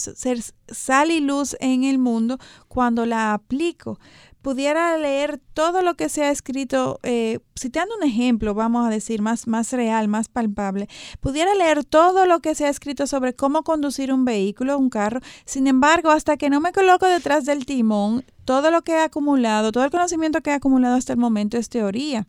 sal 0.68 1.12
y 1.12 1.20
luz 1.20 1.56
en 1.60 1.84
el 1.84 2.00
mundo 2.00 2.40
cuando 2.68 3.06
la 3.06 3.34
aplico. 3.34 4.00
Pudiera 4.42 4.98
leer 4.98 5.40
todo 5.54 5.82
lo 5.82 5.96
que 5.96 6.08
se 6.08 6.24
ha 6.24 6.32
escrito, 6.32 7.00
eh, 7.04 7.40
citando 7.60 7.94
un 7.96 8.04
ejemplo, 8.04 8.54
vamos 8.54 8.88
a 8.88 8.90
decir, 8.90 9.22
más, 9.22 9.48
más 9.48 9.74
real, 9.74 10.08
más 10.08 10.30
palpable, 10.30 10.88
pudiera 11.20 11.54
leer 11.56 11.84
todo 11.84 12.26
lo 12.26 12.40
que 12.40 12.56
se 12.56 12.66
ha 12.66 12.70
escrito 12.70 13.06
sobre 13.06 13.36
cómo 13.36 13.64
conducir 13.64 14.14
un 14.14 14.24
vehículo, 14.24 14.78
un 14.78 14.90
carro. 14.90 15.20
Sin 15.46 15.68
embargo, 15.68 16.10
hasta 16.10 16.38
que 16.38 16.50
no 16.50 16.62
me 16.62 16.72
coloco 16.72 17.06
detrás 17.06 17.46
del 17.46 17.66
timón, 17.66 18.24
todo 18.46 18.72
lo 18.72 18.82
que 18.82 18.94
he 18.94 19.00
acumulado, 19.00 19.74
todo 19.74 19.84
el 19.84 19.92
conocimiento 19.92 20.42
que 20.42 20.52
he 20.52 20.54
acumulado 20.54 20.96
hasta 20.96 21.14
el 21.14 21.20
momento 21.20 21.58
es 21.58 21.68
teoría. 21.68 22.26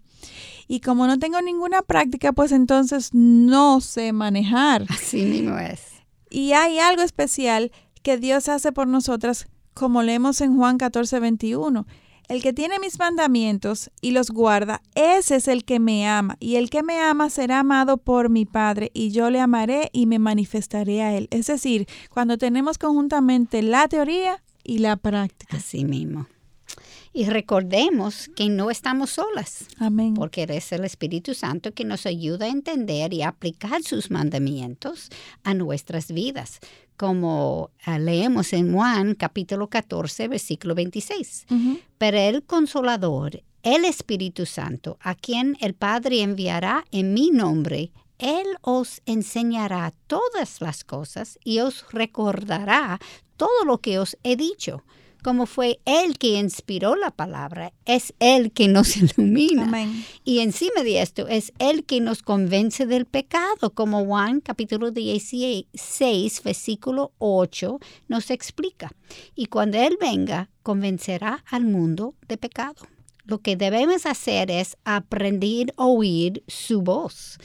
Y 0.69 0.81
como 0.81 1.07
no 1.07 1.19
tengo 1.19 1.41
ninguna 1.43 1.83
práctica, 1.83 2.33
pues 2.33 2.53
entonces 2.53 3.11
no 3.13 3.81
sé 3.81 4.13
manejar. 4.13 4.87
Así 4.89 5.25
mismo 5.25 5.59
es. 5.59 5.81
Y 6.31 6.53
hay 6.53 6.79
algo 6.79 7.03
especial 7.03 7.73
que 8.03 8.17
Dios 8.17 8.49
hace 8.49 8.73
por 8.73 8.87
nosotras, 8.87 9.49
como 9.75 10.03
leemos 10.03 10.41
en 10.41 10.57
Juan 10.57 10.79
14, 10.79 11.21
21. 11.21 11.87
El 12.29 12.43
que 12.43 12.53
tiene 12.53 12.79
mis 12.79 12.97
mandamientos 13.01 13.91
y 14.01 14.13
los 14.13 14.31
guarda, 14.31 14.83
ese 14.95 15.35
es 15.35 15.49
el 15.49 15.65
que 15.65 15.81
me 15.81 16.07
ama, 16.07 16.37
y 16.39 16.55
el 16.55 16.71
que 16.71 16.85
me 16.85 17.01
ama 17.01 17.29
será 17.29 17.59
amado 17.59 17.97
por 17.97 18.31
mi 18.31 18.47
Padre, 18.47 18.93
y 18.95 19.11
yo 19.11 19.31
le 19.31 19.41
amaré 19.41 19.91
y 19.93 20.07
me 20.07 20.21
manifestaré 20.21 21.03
a 21.03 21.17
él. 21.17 21.27
Es 21.33 21.49
decir, 21.49 21.89
cuando 22.09 22.39
tenemos 22.39 22.79
conjuntamente 22.79 23.63
la 23.63 23.89
teoría 23.89 24.41
y 24.63 24.79
la 24.79 24.97
práctica. 24.97 25.57
Así 25.57 25.85
mismo. 25.85 26.29
Y 27.13 27.25
recordemos 27.25 28.31
que 28.37 28.49
no 28.49 28.71
estamos 28.71 29.11
solas. 29.11 29.67
Amén. 29.79 30.15
Porque 30.15 30.47
es 30.49 30.71
el 30.71 30.85
Espíritu 30.85 31.35
Santo 31.35 31.73
que 31.73 31.85
nos 31.85 32.07
ayuda 32.07 32.47
a 32.47 32.51
entender 32.51 33.13
y 33.13 33.23
aplicar 33.23 33.83
sus 33.83 34.13
mandamientos 34.13 35.09
a 35.43 35.53
nuestras 35.55 36.13
vidas, 36.13 36.61
como 36.97 37.71
ah, 37.85 37.99
leemos 37.99 38.53
en 38.53 38.73
Juan 38.73 39.17
capítulo 39.17 39.69
14, 39.69 40.29
versículo 40.29 40.77
26. 40.77 41.47
Pero 41.99 42.17
el 42.17 42.45
consolador, 42.45 43.43
el 43.65 43.85
Espíritu 43.85 44.47
Santo, 44.47 44.97
a 45.01 45.17
quien 45.17 45.57
el 45.61 45.75
Padre 45.75 46.23
enviará 46.23 46.85
en 46.93 47.13
mi 47.13 47.31
nombre, 47.31 47.91
él 48.19 48.47
os 48.61 49.03
enseñará 49.07 49.95
todas 50.07 50.61
las 50.61 50.85
cosas 50.85 51.41
y 51.43 51.59
os 51.59 51.87
recordará 51.91 53.01
todo 53.37 53.65
lo 53.65 53.79
que 53.79 53.99
os 53.99 54.17
he 54.23 54.37
dicho 54.37 54.85
como 55.21 55.47
fue 55.47 55.81
Él 55.85 56.19
que 56.19 56.39
inspiró 56.39 56.97
la 56.97 57.11
palabra, 57.11 57.73
es 57.85 58.15
Él 58.19 58.53
que 58.53 58.69
nos 58.69 58.97
ilumina. 58.97 59.71
Y 60.25 60.41
encima 60.41 60.83
de 60.83 61.03
esto, 61.03 61.29
es 61.29 61.53
Él 61.59 61.85
que 61.85 62.01
nos 62.01 62.23
convence 62.23 62.87
del 62.87 63.07
pecado, 63.07 63.71
como 63.75 64.05
Juan 64.05 64.41
capítulo 64.41 64.91
16, 64.91 66.43
versículo 66.43 67.13
8 67.19 67.79
nos 68.09 68.31
explica. 68.31 68.93
Y 69.35 69.47
cuando 69.47 69.79
Él 69.79 69.97
venga, 70.01 70.51
convencerá 70.63 71.45
al 71.51 71.65
mundo 71.65 72.15
de 72.29 72.37
pecado 72.37 72.87
lo 73.31 73.39
que 73.39 73.57
debemos 73.57 74.07
hacer 74.07 74.51
es 74.51 74.77
aprender 74.85 75.73
a 75.77 75.87
oír 75.87 76.43
su 76.49 76.83
voz. 76.83 77.39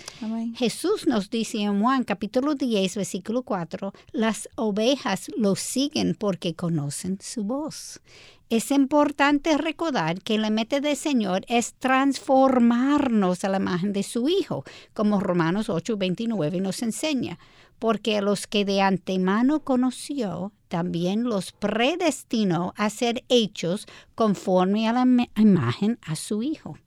Jesús 0.55 1.05
nos 1.05 1.29
dice 1.29 1.61
en 1.61 1.79
Juan 1.79 2.03
capítulo 2.03 2.55
10, 2.55 2.95
versículo 2.95 3.43
4, 3.43 3.93
las 4.11 4.49
ovejas 4.55 5.29
lo 5.37 5.55
siguen 5.55 6.15
porque 6.15 6.55
conocen 6.55 7.19
su 7.21 7.43
voz. 7.43 8.01
Es 8.49 8.71
importante 8.71 9.57
recordar 9.57 10.21
que 10.21 10.39
la 10.39 10.49
meta 10.49 10.79
del 10.79 10.95
Señor 10.95 11.45
es 11.47 11.75
transformarnos 11.75 13.43
a 13.43 13.49
la 13.49 13.57
imagen 13.57 13.93
de 13.93 14.01
su 14.01 14.27
Hijo, 14.27 14.63
como 14.93 15.19
Romanos 15.19 15.69
8, 15.69 15.97
29 15.97 16.61
nos 16.61 16.81
enseña, 16.81 17.37
porque 17.77 18.17
a 18.17 18.21
los 18.21 18.47
que 18.47 18.65
de 18.65 18.81
antemano 18.81 19.59
conoció, 19.59 20.51
también 20.75 21.23
los 21.23 21.53
predestinó 21.53 22.73
a 22.75 22.89
ser 22.89 23.23
hechos 23.29 23.85
conforme 24.13 24.89
a 24.89 24.91
la 24.91 25.05
imagen 25.37 25.97
a 26.01 26.17
su 26.17 26.43
Hijo. 26.43 26.77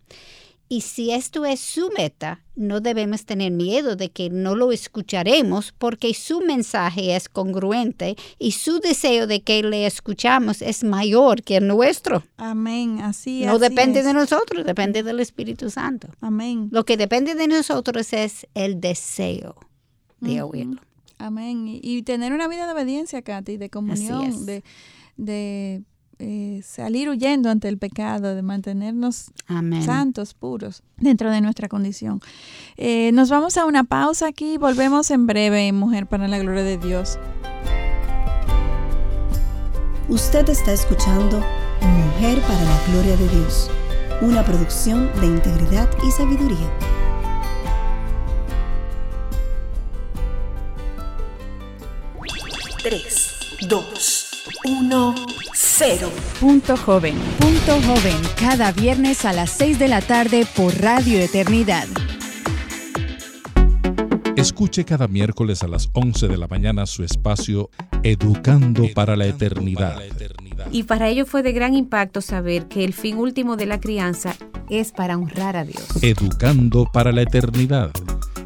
Y 0.69 0.83
si 0.83 1.11
esto 1.11 1.47
es 1.47 1.59
su 1.59 1.91
meta, 1.97 2.45
no 2.55 2.83
debemos 2.83 3.25
tener 3.25 3.51
miedo 3.51 3.97
de 3.97 4.11
que 4.11 4.29
no 4.29 4.55
lo 4.55 4.73
escucharemos 4.73 5.73
porque 5.73 6.13
su 6.13 6.43
mensaje 6.43 7.17
es 7.17 7.31
congruente 7.31 8.17
y 8.39 8.53
su 8.53 8.79
deseo 8.79 9.27
de 9.27 9.41
que 9.41 9.63
le 9.63 9.87
escuchamos 9.87 10.61
es 10.61 10.85
mayor 10.85 11.43
que 11.43 11.57
el 11.57 11.67
nuestro. 11.67 12.25
Amén, 12.37 13.01
así 13.01 13.47
No 13.47 13.59
depende 13.59 14.03
de 14.03 14.13
nosotros, 14.13 14.67
depende 14.67 15.03
del 15.03 15.21
Espíritu 15.21 15.71
Santo. 15.71 16.09
Amén. 16.21 16.69
Lo 16.73 16.85
que 16.85 16.99
depende 16.99 17.35
de 17.35 17.49
nosotros 17.49 18.13
es 18.13 18.47
el 18.53 18.83
deseo 18.83 19.57
de 20.21 20.43
oírlo. 20.43 20.83
Amén. 21.19 21.65
Y, 21.67 22.03
tener 22.03 22.33
una 22.33 22.49
vida 22.49 22.67
de 22.67 22.73
obediencia, 22.73 23.23
Katy, 23.23 23.57
de 23.57 23.71
comunión, 23.71 24.47
de, 24.47 24.63
de 25.17 25.83
eh, 26.21 26.63
salir 26.65 27.09
huyendo 27.09 27.49
ante 27.49 27.69
el 27.69 27.79
pecado, 27.79 28.35
de 28.35 28.43
mantenernos 28.43 29.31
santos, 29.85 30.35
puros, 30.35 30.83
dentro 30.97 31.31
de 31.31 31.41
nuestra 31.41 31.69
condición. 31.69 32.21
Eh, 32.77 33.13
nos 33.13 33.31
vamos 33.31 33.57
a 33.57 33.67
una 33.67 33.85
pausa 33.85 34.27
aquí 34.27 34.55
y 34.55 34.59
volvemos 34.59 35.13
en 35.13 35.29
breve, 35.29 35.71
Mujer 35.73 36.09
para 36.09 36.27
la 36.27 36.39
Gloria 36.39 36.65
de 36.65 36.77
Dios. 36.77 37.19
Usted 40.09 40.49
está 40.49 40.73
escuchando 40.73 41.39
Mujer 41.81 42.41
para 42.41 42.65
la 42.65 42.83
Gloria 42.91 43.17
de 43.17 43.29
Dios, 43.29 43.71
una 44.21 44.45
producción 44.45 45.09
de 45.21 45.27
integridad 45.27 45.89
y 46.05 46.11
sabiduría. 46.11 46.98
Tres, 52.89 53.37
dos, 53.69 54.31
uno, 54.65 55.15
cero. 55.53 56.11
Punto 56.41 56.75
joven. 56.75 57.17
Punto 57.39 57.79
joven. 57.83 58.17
Cada 58.41 58.73
viernes 58.73 59.27
a 59.27 59.35
las 59.35 59.51
6 59.51 59.79
de 59.79 59.89
la 59.89 60.01
tarde 60.01 60.47
por 60.57 60.75
Radio 60.81 61.19
Eternidad. 61.19 61.87
Escuche 64.39 64.87
cada 64.87 65.07
miércoles 65.07 65.63
a 65.63 65.69
las 65.69 65.91
11 65.93 66.29
de 66.29 66.39
la 66.39 66.49
mañana 66.49 66.87
su 66.87 67.05
espacio 67.05 67.69
Educando, 68.03 68.85
para, 68.95 69.17
la 69.17 69.27
eternidad. 69.27 70.01
Y 70.73 70.85
para 70.85 71.09
ello 71.09 71.27
fue 71.27 71.43
de 71.43 71.53
gran 71.53 71.75
impacto 71.75 72.23
saber 72.23 72.69
que 72.69 72.85
el 72.85 72.95
fin 72.95 73.19
último 73.19 73.59
de 73.59 73.67
la 73.67 73.81
crianza 73.81 74.35
es 74.71 74.93
para 74.93 75.19
honrar 75.19 75.59
a 75.59 75.65
Dios. 75.67 75.87
Educando 76.01 76.89
para 76.91 77.13
la 77.13 77.21
eternidad. 77.21 77.91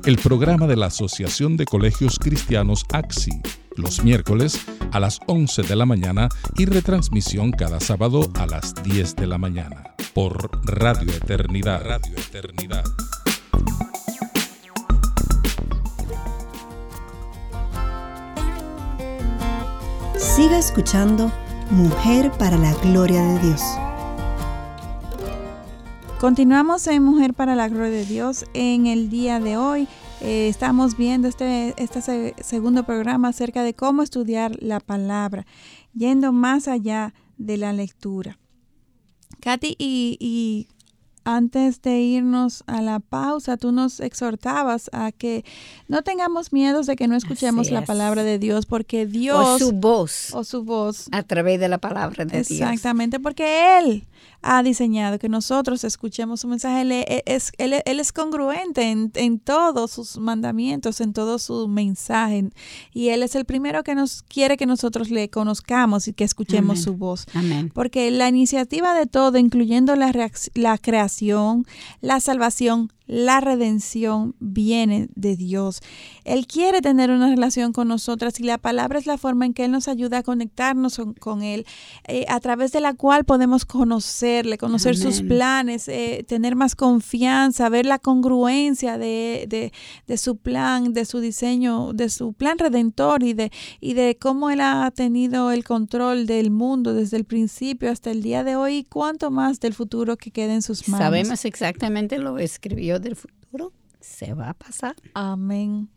El 0.05 0.19
programa 0.19 0.67
de 0.67 0.75
la 0.75 0.87
Asociación 0.87 1.57
de 1.57 1.65
Colegios 1.65 2.19
Cristianos 2.19 2.85
AXI 2.93 3.41
los 3.77 4.03
miércoles 4.03 4.61
a 4.93 5.01
las 5.01 5.21
11 5.27 5.63
de 5.63 5.77
la 5.77 5.87
mañana 5.87 6.29
y 6.57 6.67
retransmisión 6.67 7.53
cada 7.53 7.81
sábado 7.81 8.31
a 8.35 8.47
las 8.47 8.75
10 8.83 9.17
de 9.17 9.27
la 9.27 9.39
mañana 9.39 9.95
por 10.15 10.51
Radio 10.65 11.13
Eternidad. 11.13 11.83
Radio 11.85 12.17
Eternidad. 12.17 12.85
Siga 20.17 20.59
escuchando 20.59 21.31
Mujer 21.71 22.31
para 22.39 22.57
la 22.57 22.75
Gloria 22.75 23.23
de 23.23 23.39
Dios. 23.41 23.63
Continuamos 26.21 26.87
en 26.87 27.03
Mujer 27.03 27.35
para 27.35 27.55
la 27.55 27.69
Gloria 27.69 27.91
de 27.91 28.05
Dios 28.05 28.47
en 28.55 28.87
el 28.87 29.11
día 29.11 29.41
de 29.41 29.57
hoy. 29.57 29.89
Eh, 30.25 30.47
estamos 30.49 30.97
viendo 30.97 31.27
este, 31.27 31.75
este 31.77 32.01
segundo 32.45 32.85
programa 32.85 33.29
acerca 33.29 33.65
de 33.65 33.75
cómo 33.75 34.05
estudiar 34.05 34.57
la 34.63 34.79
palabra, 34.79 35.47
yendo 35.95 36.33
más 36.33 36.69
allá 36.69 37.13
de 37.39 37.57
la 37.57 37.73
lectura. 37.73 38.39
Katy, 39.41 39.75
y, 39.81 40.69
antes 41.25 41.83
de 41.83 41.99
irnos 41.99 42.63
a 42.69 42.83
la 42.83 43.01
pausa, 43.01 43.57
tú 43.57 43.73
nos 43.73 43.99
exhortabas 43.99 44.91
a 44.93 45.11
que 45.11 45.45
no 45.89 46.03
tengamos 46.03 46.53
miedos 46.53 46.87
de 46.87 46.95
que 46.95 47.09
no 47.09 47.17
escuchemos 47.17 47.73
la 47.73 47.85
palabra 47.85 48.23
de 48.23 48.39
Dios, 48.39 48.65
porque 48.67 49.07
Dios... 49.07 49.45
O 49.45 49.59
su 49.59 49.73
voz. 49.73 50.33
O 50.35 50.45
su 50.45 50.63
voz. 50.63 51.09
A 51.11 51.25
través 51.25 51.59
de 51.59 51.69
la 51.69 51.79
palabra 51.79 52.25
de 52.25 52.43
Dios. 52.43 52.51
Exactamente, 52.53 53.19
porque 53.19 53.79
Él 53.79 54.07
ha 54.43 54.63
diseñado 54.63 55.19
que 55.19 55.29
nosotros 55.29 55.85
escuchemos 55.85 56.41
su 56.41 56.49
mensaje. 56.49 56.83
Él 56.83 56.93
es, 57.27 57.53
él, 57.59 57.75
es 57.85 58.13
congruente 58.13 58.91
en, 58.91 59.13
en, 59.15 59.39
todos 59.39 59.93
sus 59.93 60.19
mandamientos, 60.19 61.01
en 61.01 61.13
todo 61.13 61.39
su 61.39 61.69
mensaje. 61.69 62.51
Y 62.93 63.09
Él 63.09 63.23
es 63.23 63.35
el 63.37 63.45
primero 63.45 63.85
que 63.85 63.95
nos 63.95 64.23
quiere 64.23 64.57
que 64.57 64.67
nosotros 64.67 65.11
le 65.11 65.31
conozcamos 65.31 66.09
y 66.09 66.13
que 66.13 66.25
escuchemos 66.25 66.83
su 66.83 66.95
voz. 66.95 67.27
Amén. 67.35 67.71
Porque 67.73 68.11
la 68.11 68.29
iniciativa 68.29 68.95
de 68.95 69.07
todo, 69.07 69.39
incluyendo 69.39 69.95
la, 69.97 70.13
la 70.55 70.79
creación, 70.79 71.65
la 72.01 72.21
salvación, 72.21 72.93
la 73.07 73.41
redención 73.41 74.35
viene 74.39 75.09
de 75.15 75.37
Dios. 75.37 75.81
Él 76.25 76.47
quiere 76.47 76.81
tener 76.81 77.11
una 77.11 77.29
relación 77.29 77.73
con 77.73 77.89
nosotras 77.89 78.39
y 78.41 78.45
la 78.45 78.59
palabra 78.59 78.99
es 78.99 79.07
la 79.07 79.19
forma 79.19 79.47
en 79.47 79.55
que 79.55 79.65
Él 79.65 79.71
nos 79.73 79.89
ayuda 79.89 80.19
a 80.19 80.23
conectarnos 80.23 81.01
con, 81.21 81.43
Él, 81.43 81.67
eh, 82.07 82.25
a 82.29 82.41
través 82.41 82.73
de 82.73 82.81
la 82.81 82.95
cual 82.95 83.25
podemos 83.25 83.65
conocerle, 83.65 84.59
conocer 84.59 84.97
sus 84.97 85.23
planes, 85.23 85.89
eh, 85.89 86.25
tener 86.27 86.57
más 86.57 86.75
confianza, 86.75 87.69
ver 87.69 87.87
la 87.87 87.99
congruencia 87.99 88.99
de, 88.99 89.73
su 90.17 90.37
plan, 90.37 90.93
de 90.93 91.05
su 91.05 91.21
diseño, 91.21 91.93
de 91.93 92.09
su 92.09 92.33
plan 92.33 92.59
redentor 92.59 93.23
y 93.23 93.35
de, 93.35 93.51
y 93.81 93.95
de 93.95 94.17
cómo 94.19 94.51
Él 94.51 94.61
ha 94.61 94.91
tenido 94.91 95.51
el 95.51 95.65
control 95.65 96.27
del 96.27 96.51
mundo 96.51 96.95
desde 96.95 97.17
el 97.17 97.25
principio 97.25 97.91
hasta 97.91 98.11
el 98.11 98.23
día 98.23 98.45
de 98.45 98.57
hoy 98.57 98.77
y 98.79 98.85
cuánto 98.85 99.31
más 99.31 99.61
del 99.61 99.75
futuro 99.75 100.17
que 100.17 100.31
quede 100.31 100.55
en 100.55 100.63
sus 100.63 100.89
manos. 100.89 101.05
Sabemos 101.05 101.45
exactamente 101.45 102.19
lo 102.19 102.39
escribió 102.39 103.01
del 103.03 103.17
futuro 103.17 103.73
se 104.01 104.35
va 104.35 104.51
a 104.51 104.55
pasar. 104.55 104.97
Amén. 105.15 105.89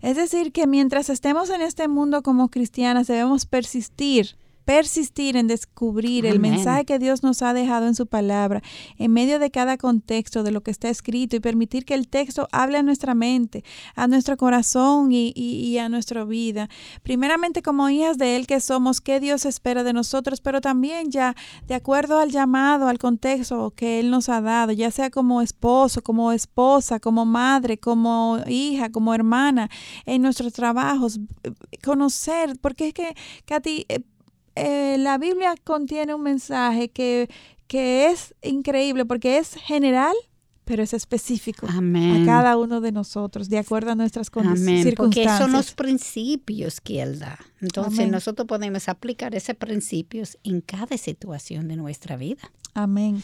Es 0.00 0.16
decir, 0.16 0.52
que 0.52 0.66
mientras 0.66 1.10
estemos 1.10 1.50
en 1.50 1.60
este 1.60 1.88
mundo 1.88 2.22
como 2.22 2.50
cristianas 2.50 3.06
debemos 3.06 3.46
persistir 3.46 4.36
persistir 4.64 5.36
en 5.36 5.46
descubrir 5.46 6.26
el 6.26 6.40
mensaje 6.40 6.84
que 6.84 6.98
Dios 6.98 7.22
nos 7.22 7.42
ha 7.42 7.52
dejado 7.52 7.86
en 7.86 7.94
su 7.94 8.06
palabra, 8.06 8.62
en 8.98 9.12
medio 9.12 9.38
de 9.38 9.50
cada 9.50 9.76
contexto 9.76 10.42
de 10.42 10.52
lo 10.52 10.62
que 10.62 10.70
está 10.70 10.88
escrito 10.88 11.36
y 11.36 11.40
permitir 11.40 11.84
que 11.84 11.94
el 11.94 12.08
texto 12.08 12.48
hable 12.50 12.78
a 12.78 12.82
nuestra 12.82 13.14
mente, 13.14 13.64
a 13.94 14.06
nuestro 14.06 14.36
corazón 14.36 15.10
y, 15.12 15.78
a 15.78 15.88
nuestra 15.88 16.24
vida. 16.24 16.68
Primeramente 17.02 17.62
como 17.62 17.90
hijas 17.90 18.16
de 18.16 18.36
Él 18.36 18.46
que 18.46 18.60
somos, 18.60 19.00
qué 19.00 19.20
Dios 19.20 19.44
espera 19.44 19.84
de 19.84 19.92
nosotros, 19.92 20.40
pero 20.40 20.60
también 20.60 21.10
ya 21.10 21.34
de 21.66 21.74
acuerdo 21.74 22.18
al 22.18 22.30
llamado, 22.30 22.88
al 22.88 22.98
contexto 22.98 23.72
que 23.76 24.00
Él 24.00 24.10
nos 24.10 24.28
ha 24.28 24.40
dado, 24.40 24.72
ya 24.72 24.90
sea 24.90 25.10
como 25.10 25.42
esposo, 25.42 26.02
como 26.02 26.32
esposa, 26.32 27.00
como 27.00 27.24
madre, 27.24 27.78
como 27.78 28.38
hija, 28.46 28.90
como 28.90 29.14
hermana, 29.14 29.68
en 30.06 30.22
nuestros 30.22 30.52
trabajos, 30.52 31.20
conocer, 31.82 32.58
porque 32.60 32.88
es 32.88 32.94
que, 32.94 33.14
Katy, 33.44 33.86
eh, 34.56 34.96
la 34.98 35.18
Biblia 35.18 35.54
contiene 35.62 36.14
un 36.14 36.22
mensaje 36.22 36.88
que, 36.88 37.28
que 37.66 38.06
es 38.06 38.34
increíble 38.42 39.04
porque 39.04 39.38
es 39.38 39.54
general, 39.54 40.14
pero 40.64 40.82
es 40.82 40.94
específico 40.94 41.66
a 41.66 42.24
cada 42.24 42.56
uno 42.56 42.80
de 42.80 42.92
nosotros, 42.92 43.48
de 43.48 43.58
acuerdo 43.58 43.92
a 43.92 43.94
nuestras 43.94 44.28
circunstancias. 44.28 44.94
Porque 44.96 45.24
son 45.24 45.52
los 45.52 45.72
principios 45.72 46.80
que 46.80 47.02
Él 47.02 47.18
da. 47.18 47.38
Entonces 47.60 48.10
nosotros 48.10 48.46
podemos 48.46 48.88
aplicar 48.88 49.34
esos 49.34 49.56
principios 49.56 50.38
en 50.42 50.60
cada 50.60 50.96
situación 50.96 51.68
de 51.68 51.76
nuestra 51.76 52.16
vida. 52.16 52.50
Amén. 52.74 53.22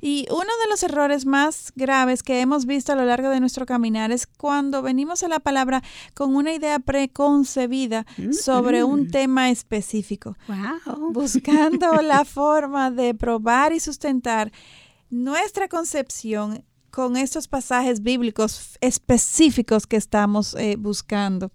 Y 0.00 0.26
uno 0.30 0.44
de 0.44 0.70
los 0.70 0.82
errores 0.84 1.26
más 1.26 1.72
graves 1.74 2.22
que 2.22 2.40
hemos 2.40 2.64
visto 2.64 2.92
a 2.92 2.94
lo 2.94 3.04
largo 3.04 3.28
de 3.28 3.40
nuestro 3.40 3.66
caminar 3.66 4.12
es 4.12 4.26
cuando 4.26 4.82
venimos 4.82 5.24
a 5.24 5.28
la 5.28 5.40
palabra 5.40 5.82
con 6.14 6.36
una 6.36 6.52
idea 6.52 6.78
preconcebida 6.78 8.06
sobre 8.30 8.84
un 8.84 9.10
tema 9.10 9.50
específico, 9.50 10.36
buscando 11.10 11.92
la 12.02 12.24
forma 12.24 12.92
de 12.92 13.14
probar 13.14 13.72
y 13.72 13.80
sustentar 13.80 14.52
nuestra 15.10 15.68
concepción 15.68 16.64
con 16.94 17.16
estos 17.16 17.48
pasajes 17.48 18.02
bíblicos 18.02 18.78
específicos 18.80 19.86
que 19.88 19.96
estamos 19.96 20.54
eh, 20.54 20.76
buscando 20.78 21.50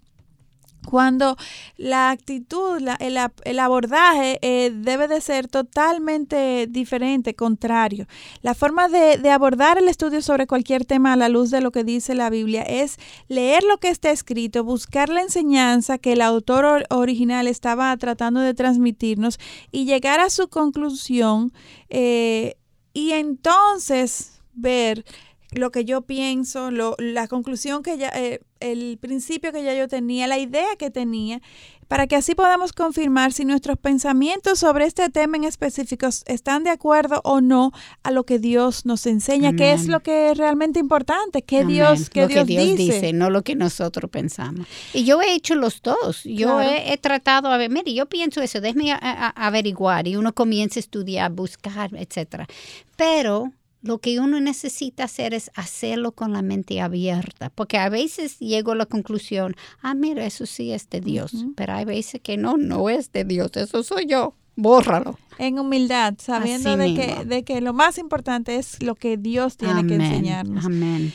cuando 0.86 1.36
la 1.76 2.10
actitud, 2.10 2.82
el, 3.00 3.58
abordaje 3.58 4.38
eh, 4.40 4.70
debe 4.70 5.08
de 5.08 5.20
ser 5.20 5.46
totalmente 5.46 6.66
diferente, 6.68 7.34
contrario. 7.34 8.06
La 8.40 8.54
forma 8.54 8.88
de, 8.88 9.30
abordar 9.30 9.76
el 9.76 9.88
estudio 9.88 10.22
sobre 10.22 10.46
cualquier 10.46 10.86
tema 10.86 11.12
a 11.12 11.16
la 11.16 11.28
luz 11.28 11.50
de 11.50 11.60
lo 11.60 11.70
que 11.70 11.84
dice 11.84 12.14
la 12.14 12.30
Biblia 12.30 12.62
es 12.62 12.96
leer 13.28 13.62
lo 13.62 13.76
que 13.76 13.88
está 13.88 14.10
escrito, 14.10 14.64
buscar 14.64 15.10
la 15.10 15.20
enseñanza 15.20 15.98
que 15.98 16.14
el 16.14 16.22
autor 16.22 16.86
original 16.88 17.46
estaba 17.46 17.94
tratando 17.98 18.40
de 18.40 18.54
transmitirnos 18.54 19.38
y 19.70 19.84
llegar 19.84 20.20
a 20.20 20.30
su 20.30 20.48
conclusión 20.48 21.52
eh, 21.90 22.56
y 22.94 23.12
entonces 23.12 24.40
ver 24.54 25.04
lo 25.52 25.70
que 25.70 25.84
yo 25.84 26.02
pienso, 26.02 26.70
lo, 26.70 26.94
la 26.98 27.26
conclusión 27.26 27.82
que 27.82 27.98
ya, 27.98 28.08
eh, 28.10 28.40
el 28.60 28.98
principio 28.98 29.52
que 29.52 29.64
ya 29.64 29.74
yo 29.74 29.88
tenía, 29.88 30.26
la 30.26 30.38
idea 30.38 30.76
que 30.78 30.90
tenía, 30.90 31.40
para 31.88 32.06
que 32.06 32.14
así 32.14 32.36
podamos 32.36 32.72
confirmar 32.72 33.32
si 33.32 33.44
nuestros 33.44 33.76
pensamientos 33.76 34.60
sobre 34.60 34.84
este 34.84 35.10
tema 35.10 35.36
en 35.38 35.42
específico 35.42 36.06
están 36.26 36.62
de 36.62 36.70
acuerdo 36.70 37.20
o 37.24 37.40
no 37.40 37.72
a 38.04 38.12
lo 38.12 38.22
que 38.22 38.38
Dios 38.38 38.86
nos 38.86 39.06
enseña, 39.06 39.54
que 39.54 39.72
es 39.72 39.88
lo 39.88 39.98
que 39.98 40.30
es 40.30 40.38
realmente 40.38 40.78
importante, 40.78 41.42
que 41.42 41.64
Dios, 41.64 42.08
que 42.08 42.28
Dios, 42.28 42.46
dice. 42.46 43.12
no 43.12 43.28
lo 43.28 43.42
que 43.42 43.56
nosotros 43.56 44.08
pensamos. 44.08 44.68
Y 44.94 45.02
yo 45.02 45.20
he 45.20 45.34
hecho 45.34 45.56
los 45.56 45.82
dos. 45.82 46.22
Yo 46.22 46.60
he, 46.60 46.96
tratado, 46.98 47.48
a 47.48 47.56
ver, 47.56 47.70
mire, 47.70 47.92
yo 47.92 48.06
pienso 48.06 48.40
eso, 48.40 48.60
déjeme 48.60 48.96
averiguar 49.00 50.06
y 50.06 50.14
uno 50.14 50.32
comienza 50.32 50.78
a 50.78 50.82
estudiar, 50.82 51.32
buscar, 51.32 51.90
etcétera. 51.96 52.46
Pero 52.94 53.50
lo 53.82 53.98
que 53.98 54.20
uno 54.20 54.40
necesita 54.40 55.04
hacer 55.04 55.34
es 55.34 55.50
hacerlo 55.54 56.12
con 56.12 56.32
la 56.32 56.42
mente 56.42 56.80
abierta, 56.80 57.50
porque 57.50 57.78
a 57.78 57.88
veces 57.88 58.38
llego 58.38 58.72
a 58.72 58.76
la 58.76 58.86
conclusión, 58.86 59.56
ah, 59.80 59.94
mira, 59.94 60.26
eso 60.26 60.46
sí 60.46 60.72
es 60.72 60.88
de 60.90 61.00
Dios, 61.00 61.46
pero 61.56 61.74
hay 61.74 61.84
veces 61.84 62.20
que 62.20 62.36
no, 62.36 62.56
no 62.56 62.90
es 62.90 63.12
de 63.12 63.24
Dios, 63.24 63.50
eso 63.54 63.82
soy 63.82 64.06
yo, 64.06 64.34
bórralo. 64.56 65.18
En 65.38 65.58
humildad, 65.58 66.14
sabiendo 66.18 66.76
de 66.76 66.94
que, 66.94 67.24
de 67.24 67.44
que, 67.44 67.60
lo 67.62 67.72
más 67.72 67.96
importante 67.96 68.56
es 68.56 68.82
lo 68.82 68.94
que 68.94 69.16
Dios 69.16 69.56
tiene 69.56 69.86
que 69.86 69.94
enseñarnos. 69.94 70.66
Amén. 70.66 71.14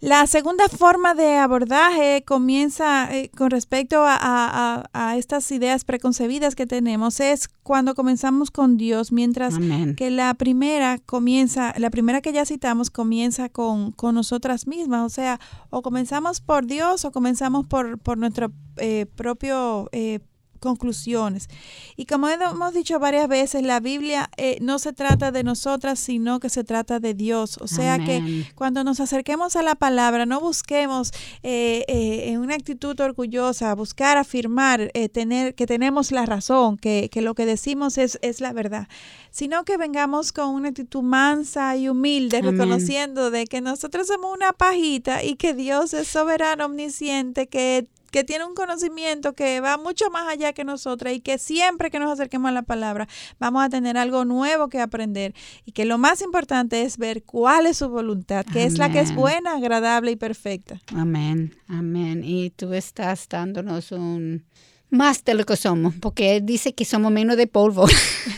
La 0.00 0.26
segunda 0.26 0.68
forma 0.68 1.14
de 1.14 1.38
abordaje 1.38 2.22
comienza 2.26 3.08
eh, 3.16 3.30
con 3.34 3.50
respecto 3.50 4.04
a, 4.06 5.14
estas 5.16 5.50
ideas 5.50 5.84
preconcebidas 5.84 6.54
que 6.54 6.66
tenemos 6.66 7.18
es 7.20 7.48
cuando 7.62 7.94
comenzamos 7.94 8.50
con 8.50 8.76
Dios, 8.76 9.10
mientras 9.10 9.54
que 9.96 10.10
la 10.10 10.34
primera 10.34 10.98
comienza, 10.98 11.72
la 11.78 11.88
primera 11.88 12.20
que 12.20 12.32
ya 12.32 12.44
citamos 12.44 12.90
comienza 12.90 13.48
con, 13.48 13.94
nosotras 14.12 14.66
mismas, 14.66 15.06
o 15.06 15.08
sea, 15.08 15.40
o 15.70 15.80
comenzamos 15.80 16.42
por 16.42 16.66
Dios 16.66 17.06
o 17.06 17.10
comenzamos 17.10 17.64
por, 17.66 17.98
por 17.98 18.18
nuestro 18.18 18.52
eh, 18.76 19.06
propio 19.16 19.88
eh, 19.92 20.20
conclusiones. 20.56 21.48
Y 21.96 22.06
como 22.06 22.28
hemos 22.28 22.74
dicho 22.74 22.98
varias 22.98 23.28
veces, 23.28 23.62
la 23.62 23.80
Biblia 23.80 24.30
eh, 24.36 24.58
no 24.60 24.78
se 24.78 24.92
trata 24.92 25.32
de 25.32 25.44
nosotras, 25.44 25.98
sino 25.98 26.40
que 26.40 26.48
se 26.48 26.64
trata 26.64 27.00
de 27.00 27.14
Dios. 27.14 27.58
O 27.60 27.66
sea 27.66 27.98
que 27.98 28.46
cuando 28.54 28.84
nos 28.84 29.00
acerquemos 29.00 29.56
a 29.56 29.62
la 29.62 29.74
palabra, 29.74 30.26
no 30.26 30.40
busquemos 30.40 31.12
eh, 31.42 31.84
eh, 31.88 32.30
en 32.30 32.40
una 32.40 32.54
actitud 32.54 32.98
orgullosa, 33.00 33.74
buscar 33.74 34.18
afirmar, 34.18 34.90
tener 35.12 35.54
que 35.54 35.66
tenemos 35.66 36.12
la 36.12 36.26
razón, 36.26 36.76
que, 36.76 37.08
que, 37.10 37.22
lo 37.22 37.34
que 37.34 37.46
decimos 37.46 37.98
es, 37.98 38.18
es 38.22 38.40
la 38.40 38.52
verdad, 38.52 38.88
sino 39.30 39.64
que 39.64 39.76
vengamos 39.76 40.32
con 40.32 40.48
una 40.48 40.68
actitud 40.68 41.02
mansa 41.02 41.76
y 41.76 41.88
humilde, 41.88 42.42
reconociendo 42.42 43.30
de 43.30 43.46
que 43.46 43.60
nosotros 43.60 44.06
somos 44.06 44.34
una 44.34 44.52
pajita 44.52 45.22
y 45.22 45.36
que 45.36 45.54
Dios 45.54 45.94
es 45.94 46.08
soberano, 46.08 46.66
omnisciente, 46.66 47.46
que 47.46 47.88
que 48.16 48.24
tiene 48.24 48.46
un 48.46 48.54
conocimiento 48.54 49.34
que 49.34 49.60
va 49.60 49.76
mucho 49.76 50.08
más 50.08 50.26
allá 50.26 50.54
que 50.54 50.64
nosotras 50.64 51.12
y 51.12 51.20
que 51.20 51.36
siempre 51.36 51.90
que 51.90 51.98
nos 51.98 52.10
acerquemos 52.10 52.48
a 52.48 52.52
la 52.52 52.62
palabra 52.62 53.06
vamos 53.38 53.62
a 53.62 53.68
tener 53.68 53.98
algo 53.98 54.24
nuevo 54.24 54.70
que 54.70 54.80
aprender 54.80 55.34
y 55.66 55.72
que 55.72 55.84
lo 55.84 55.98
más 55.98 56.22
importante 56.22 56.80
es 56.80 56.96
ver 56.96 57.24
cuál 57.24 57.66
es 57.66 57.76
su 57.76 57.90
voluntad, 57.90 58.46
que 58.46 58.64
es 58.64 58.78
la 58.78 58.90
que 58.90 59.00
es 59.00 59.14
buena, 59.14 59.56
agradable 59.56 60.12
y 60.12 60.16
perfecta. 60.16 60.80
Amén, 60.94 61.54
amén. 61.68 62.22
Y 62.24 62.48
tú 62.48 62.72
estás 62.72 63.28
dándonos 63.28 63.92
un 63.92 64.46
más 64.88 65.22
de 65.22 65.34
lo 65.34 65.44
que 65.44 65.56
somos, 65.56 65.94
porque 65.96 66.36
él 66.36 66.46
dice 66.46 66.74
que 66.74 66.86
somos 66.86 67.12
menos 67.12 67.36
de 67.36 67.46
polvo. 67.46 67.86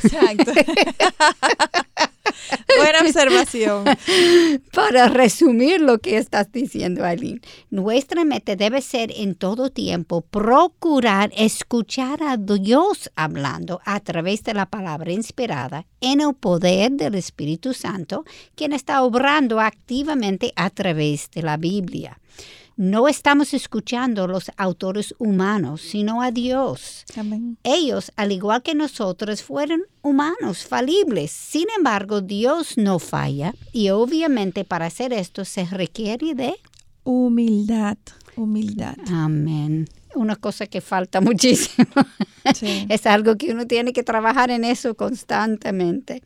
Exacto. 0.03 0.51
Buena 2.79 3.01
observación. 3.01 3.85
Para 4.73 5.09
resumir 5.09 5.81
lo 5.81 5.99
que 5.99 6.17
estás 6.17 6.51
diciendo, 6.53 7.05
Aileen, 7.05 7.41
nuestra 7.71 8.25
meta 8.25 8.57
debe 8.57 8.83
ser 8.83 9.13
en 9.17 9.35
todo 9.35 9.71
tiempo 9.71 10.23
procurar 10.23 11.31
escuchar 11.37 12.23
a 12.23 12.37
Dios 12.37 13.11
hablando 13.17 13.81
a 13.85 14.01
través 14.01 14.43
de 14.45 14.55
la 14.55 14.67
palabra 14.67 15.13
inspirada 15.13 15.87
en 16.01 16.21
el 16.21 16.35
poder 16.35 16.93
del 16.93 17.15
Espíritu 17.15 17.75
Santo, 17.75 18.25
quien 18.55 18.73
está 18.73 19.03
obrando 19.03 19.61
activamente 19.61 20.53
a 20.57 20.71
través 20.71 21.31
de 21.31 21.43
la 21.43 21.57
Biblia 21.57 22.19
no 22.79 23.09
estamos 23.09 23.55
escuchando 23.55 24.23
a 24.23 24.29
los 24.29 24.53
autores 24.57 25.13
humanos, 25.19 25.81
sino 25.81 26.23
a 26.23 26.31
Dios. 26.31 27.05
Ellos, 27.65 28.13
al 28.15 28.31
igual 28.31 28.63
que 28.63 28.77
nosotros, 28.77 29.43
fueron 29.43 29.83
humanos, 30.01 30.65
falibles. 30.65 31.33
Sin 31.33 31.67
embargo, 31.77 32.21
Dios 32.21 32.79
no 32.79 33.01
falla 33.01 33.53
y 33.73 33.91
obviamente 33.91 34.65
para 34.65 34.87
hacer 34.87 35.13
esto 35.13 35.45
se 35.45 35.65
requiere 35.65 36.37
de 36.37 36.55
humildad, 37.03 37.99
humildad. 38.37 38.95
Amén. 39.09 39.89
Una 40.15 40.37
cosa 40.37 40.69
que 40.69 40.81
falta 40.81 41.21
muchísimo. 41.21 41.89
es 42.89 43.07
algo 43.07 43.37
que 43.37 43.51
uno 43.51 43.67
tiene 43.67 43.93
que 43.93 44.05
trabajar 44.05 44.53
en 44.53 44.65
eso 44.65 44.95
constantemente. 44.95 46.23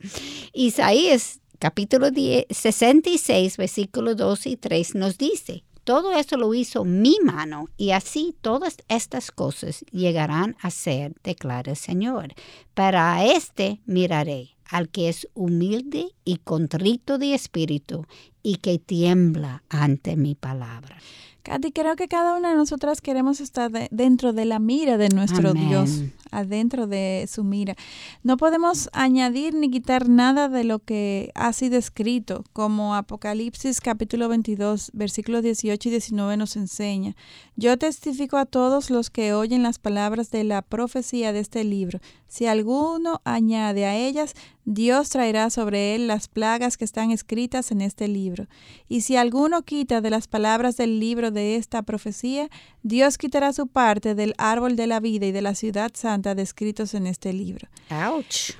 Isaías 0.53 1.39
capítulo 1.57 2.11
10, 2.11 2.45
66, 2.51 3.57
versículos 3.57 4.17
2 4.17 4.45
y 4.45 4.57
3 4.57 4.95
nos 4.95 5.17
dice, 5.17 5.63
todo 5.83 6.13
eso 6.13 6.37
lo 6.37 6.53
hizo 6.53 6.85
mi 6.85 7.17
mano 7.23 7.67
y 7.77 7.91
así 7.91 8.35
todas 8.41 8.77
estas 8.87 9.31
cosas 9.31 9.85
llegarán 9.91 10.55
a 10.61 10.71
ser, 10.71 11.15
declara 11.23 11.71
el 11.71 11.77
Señor. 11.77 12.33
Para 12.73 13.25
este 13.25 13.81
miraré, 13.85 14.55
al 14.65 14.89
que 14.89 15.09
es 15.09 15.27
humilde 15.33 16.13
y 16.23 16.37
contrito 16.37 17.17
de 17.17 17.33
espíritu 17.33 18.05
y 18.41 18.57
que 18.57 18.79
tiembla 18.79 19.63
ante 19.69 20.15
mi 20.15 20.35
palabra. 20.35 20.97
Katy, 21.43 21.73
creo 21.73 21.97
que 21.97 22.07
cada 22.07 22.37
una 22.37 22.51
de 22.51 22.55
nosotras 22.55 23.01
queremos 23.01 23.41
estar 23.41 23.69
dentro 23.91 24.31
de 24.31 24.45
la 24.45 24.59
mira 24.59 24.95
de 24.95 25.09
nuestro 25.09 25.53
Dios, 25.53 26.03
adentro 26.31 26.87
de 26.87 27.27
su 27.29 27.43
mira. 27.43 27.75
No 28.23 28.37
podemos 28.37 28.89
añadir 28.93 29.53
ni 29.53 29.69
quitar 29.69 30.07
nada 30.07 30.47
de 30.47 30.63
lo 30.63 30.79
que 30.79 31.31
ha 31.35 31.51
sido 31.51 31.77
escrito, 31.77 32.45
como 32.53 32.95
Apocalipsis 32.95 33.81
capítulo 33.81 34.29
22, 34.29 34.91
versículos 34.93 35.43
18 35.43 35.89
y 35.89 35.91
19 35.91 36.37
nos 36.37 36.55
enseña. 36.55 37.17
Yo 37.57 37.77
testifico 37.77 38.37
a 38.37 38.45
todos 38.45 38.89
los 38.89 39.09
que 39.09 39.33
oyen 39.33 39.63
las 39.63 39.79
palabras 39.79 40.31
de 40.31 40.45
la 40.45 40.61
profecía 40.61 41.33
de 41.33 41.41
este 41.41 41.65
libro. 41.65 41.99
Si 42.27 42.45
alguno 42.45 43.21
añade 43.25 43.85
a 43.85 43.97
ellas, 43.97 44.33
Dios 44.65 45.09
traerá 45.09 45.49
sobre 45.49 45.95
él 45.95 46.07
las 46.07 46.27
plagas 46.27 46.77
que 46.77 46.85
están 46.85 47.11
escritas 47.11 47.71
en 47.71 47.81
este 47.81 48.07
libro. 48.07 48.47
Y 48.87 49.01
si 49.01 49.17
alguno 49.17 49.63
quita 49.63 49.99
de 49.99 50.09
las 50.09 50.27
palabras 50.27 50.77
del 50.77 50.99
libro 50.99 51.31
de 51.31 51.57
esta 51.57 51.81
profecía, 51.81 52.49
Dios 52.81 53.17
quitará 53.17 53.51
su 53.51 53.67
parte 53.67 54.15
del 54.15 54.33
árbol 54.37 54.75
de 54.75 54.87
la 54.87 54.99
vida 54.99 55.25
y 55.25 55.31
de 55.31 55.41
la 55.41 55.55
ciudad 55.55 55.91
santa 55.93 56.33
descritos 56.33 56.93
en 56.93 57.07
este 57.07 57.33
libro. 57.33 57.67
¡Auch! 57.89 58.55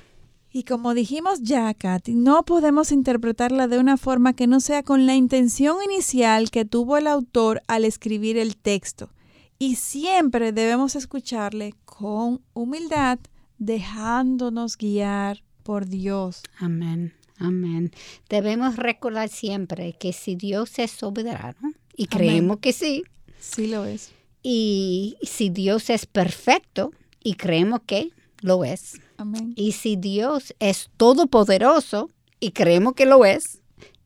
Y 0.56 0.62
como 0.62 0.94
dijimos 0.94 1.42
ya, 1.42 1.74
Katy, 1.74 2.14
no 2.14 2.44
podemos 2.44 2.92
interpretarla 2.92 3.66
de 3.66 3.80
una 3.80 3.96
forma 3.96 4.34
que 4.34 4.46
no 4.46 4.60
sea 4.60 4.84
con 4.84 5.04
la 5.04 5.16
intención 5.16 5.78
inicial 5.84 6.52
que 6.52 6.64
tuvo 6.64 6.96
el 6.96 7.08
autor 7.08 7.60
al 7.66 7.84
escribir 7.84 8.38
el 8.38 8.56
texto. 8.56 9.10
Y 9.58 9.76
siempre 9.76 10.52
debemos 10.52 10.94
escucharle 10.94 11.74
con 11.84 12.40
humildad, 12.52 13.18
dejándonos 13.58 14.76
guiar 14.76 15.42
por 15.64 15.86
Dios. 15.86 16.42
Amén, 16.58 17.14
amén. 17.38 17.90
Debemos 18.28 18.76
recordar 18.76 19.28
siempre 19.28 19.94
que 19.98 20.12
si 20.12 20.36
Dios 20.36 20.78
es 20.78 20.92
soberano, 20.92 21.72
y 21.96 22.06
creemos 22.06 22.58
que 22.58 22.72
sí. 22.72 23.02
Sí 23.40 23.66
lo 23.66 23.84
es. 23.84 24.12
Y 24.42 25.16
si 25.22 25.48
Dios 25.48 25.90
es 25.90 26.06
perfecto, 26.06 26.92
y 27.22 27.34
creemos 27.34 27.80
que 27.86 28.10
lo 28.40 28.64
es. 28.64 29.00
Amén. 29.16 29.54
Y 29.56 29.72
si 29.72 29.96
Dios 29.96 30.54
es 30.60 30.90
todopoderoso, 30.96 32.10
y 32.38 32.50
creemos 32.50 32.92
que 32.94 33.06
lo 33.06 33.24
es, 33.24 33.62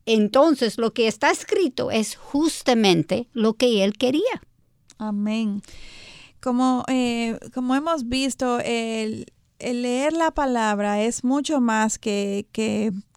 entonces 0.07 0.79
lo 0.79 0.95
que 0.95 1.09
está 1.09 1.31
escrito 1.31 1.91
es 1.91 2.17
justamente 2.17 3.29
lo 3.33 3.55
que 3.55 3.85
Él 3.85 3.95
quería. 3.99 4.43
Amén. 4.97 5.61
Como, 6.41 6.85
eh, 6.89 7.39
como 7.53 7.75
hemos 7.75 8.09
visto, 8.09 8.61
el, 8.61 9.27
el 9.27 9.27
leer 9.61 10.13
la 10.13 10.31
palabra 10.31 11.03
es 11.03 11.25
mucho 11.25 11.61
más 11.61 11.99
que, 11.99 12.47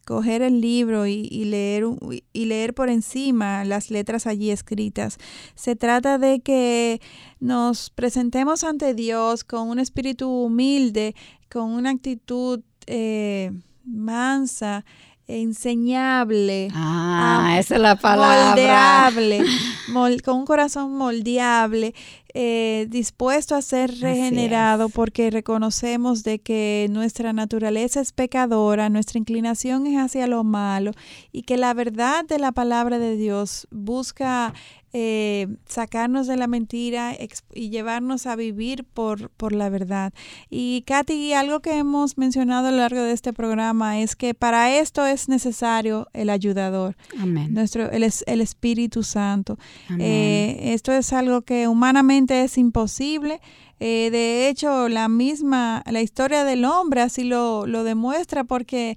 coger 0.06 0.42
el 0.42 0.60
libro 0.60 1.06
y, 1.06 1.28
leer, 1.46 1.86
y 2.34 2.46
leer 2.46 2.74
por 2.74 2.90
encima 2.90 3.64
las 3.64 3.92
letras 3.92 4.28
allí 4.28 4.50
escritas. 4.52 5.18
Se 5.56 5.76
trata 5.76 6.18
de 6.18 6.42
que 6.42 7.00
nos 7.40 7.92
presentemos 7.92 8.64
ante 8.64 8.94
Dios 8.94 9.44
con 9.44 9.70
un 9.70 9.80
espíritu 9.80 10.30
humilde, 10.30 11.16
con 11.50 11.72
una 11.72 11.92
actitud 11.92 12.62
eh, 12.88 13.52
mansa, 13.86 14.86
enseñable. 15.32 16.70
Ah, 16.74 17.58
esa 17.60 17.76
es 17.76 17.82
la 17.82 17.96
palabra. 17.96 18.50
Moldeable, 18.50 19.44
con 20.24 20.38
un 20.38 20.46
corazón 20.46 20.98
moldeable, 20.98 21.94
eh, 22.34 22.88
dispuesto 22.90 23.56
a 23.56 23.62
ser 23.62 24.00
regenerado 24.00 24.88
porque 24.90 25.30
reconocemos 25.32 26.24
de 26.24 26.40
que 26.40 26.88
nuestra 26.90 27.34
naturaleza 27.34 28.00
es 28.00 28.14
pecadora, 28.14 28.90
nuestra 28.90 29.20
inclinación 29.20 29.86
es 29.88 29.98
hacia 29.98 30.28
lo 30.28 30.44
malo 30.44 30.92
y 31.32 31.44
que 31.44 31.58
la 31.58 31.74
verdad 31.74 32.24
de 32.26 32.40
la 32.40 32.52
palabra 32.54 33.00
de 33.00 33.18
Dios 33.18 33.68
busca 33.70 34.54
eh, 34.94 35.48
sacarnos 35.68 36.28
de 36.28 36.38
la 36.38 36.48
mentira 36.48 37.16
y 37.54 37.70
llevarnos 37.70 38.28
a 38.28 38.36
vivir 38.36 38.84
por, 38.84 39.30
por 39.30 39.54
la 39.54 39.70
verdad. 39.70 40.14
Y 40.50 40.84
Katy, 40.86 41.34
algo 41.34 41.62
que 41.62 41.78
hemos 41.78 42.18
mencionado 42.18 42.68
a 42.68 42.72
lo 42.72 42.78
largo 42.78 43.02
de 43.02 43.14
este 43.14 43.34
programa 43.34 44.00
es 44.02 44.16
que 44.16 44.34
para 44.34 44.78
esto 44.78 45.06
es 45.06 45.30
necesario 45.30 46.08
el 46.14 46.30
ayudador, 46.30 46.96
Amén. 47.20 47.54
Nuestro, 47.54 47.90
el, 47.92 48.04
el 48.04 48.42
Espíritu 48.42 49.04
Santo. 49.04 49.58
Eh, 50.00 50.74
esto 50.74 50.92
es 50.92 51.14
algo 51.14 51.42
que 51.42 51.68
humanamente 51.68 52.44
es 52.44 52.58
imposible. 52.58 53.40
Eh, 53.84 54.12
de 54.12 54.48
hecho, 54.48 54.90
la 54.90 55.10
misma, 55.10 55.82
la 55.90 56.02
historia 56.02 56.44
del 56.44 56.66
hombre 56.66 57.02
así 57.02 57.24
lo, 57.24 57.66
lo 57.66 57.84
demuestra 57.84 58.44
porque 58.44 58.96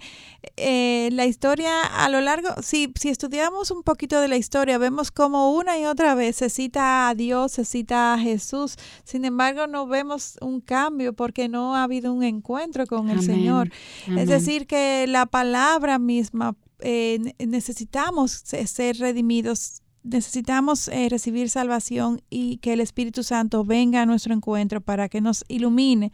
eh, 0.58 1.08
la 1.10 1.24
historia 1.24 1.80
a 1.80 2.10
lo 2.10 2.20
largo, 2.20 2.50
si, 2.62 2.92
si 3.00 3.08
estudiamos 3.08 3.70
un 3.70 3.82
poquito 3.82 4.20
de 4.20 4.28
la 4.28 4.36
historia, 4.36 4.76
vemos 4.76 5.10
como 5.10 5.54
una 5.54 5.78
y 5.78 5.86
otra 5.86 6.14
vez 6.14 6.36
se 6.36 6.50
cita 6.50 7.08
a 7.08 7.14
Dios, 7.14 7.52
se 7.52 7.64
cita 7.64 8.12
a 8.12 8.18
Jesús. 8.18 8.76
Sin 9.04 9.24
embargo, 9.24 9.66
no 9.66 9.86
vemos 9.86 10.36
un 10.42 10.60
cambio 10.60 11.14
porque 11.14 11.48
no 11.48 11.76
ha 11.76 11.84
habido 11.84 12.12
un 12.12 12.22
encuentro 12.22 12.86
con 12.86 13.08
el 13.08 13.22
Señor. 13.22 13.70
Es 14.18 14.28
decir, 14.28 14.66
que 14.66 15.06
la 15.08 15.24
palabra 15.24 15.98
misma 15.98 16.56
eh, 16.80 17.34
necesitamos 17.38 18.32
ser 18.32 18.98
redimidos 18.98 19.80
necesitamos 20.04 20.88
eh, 20.88 21.08
recibir 21.08 21.50
salvación 21.50 22.22
y 22.30 22.58
que 22.58 22.74
el 22.74 22.80
Espíritu 22.80 23.22
Santo 23.22 23.64
venga 23.64 24.02
a 24.02 24.06
nuestro 24.06 24.34
encuentro 24.34 24.80
para 24.80 25.08
que 25.08 25.20
nos 25.20 25.44
ilumine 25.48 26.12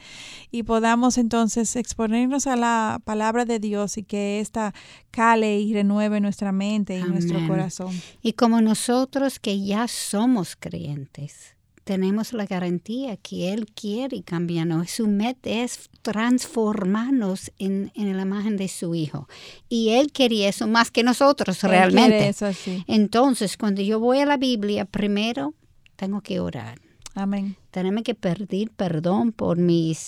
y 0.51 0.63
podamos 0.63 1.19
entonces 1.19 1.77
exponernos 1.77 2.47
a 2.47 2.57
la 2.57 3.01
palabra 3.05 3.45
de 3.45 3.59
Dios 3.59 3.99
y 3.99 4.05
que 4.05 4.41
ésta 4.41 4.73
cale 5.11 5.61
y 5.61 5.75
renueve 5.75 6.21
nuestra 6.21 6.53
mente 6.53 6.99
y 6.99 7.03
nuestro 7.03 7.47
corazón. 7.47 7.95
Y 8.23 8.35
como 8.35 8.61
nosotros 8.61 9.39
que 9.41 9.63
ya 9.63 9.89
somos 9.89 10.57
creyentes, 10.57 11.57
tenemos 11.91 12.33
la 12.33 12.47
garantía 12.47 13.17
que 13.17 13.53
Él 13.53 13.67
quiere 13.67 14.23
cambiarnos. 14.23 14.93
Su 14.93 15.09
meta 15.09 15.51
es 15.51 15.91
transformarnos 16.03 17.51
en, 17.59 17.91
la 17.97 18.23
imagen 18.23 18.57
de 18.57 18.69
su 18.69 18.95
Hijo. 18.95 19.29
Y 19.69 19.89
Él 19.89 20.13
quería 20.13 20.51
eso 20.51 20.69
más 20.69 20.93
que 20.93 21.03
nosotros 21.03 21.61
realmente. 21.65 22.29
Eso, 22.29 22.47
Entonces, 22.87 23.57
cuando 23.57 23.83
yo 23.83 23.99
voy 23.99 24.21
a 24.21 24.27
la 24.27 24.37
Biblia, 24.37 24.85
primero 24.85 25.53
tengo 25.97 26.21
que 26.21 26.39
orar. 26.39 26.81
Amén. 27.17 27.57
Tenemos 27.73 28.05
que 28.05 28.15
pedir 28.15 28.71
perdón 28.71 29.33
por 29.33 29.59
mis 29.59 29.99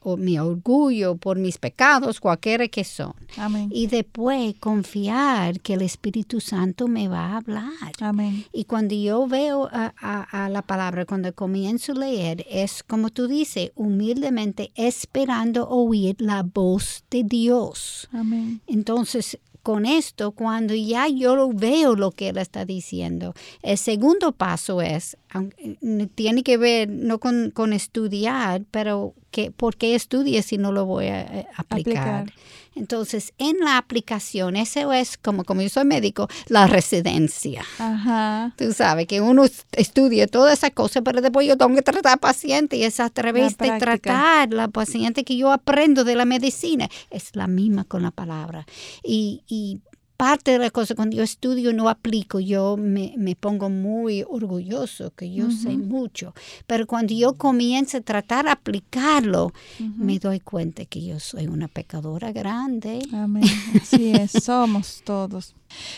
o 0.00 0.16
mi 0.16 0.38
orgullo, 0.38 1.16
por 1.16 1.38
mis 1.38 1.58
pecados, 1.58 2.20
cualquiera 2.20 2.68
que 2.68 2.84
son. 2.84 3.14
Amén. 3.36 3.68
Y 3.72 3.86
después 3.86 4.54
confiar 4.58 5.60
que 5.60 5.74
el 5.74 5.82
Espíritu 5.82 6.40
Santo 6.40 6.88
me 6.88 7.08
va 7.08 7.26
a 7.26 7.36
hablar. 7.38 7.92
Amén. 8.00 8.44
Y 8.52 8.64
cuando 8.64 8.94
yo 8.94 9.26
veo 9.26 9.68
a, 9.72 9.92
a, 10.00 10.48
la 10.48 10.62
palabra, 10.62 11.04
cuando 11.04 11.34
comienzo 11.34 11.92
a 11.92 11.96
leer, 11.96 12.46
es 12.48 12.82
como 12.82 13.10
tú 13.10 13.26
dices, 13.28 13.72
humildemente 13.74 14.70
esperando 14.74 15.68
oír 15.68 16.16
la 16.18 16.42
voz 16.42 17.04
de 17.10 17.24
Dios. 17.24 18.08
Amén. 18.12 18.60
Entonces, 18.66 19.38
con 19.62 19.86
esto, 19.86 20.32
cuando 20.32 20.74
ya 20.74 21.08
yo 21.08 21.50
veo 21.52 21.94
lo 21.94 22.10
que 22.10 22.28
él 22.28 22.38
está 22.38 22.64
diciendo, 22.64 23.34
el 23.62 23.78
segundo 23.78 24.32
paso 24.32 24.80
es, 24.80 25.16
tiene 26.14 26.42
que 26.42 26.56
ver 26.56 26.88
no 26.88 27.18
con, 27.18 27.50
con 27.50 27.72
estudiar, 27.72 28.62
pero 28.70 29.14
que, 29.30 29.50
¿por 29.50 29.76
qué 29.76 29.94
estudie 29.94 30.42
si 30.42 30.58
no 30.58 30.72
lo 30.72 30.86
voy 30.86 31.06
a, 31.06 31.20
eh, 31.22 31.46
aplicar? 31.56 32.32
Entonces, 32.78 33.32
en 33.38 33.58
la 33.58 33.76
aplicación, 33.76 34.56
eso 34.56 34.92
es 34.92 35.16
como, 35.18 35.44
como 35.44 35.62
yo 35.62 35.68
soy 35.68 35.84
médico, 35.84 36.28
la 36.46 36.66
residencia. 36.66 37.64
Ajá. 37.78 38.54
Tú 38.56 38.72
sabes 38.72 39.06
que 39.06 39.20
uno 39.20 39.44
estudia 39.72 40.26
toda 40.26 40.52
esa 40.52 40.70
cosa, 40.70 41.02
pero 41.02 41.20
después 41.20 41.46
yo 41.46 41.56
tengo 41.56 41.74
que 41.74 41.82
tratar 41.82 42.18
paciente 42.20 42.76
y 42.76 42.84
es 42.84 43.00
a 43.00 43.10
través 43.10 43.58
de 43.58 43.78
tratar 43.78 44.52
la 44.52 44.68
paciente 44.68 45.24
que 45.24 45.36
yo 45.36 45.50
aprendo 45.50 46.04
de 46.04 46.14
la 46.14 46.24
medicina. 46.24 46.88
Es 47.10 47.34
la 47.34 47.46
misma 47.46 47.84
con 47.84 48.02
la 48.02 48.10
palabra. 48.10 48.64
Y, 49.02 49.42
y 49.48 49.80
parte 50.18 50.50
de 50.50 50.58
la 50.58 50.70
cosa, 50.70 50.96
cuando 50.96 51.16
yo 51.16 51.22
estudio 51.22 51.72
no 51.72 51.88
aplico, 51.88 52.40
yo 52.40 52.76
me, 52.76 53.14
pongo 53.38 53.70
muy 53.70 54.24
orgulloso 54.28 55.12
que 55.14 55.32
yo 55.32 55.48
sé 55.52 55.78
mucho, 55.78 56.34
pero 56.66 56.88
cuando 56.88 57.14
yo 57.14 57.34
comienzo 57.34 57.98
a 57.98 58.00
tratar 58.00 58.46
de 58.46 58.50
aplicarlo, 58.50 59.52
me 59.78 60.18
doy 60.18 60.40
cuenta 60.40 60.84
que 60.86 61.06
yo 61.06 61.20
soy 61.20 61.46
una 61.46 61.68
pecadora 61.68 62.32
grande. 62.32 62.98
Amén. 63.12 63.44
Así 63.80 64.10
es, 64.10 64.32
somos 64.44 65.02
todos. 65.04 65.54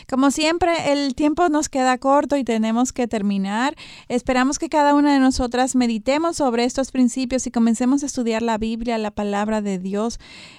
Como 0.07 0.31
siempre, 0.31 0.93
el 0.93 1.15
tiempo 1.15 1.49
nos 1.49 1.71
queda 1.71 1.97
corto 1.97 2.37
y 2.37 2.45
tenemos 2.45 2.93
que 2.93 3.09
terminar. 3.09 3.75
Esperamos 4.09 4.59
que 4.59 4.69
cada 4.69 4.95
una 4.95 5.15
de 5.15 5.21
nosotras 5.21 5.75
meditemos 5.75 6.37
sobre 6.37 6.65
estos 6.65 6.91
principios 6.91 7.47
y 7.47 7.51
comencemos 7.51 8.03
a 8.03 8.07
estudiar 8.07 8.43
la 8.43 8.59
Biblia, 8.59 8.99
la 8.99 9.13
palabra 9.13 9.63
de 9.63 9.79
Dios, 9.79 10.19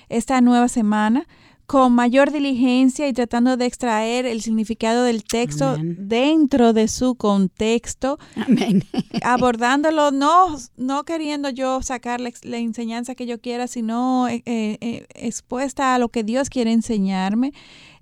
esta 0.10 0.42
nueva 0.42 0.68
semana 0.68 1.28
con 1.72 1.94
mayor 1.94 2.34
diligencia 2.34 3.08
y 3.08 3.14
tratando 3.14 3.56
de 3.56 3.66
extraer 3.66 4.26
el 4.26 4.42
significado 4.42 5.06
del 5.06 5.24
texto 5.24 5.78
dentro 5.80 6.74
de 6.74 6.90
su 6.90 7.16
contexto, 7.16 8.20
Amén. 8.36 8.84
abordándolo 9.24 10.12
no, 10.12 10.58
no 10.76 11.06
queriendo 11.06 11.50
yo 11.50 11.82
sacar 11.82 12.20
la, 12.20 12.58
enseñanza 12.58 13.16
que 13.16 13.26
yo 13.26 13.40
quiera, 13.40 13.68
sino 13.68 14.28
eh, 14.28 14.44
eh, 14.46 15.08
expuesta 15.16 15.96
a 15.96 15.98
lo 15.98 16.10
que 16.10 16.26
Dios 16.26 16.50
quiere 16.50 16.74
enseñarme. 16.74 17.54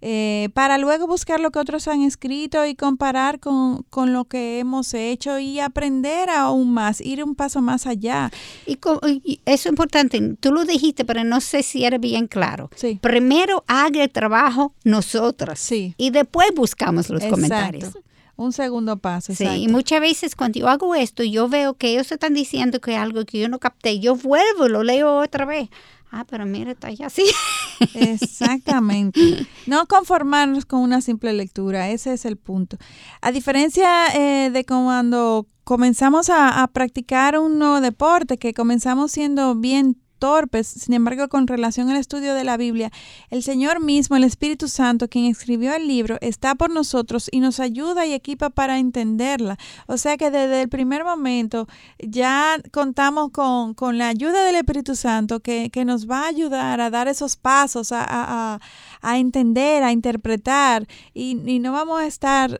Eh, 0.01 0.49
para 0.53 0.77
luego 0.77 1.07
buscar 1.07 1.39
lo 1.39 1.51
que 1.51 1.59
otros 1.59 1.87
han 1.87 2.01
escrito 2.01 2.65
y 2.65 2.75
comparar 2.75 3.39
con, 3.39 3.85
lo 4.13 4.25
que 4.25 4.59
hemos 4.59 4.93
hecho 4.93 5.39
y 5.39 5.59
aprender 5.59 6.29
aún 6.29 6.73
más, 6.73 7.01
ir 7.01 7.23
un 7.23 7.35
paso 7.35 7.61
más 7.61 7.85
allá. 7.85 8.31
Y, 8.65 8.79
eso 8.83 9.39
es 9.45 9.65
importante, 9.65 10.35
tú 10.39 10.51
lo 10.51 10.63
dijiste, 10.63 11.03
pero 11.05 11.23
no 11.23 11.41
sé 11.41 11.63
si 11.63 11.83
era 11.83 11.97
bien 11.97 12.27
claro. 12.27 12.69
Sí. 12.75 12.99
Primero 13.01 13.63
haga 13.67 14.03
el 14.03 14.09
trabajo 14.09 14.73
nosotros 14.83 15.59
sí. 15.59 15.93
y 15.97 16.11
después 16.11 16.49
buscamos 16.55 17.09
los 17.09 17.25
comentarios. 17.25 17.91
Un 18.39 18.53
segundo 18.53 18.95
paso. 18.95 19.35
Sí, 19.35 19.43
y 19.43 19.67
muchas 19.67 19.99
veces 19.99 20.33
cuando 20.33 20.59
yo 20.59 20.69
hago 20.69 20.95
esto, 20.95 21.23
yo 21.23 21.49
veo 21.49 21.73
que 21.73 21.89
ellos 21.89 22.09
están 22.09 22.33
diciendo 22.33 22.79
que 22.79 22.95
algo 22.95 23.25
que 23.25 23.37
yo 23.37 23.49
no 23.49 23.59
capté, 23.59 23.99
yo 23.99 24.15
vuelvo 24.15 24.67
y 24.67 24.69
lo 24.69 24.81
leo 24.81 25.19
otra 25.19 25.43
vez. 25.43 25.67
Ah, 26.11 26.25
pero 26.27 26.45
mira, 26.45 26.71
está 26.71 26.89
así. 27.05 27.23
Exactamente. 27.93 29.47
No 29.67 29.85
conformarnos 29.87 30.65
con 30.65 30.81
una 30.81 31.01
simple 31.01 31.33
lectura, 31.33 31.89
ese 31.89 32.13
es 32.13 32.25
el 32.25 32.37
punto. 32.37 32.77
A 33.21 33.31
diferencia 33.31 34.07
eh, 34.15 34.49
de 34.49 34.65
cuando 34.65 35.47
comenzamos 35.63 36.29
a, 36.29 36.63
a, 36.63 36.67
practicar 36.67 37.37
un 37.37 37.59
nuevo 37.59 37.79
deporte, 37.79 38.37
que 38.37 38.53
comenzamos 38.53 39.11
siendo 39.11 39.55
bien 39.55 39.97
torpes. 40.19 40.67
Sin 40.67 40.93
embargo, 40.93 41.27
con 41.29 41.47
relación 41.47 41.89
al 41.89 41.97
estudio 41.97 42.35
de 42.35 42.43
la 42.43 42.57
Biblia, 42.57 42.91
el 43.29 43.41
Señor 43.41 43.79
mismo, 43.79 44.15
el 44.15 44.23
Espíritu 44.23 44.67
Santo, 44.67 45.07
quien 45.07 45.25
escribió 45.25 45.73
el 45.73 45.87
libro, 45.87 46.17
está 46.21 46.55
por 46.55 46.69
nosotros 46.69 47.29
y 47.31 47.39
nos 47.39 47.59
ayuda 47.59 48.05
y 48.05 48.13
equipa 48.13 48.49
para 48.49 48.77
entenderla. 48.77 49.57
O 49.87 49.97
sea 49.97 50.17
que 50.17 50.29
desde 50.29 50.61
el 50.61 50.69
primer 50.69 51.03
momento 51.03 51.67
ya 51.97 52.57
contamos 52.71 53.31
con, 53.31 53.97
la 53.97 54.09
ayuda 54.09 54.43
del 54.43 54.55
Espíritu 54.55 54.95
Santo 54.95 55.39
que, 55.39 55.71
nos 55.85 56.09
va 56.09 56.25
a 56.25 56.27
ayudar 56.27 56.81
a 56.81 56.89
dar 56.89 57.07
esos 57.07 57.37
pasos, 57.37 57.89
a, 57.91 58.59
entender, 59.01 59.81
a 59.81 59.91
interpretar 59.93 60.87
y, 61.13 61.39
y 61.49 61.59
no 61.59 61.71
vamos 61.71 62.01
a 62.01 62.05
estar 62.05 62.59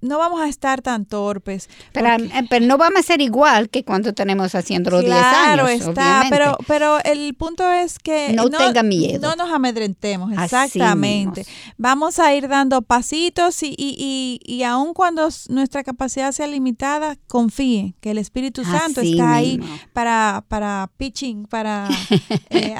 no 0.00 0.18
vamos 0.18 0.40
a 0.40 0.48
estar 0.48 0.82
tan 0.82 1.06
torpes. 1.06 1.68
Pero, 1.92 2.08
eh, 2.08 2.30
pero, 2.48 2.66
no 2.66 2.78
vamos 2.78 3.00
a 3.00 3.02
ser 3.02 3.20
igual 3.20 3.68
que 3.70 3.84
cuando 3.84 4.12
tenemos 4.12 4.54
haciéndolo 4.54 5.00
10 5.00 5.12
años. 5.12 5.26
Claro 5.30 5.68
está, 5.68 6.26
pero, 6.30 6.56
pero 6.66 6.98
el 7.04 7.34
punto 7.34 7.68
es 7.70 7.98
que 7.98 8.32
no, 8.32 8.48
tenga 8.50 8.82
miedo. 8.82 9.20
No 9.20 9.36
nos 9.36 9.52
amedrentemos, 9.52 10.32
exactamente. 10.32 11.46
Vamos 11.76 12.18
a 12.18 12.34
ir 12.34 12.48
dando 12.48 12.82
pasitos 12.82 13.62
y, 13.62 13.74
y, 13.76 14.40
y, 14.44 14.62
aun 14.62 14.94
cuando 14.94 15.28
nuestra 15.48 15.82
capacidad 15.82 16.32
sea 16.32 16.46
limitada, 16.46 17.16
confíe 17.26 17.94
que 18.00 18.10
el 18.10 18.18
Espíritu 18.18 18.64
Santo 18.64 19.00
está 19.00 19.34
ahí 19.34 19.60
para, 19.92 20.44
para 20.48 20.90
pitching, 20.96 21.46
para... 21.46 21.88
Eh, 22.50 22.74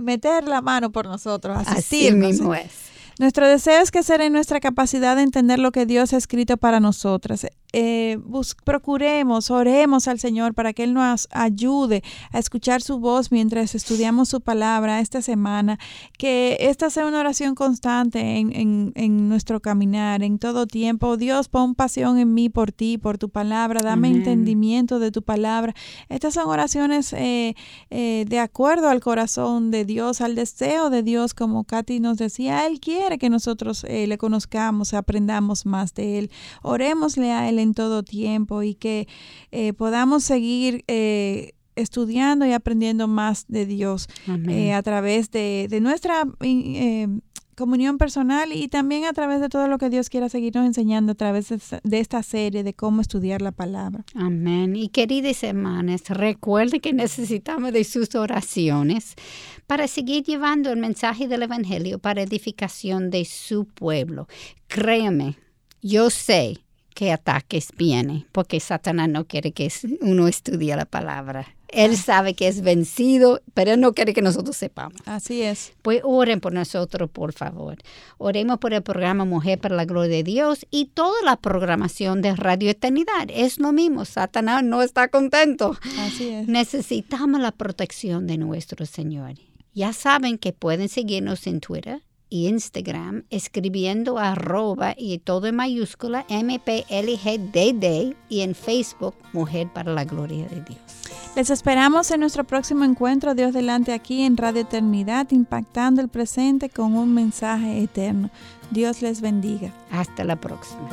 meter 0.00 0.46
la 0.46 0.60
mano 0.60 0.90
por 0.90 1.06
nosotros. 1.06 1.58
Así 1.66 2.10
mismo 2.12 2.54
es. 2.54 2.87
Nuestro 3.18 3.48
deseo 3.48 3.82
es 3.82 3.90
sea 4.04 4.24
en 4.24 4.32
nuestra 4.32 4.60
capacidad 4.60 5.16
de 5.16 5.22
entender 5.22 5.58
lo 5.58 5.72
que 5.72 5.86
Dios 5.86 6.12
ha 6.12 6.16
escrito 6.16 6.56
para 6.56 6.78
nosotras. 6.78 7.44
Eh, 7.74 8.18
procuremos, 8.64 9.50
oremos 9.50 10.08
al 10.08 10.18
Señor 10.18 10.54
para 10.54 10.72
que 10.72 10.84
Él 10.84 10.94
nos 10.94 11.28
ayude 11.30 12.02
a 12.32 12.38
escuchar 12.38 12.80
su 12.80 12.98
voz 12.98 13.30
mientras 13.30 13.74
estudiamos 13.74 14.30
su 14.30 14.40
palabra 14.40 15.00
esta 15.00 15.20
semana, 15.20 15.78
que 16.16 16.56
esta 16.60 16.88
sea 16.88 17.06
una 17.06 17.20
oración 17.20 17.54
constante 17.54 18.38
en, 18.38 19.28
nuestro 19.28 19.60
caminar, 19.60 20.22
en 20.22 20.38
todo 20.38 20.66
tiempo. 20.66 21.18
Dios, 21.18 21.48
pon 21.48 21.74
pasión 21.74 22.18
en 22.18 22.32
mí 22.32 22.48
por 22.48 22.72
ti, 22.72 22.96
por 22.96 23.18
tu 23.18 23.28
palabra, 23.28 23.82
dame 23.82 24.08
entendimiento 24.08 24.98
de 24.98 25.10
tu 25.10 25.22
palabra. 25.22 25.74
Estas 26.08 26.34
son 26.34 26.48
oraciones 26.48 27.12
eh, 27.12 27.54
eh, 27.90 28.24
de 28.26 28.38
acuerdo 28.38 28.88
al 28.88 29.00
corazón 29.00 29.70
de 29.70 29.84
Dios, 29.84 30.22
al 30.22 30.34
deseo 30.34 30.88
de 30.88 31.02
Dios, 31.02 31.34
como 31.34 31.64
Katy 31.64 32.00
nos 32.00 32.16
decía, 32.16 32.66
Él 32.66 32.80
quiere 32.80 33.18
que 33.18 33.28
nosotros 33.28 33.84
le 33.88 34.18
conozcamos, 34.18 34.94
aprendamos 34.94 35.66
más 35.66 35.92
de 35.92 36.18
Él. 36.18 36.30
Orémosle 36.62 37.32
a 37.32 37.48
Él 37.48 37.57
en 37.58 37.74
todo 37.74 38.02
tiempo 38.02 38.62
y 38.62 38.74
que 38.74 39.08
eh, 39.50 39.72
podamos 39.72 40.24
seguir 40.24 40.84
eh, 40.88 41.52
estudiando 41.76 42.46
y 42.46 42.52
aprendiendo 42.52 43.08
más 43.08 43.46
de 43.48 43.66
Dios 43.66 44.08
eh, 44.48 44.72
a 44.72 44.82
través 44.82 45.30
de, 45.30 45.68
nuestra 45.80 46.24
comunión 47.58 47.98
personal 47.98 48.52
y 48.52 48.68
también 48.68 49.04
a 49.04 49.12
través 49.12 49.40
de 49.40 49.48
todo 49.48 49.66
lo 49.66 49.78
que 49.78 49.90
Dios 49.90 50.08
quiera 50.08 50.28
seguirnos 50.28 50.64
enseñando 50.64 51.12
a 51.12 51.14
través 51.16 51.48
de 51.48 51.98
esta, 51.98 52.22
serie 52.22 52.62
de 52.62 52.72
cómo 52.72 53.00
estudiar 53.00 53.42
la 53.42 53.50
palabra. 53.50 54.04
Amén. 54.14 54.76
Y 54.76 54.88
queridas 54.90 55.42
hermanas, 55.42 56.02
recuerden 56.08 56.80
que 56.80 56.92
necesitamos 56.92 57.72
de 57.72 57.82
sus 57.82 58.14
oraciones 58.14 59.16
para 59.66 59.88
seguir 59.88 60.22
llevando 60.22 60.70
el 60.70 60.78
mensaje 60.78 61.26
del 61.26 61.42
Evangelio 61.42 61.98
para 61.98 62.22
edificación 62.22 63.10
de 63.10 63.24
su 63.24 63.66
pueblo. 63.66 64.28
Créeme, 64.68 65.36
yo 65.82 66.10
sé 66.10 66.58
qué 66.98 67.12
ataques 67.12 67.68
vienen, 67.76 68.26
porque 68.32 68.58
Satanás 68.58 69.08
no 69.08 69.24
quiere 69.24 69.52
que 69.52 69.72
uno 70.00 70.26
estudie 70.26 70.74
la 70.74 70.84
palabra. 70.84 71.46
Él 71.68 71.92
ah. 71.94 71.96
sabe 71.96 72.34
que 72.34 72.48
es 72.48 72.60
vencido, 72.60 73.40
pero 73.54 73.74
él 73.74 73.80
no 73.80 73.94
quiere 73.94 74.12
que 74.12 74.20
nosotros 74.20 74.56
sepamos. 74.56 75.00
Así 75.06 75.42
es. 75.42 75.74
Pues 75.82 76.00
oren 76.02 76.40
por 76.40 76.52
nosotros, 76.52 77.08
por 77.08 77.32
favor. 77.32 77.76
Oremos 78.16 78.58
por 78.58 78.74
el 78.74 78.82
programa 78.82 79.24
Mujer 79.24 79.60
para 79.60 79.76
la 79.76 79.84
Gloria 79.84 80.16
de 80.16 80.24
Dios 80.24 80.66
y 80.72 80.86
toda 80.86 81.22
la 81.22 81.36
programación 81.36 82.20
de 82.20 82.34
Radio 82.34 82.68
Eternidad. 82.68 83.28
Es 83.28 83.60
lo 83.60 83.72
mismo. 83.72 84.04
Satanás 84.04 84.64
no 84.64 84.82
está 84.82 85.06
contento. 85.06 85.76
Así 86.00 86.30
es. 86.30 86.48
Necesitamos 86.48 87.40
la 87.40 87.52
protección 87.52 88.26
de 88.26 88.38
nuestro 88.38 88.86
Señor. 88.86 89.34
Ya 89.72 89.92
saben 89.92 90.36
que 90.36 90.52
pueden 90.52 90.88
seguirnos 90.88 91.46
en 91.46 91.60
Twitter, 91.60 92.02
Instagram 92.30 93.24
escribiendo 93.30 94.18
arroba 94.18 94.94
y 94.96 95.18
todo 95.18 95.46
en 95.46 95.56
mayúscula 95.56 96.24
MPLGDD 96.28 98.14
y 98.28 98.40
en 98.40 98.54
Facebook 98.54 99.14
Mujer 99.32 99.68
para 99.72 99.92
la 99.92 100.04
Gloria 100.04 100.46
de 100.48 100.62
Dios. 100.62 100.78
Les 101.36 101.50
esperamos 101.50 102.10
en 102.10 102.20
nuestro 102.20 102.44
próximo 102.44 102.84
encuentro, 102.84 103.34
Dios 103.34 103.52
delante 103.52 103.92
aquí 103.92 104.22
en 104.22 104.36
Radio 104.36 104.62
Eternidad, 104.62 105.28
impactando 105.30 106.00
el 106.00 106.08
presente 106.08 106.68
con 106.68 106.96
un 106.96 107.14
mensaje 107.14 107.82
eterno. 107.82 108.30
Dios 108.70 109.02
les 109.02 109.20
bendiga. 109.20 109.72
Hasta 109.90 110.24
la 110.24 110.36
próxima. 110.36 110.88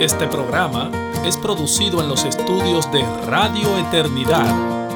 Este 0.00 0.26
programa 0.26 0.90
es 1.26 1.36
producido 1.36 2.02
en 2.02 2.08
los 2.08 2.24
estudios 2.24 2.90
de 2.90 3.02
Radio 3.26 3.78
Eternidad 3.78 4.89